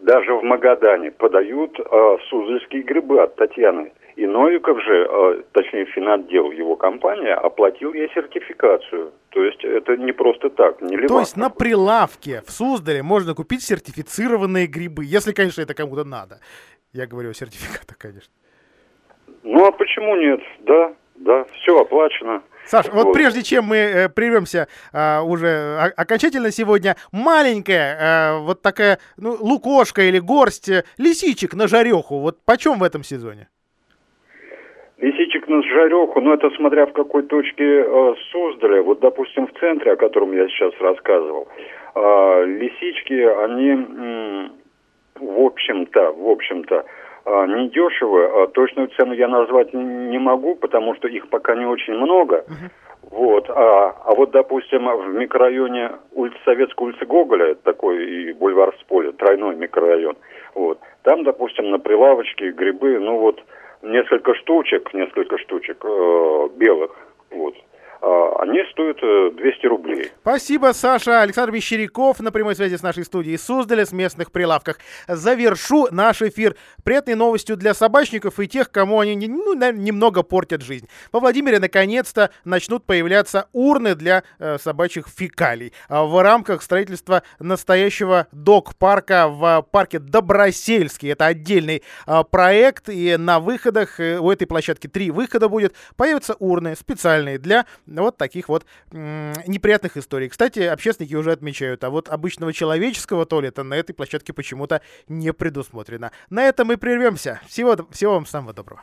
даже 0.00 0.34
в 0.34 0.42
Магадане, 0.42 1.10
подают 1.10 1.78
а, 1.78 2.16
сузельские 2.28 2.82
грибы 2.82 3.20
от 3.20 3.36
Татьяны. 3.36 3.92
И 4.16 4.26
Новиков 4.26 4.80
же, 4.80 5.08
а, 5.10 5.42
точнее, 5.52 5.86
финотдел 5.86 6.52
его 6.52 6.76
компания, 6.76 7.34
оплатил 7.34 7.92
ей 7.92 8.08
сертификацию. 8.14 9.12
То 9.30 9.42
есть 9.42 9.64
это 9.64 9.96
не 9.96 10.12
просто 10.12 10.50
так, 10.50 10.80
не 10.80 10.96
То 11.08 11.18
есть 11.18 11.36
на 11.36 11.50
прилавке 11.50 12.42
в 12.46 12.52
Суздале 12.52 13.02
можно 13.02 13.34
купить 13.34 13.62
сертифицированные 13.62 14.68
грибы, 14.68 15.04
если, 15.04 15.32
конечно, 15.32 15.62
это 15.62 15.74
кому-то 15.74 16.04
надо. 16.04 16.38
Я 16.94 17.08
говорю 17.08 17.30
о 17.30 17.34
сертификатах, 17.34 17.98
конечно. 17.98 18.32
Ну 19.42 19.66
а 19.66 19.72
почему 19.72 20.14
нет? 20.14 20.40
Да, 20.60 20.94
да, 21.16 21.44
все 21.52 21.80
оплачено. 21.80 22.42
Саш, 22.66 22.86
вот, 22.86 23.06
вот 23.06 23.12
прежде 23.12 23.42
чем 23.42 23.64
мы 23.64 23.76
э, 23.76 24.08
прервемся 24.08 24.68
э, 24.92 25.20
уже 25.20 25.92
окончательно 25.96 26.52
сегодня, 26.52 26.94
маленькая 27.12 27.98
э, 27.98 28.38
вот 28.38 28.62
такая 28.62 29.00
ну, 29.16 29.36
лукошка 29.38 30.02
или 30.02 30.20
горсть 30.20 30.68
э, 30.68 30.84
лисичек 30.96 31.54
на 31.54 31.66
жареху, 31.66 32.20
вот 32.20 32.38
почем 32.46 32.78
в 32.78 32.84
этом 32.84 33.02
сезоне? 33.02 33.48
Лисичек 34.98 35.48
на 35.48 35.62
жареху, 35.62 36.20
ну 36.20 36.32
это 36.32 36.48
смотря 36.50 36.86
в 36.86 36.92
какой 36.92 37.24
точке 37.24 37.82
э, 37.84 38.14
Суздаля, 38.30 38.82
вот 38.82 39.00
допустим 39.00 39.48
в 39.48 39.52
центре, 39.58 39.92
о 39.92 39.96
котором 39.96 40.32
я 40.32 40.46
сейчас 40.48 40.72
рассказывал, 40.80 41.48
э, 41.96 42.44
лисички, 42.46 43.20
они... 43.44 43.70
М- 43.70 44.63
в 45.18 45.40
общем-то, 45.40 46.12
в 46.12 46.28
общем-то, 46.28 46.84
а, 47.24 47.46
недешево. 47.46 48.44
А, 48.44 48.46
точную 48.48 48.88
цену 48.88 49.14
я 49.14 49.28
назвать 49.28 49.72
не 49.72 50.18
могу, 50.18 50.56
потому 50.56 50.94
что 50.94 51.08
их 51.08 51.28
пока 51.28 51.54
не 51.54 51.66
очень 51.66 51.94
много. 51.94 52.44
Вот. 53.10 53.48
А, 53.50 53.94
а 54.04 54.14
вот, 54.14 54.30
допустим, 54.30 54.86
в 54.86 55.14
микрорайоне 55.14 55.92
улицы 56.12 56.36
Советской 56.44 56.84
улицы 56.84 57.04
Гоголя, 57.06 57.54
такой 57.54 58.04
и 58.04 58.32
бульвар 58.32 58.74
Споля, 58.80 59.12
тройной 59.12 59.56
микрорайон, 59.56 60.16
вот, 60.54 60.78
там, 61.02 61.22
допустим, 61.22 61.70
на 61.70 61.78
прилавочке 61.78 62.50
грибы, 62.50 62.98
ну 62.98 63.18
вот, 63.18 63.42
несколько 63.82 64.34
штучек, 64.34 64.92
несколько 64.94 65.38
штучек 65.38 65.84
э, 65.84 66.48
белых, 66.56 66.96
вот, 67.30 67.54
они 68.44 68.60
стоят 68.72 68.98
200 69.36 69.64
э, 69.64 69.68
рублей. 69.68 70.12
Спасибо, 70.20 70.72
Саша. 70.74 71.22
Александр 71.22 71.52
Мещеряков 71.52 72.20
на 72.20 72.30
прямой 72.30 72.54
связи 72.54 72.76
с 72.76 72.82
нашей 72.82 73.04
студией 73.04 73.38
Суздаля 73.38 73.86
с 73.86 73.92
местных 73.92 74.32
прилавках. 74.32 74.78
Завершу 75.08 75.88
наш 75.90 76.20
эфир 76.20 76.56
приятной 76.84 77.14
новостью 77.14 77.56
для 77.56 77.72
собачников 77.72 78.38
и 78.40 78.46
тех, 78.46 78.70
кому 78.70 79.00
они 79.00 79.16
ну, 79.26 79.54
немного 79.54 80.22
портят 80.22 80.62
жизнь. 80.62 80.88
Во 81.12 81.20
Владимире 81.20 81.58
наконец-то 81.58 82.30
начнут 82.44 82.84
появляться 82.84 83.48
урны 83.52 83.94
для 83.94 84.24
э, 84.38 84.58
собачьих 84.58 85.06
фекалий. 85.08 85.72
А 85.88 86.04
в 86.04 86.22
рамках 86.22 86.62
строительства 86.62 87.22
настоящего 87.38 88.26
док-парка 88.32 89.28
в 89.28 89.66
парке 89.70 89.98
Добросельский. 89.98 91.12
Это 91.12 91.26
отдельный 91.26 91.82
э, 92.06 92.22
проект, 92.30 92.88
и 92.88 93.16
на 93.16 93.40
выходах, 93.40 93.98
э, 94.00 94.18
у 94.18 94.30
этой 94.30 94.46
площадки 94.46 94.86
три 94.86 95.10
выхода 95.10 95.48
будет, 95.48 95.74
появятся 95.96 96.34
урны 96.38 96.76
специальные 96.76 97.38
для 97.38 97.64
вот 98.02 98.16
таких 98.16 98.48
вот 98.48 98.66
неприятных 98.92 99.96
историй. 99.96 100.28
Кстати, 100.28 100.60
общественники 100.60 101.14
уже 101.14 101.32
отмечают, 101.32 101.84
а 101.84 101.90
вот 101.90 102.08
обычного 102.08 102.52
человеческого 102.52 103.26
туалета 103.26 103.62
на 103.62 103.74
этой 103.74 103.92
площадке 103.92 104.32
почему-то 104.32 104.80
не 105.08 105.32
предусмотрено. 105.32 106.12
На 106.30 106.44
этом 106.44 106.68
мы 106.68 106.76
прервемся. 106.76 107.40
Всего, 107.46 107.76
всего 107.90 108.14
вам 108.14 108.26
самого 108.26 108.52
доброго. 108.52 108.82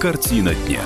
Картина 0.00 0.54
дня. 0.54 0.80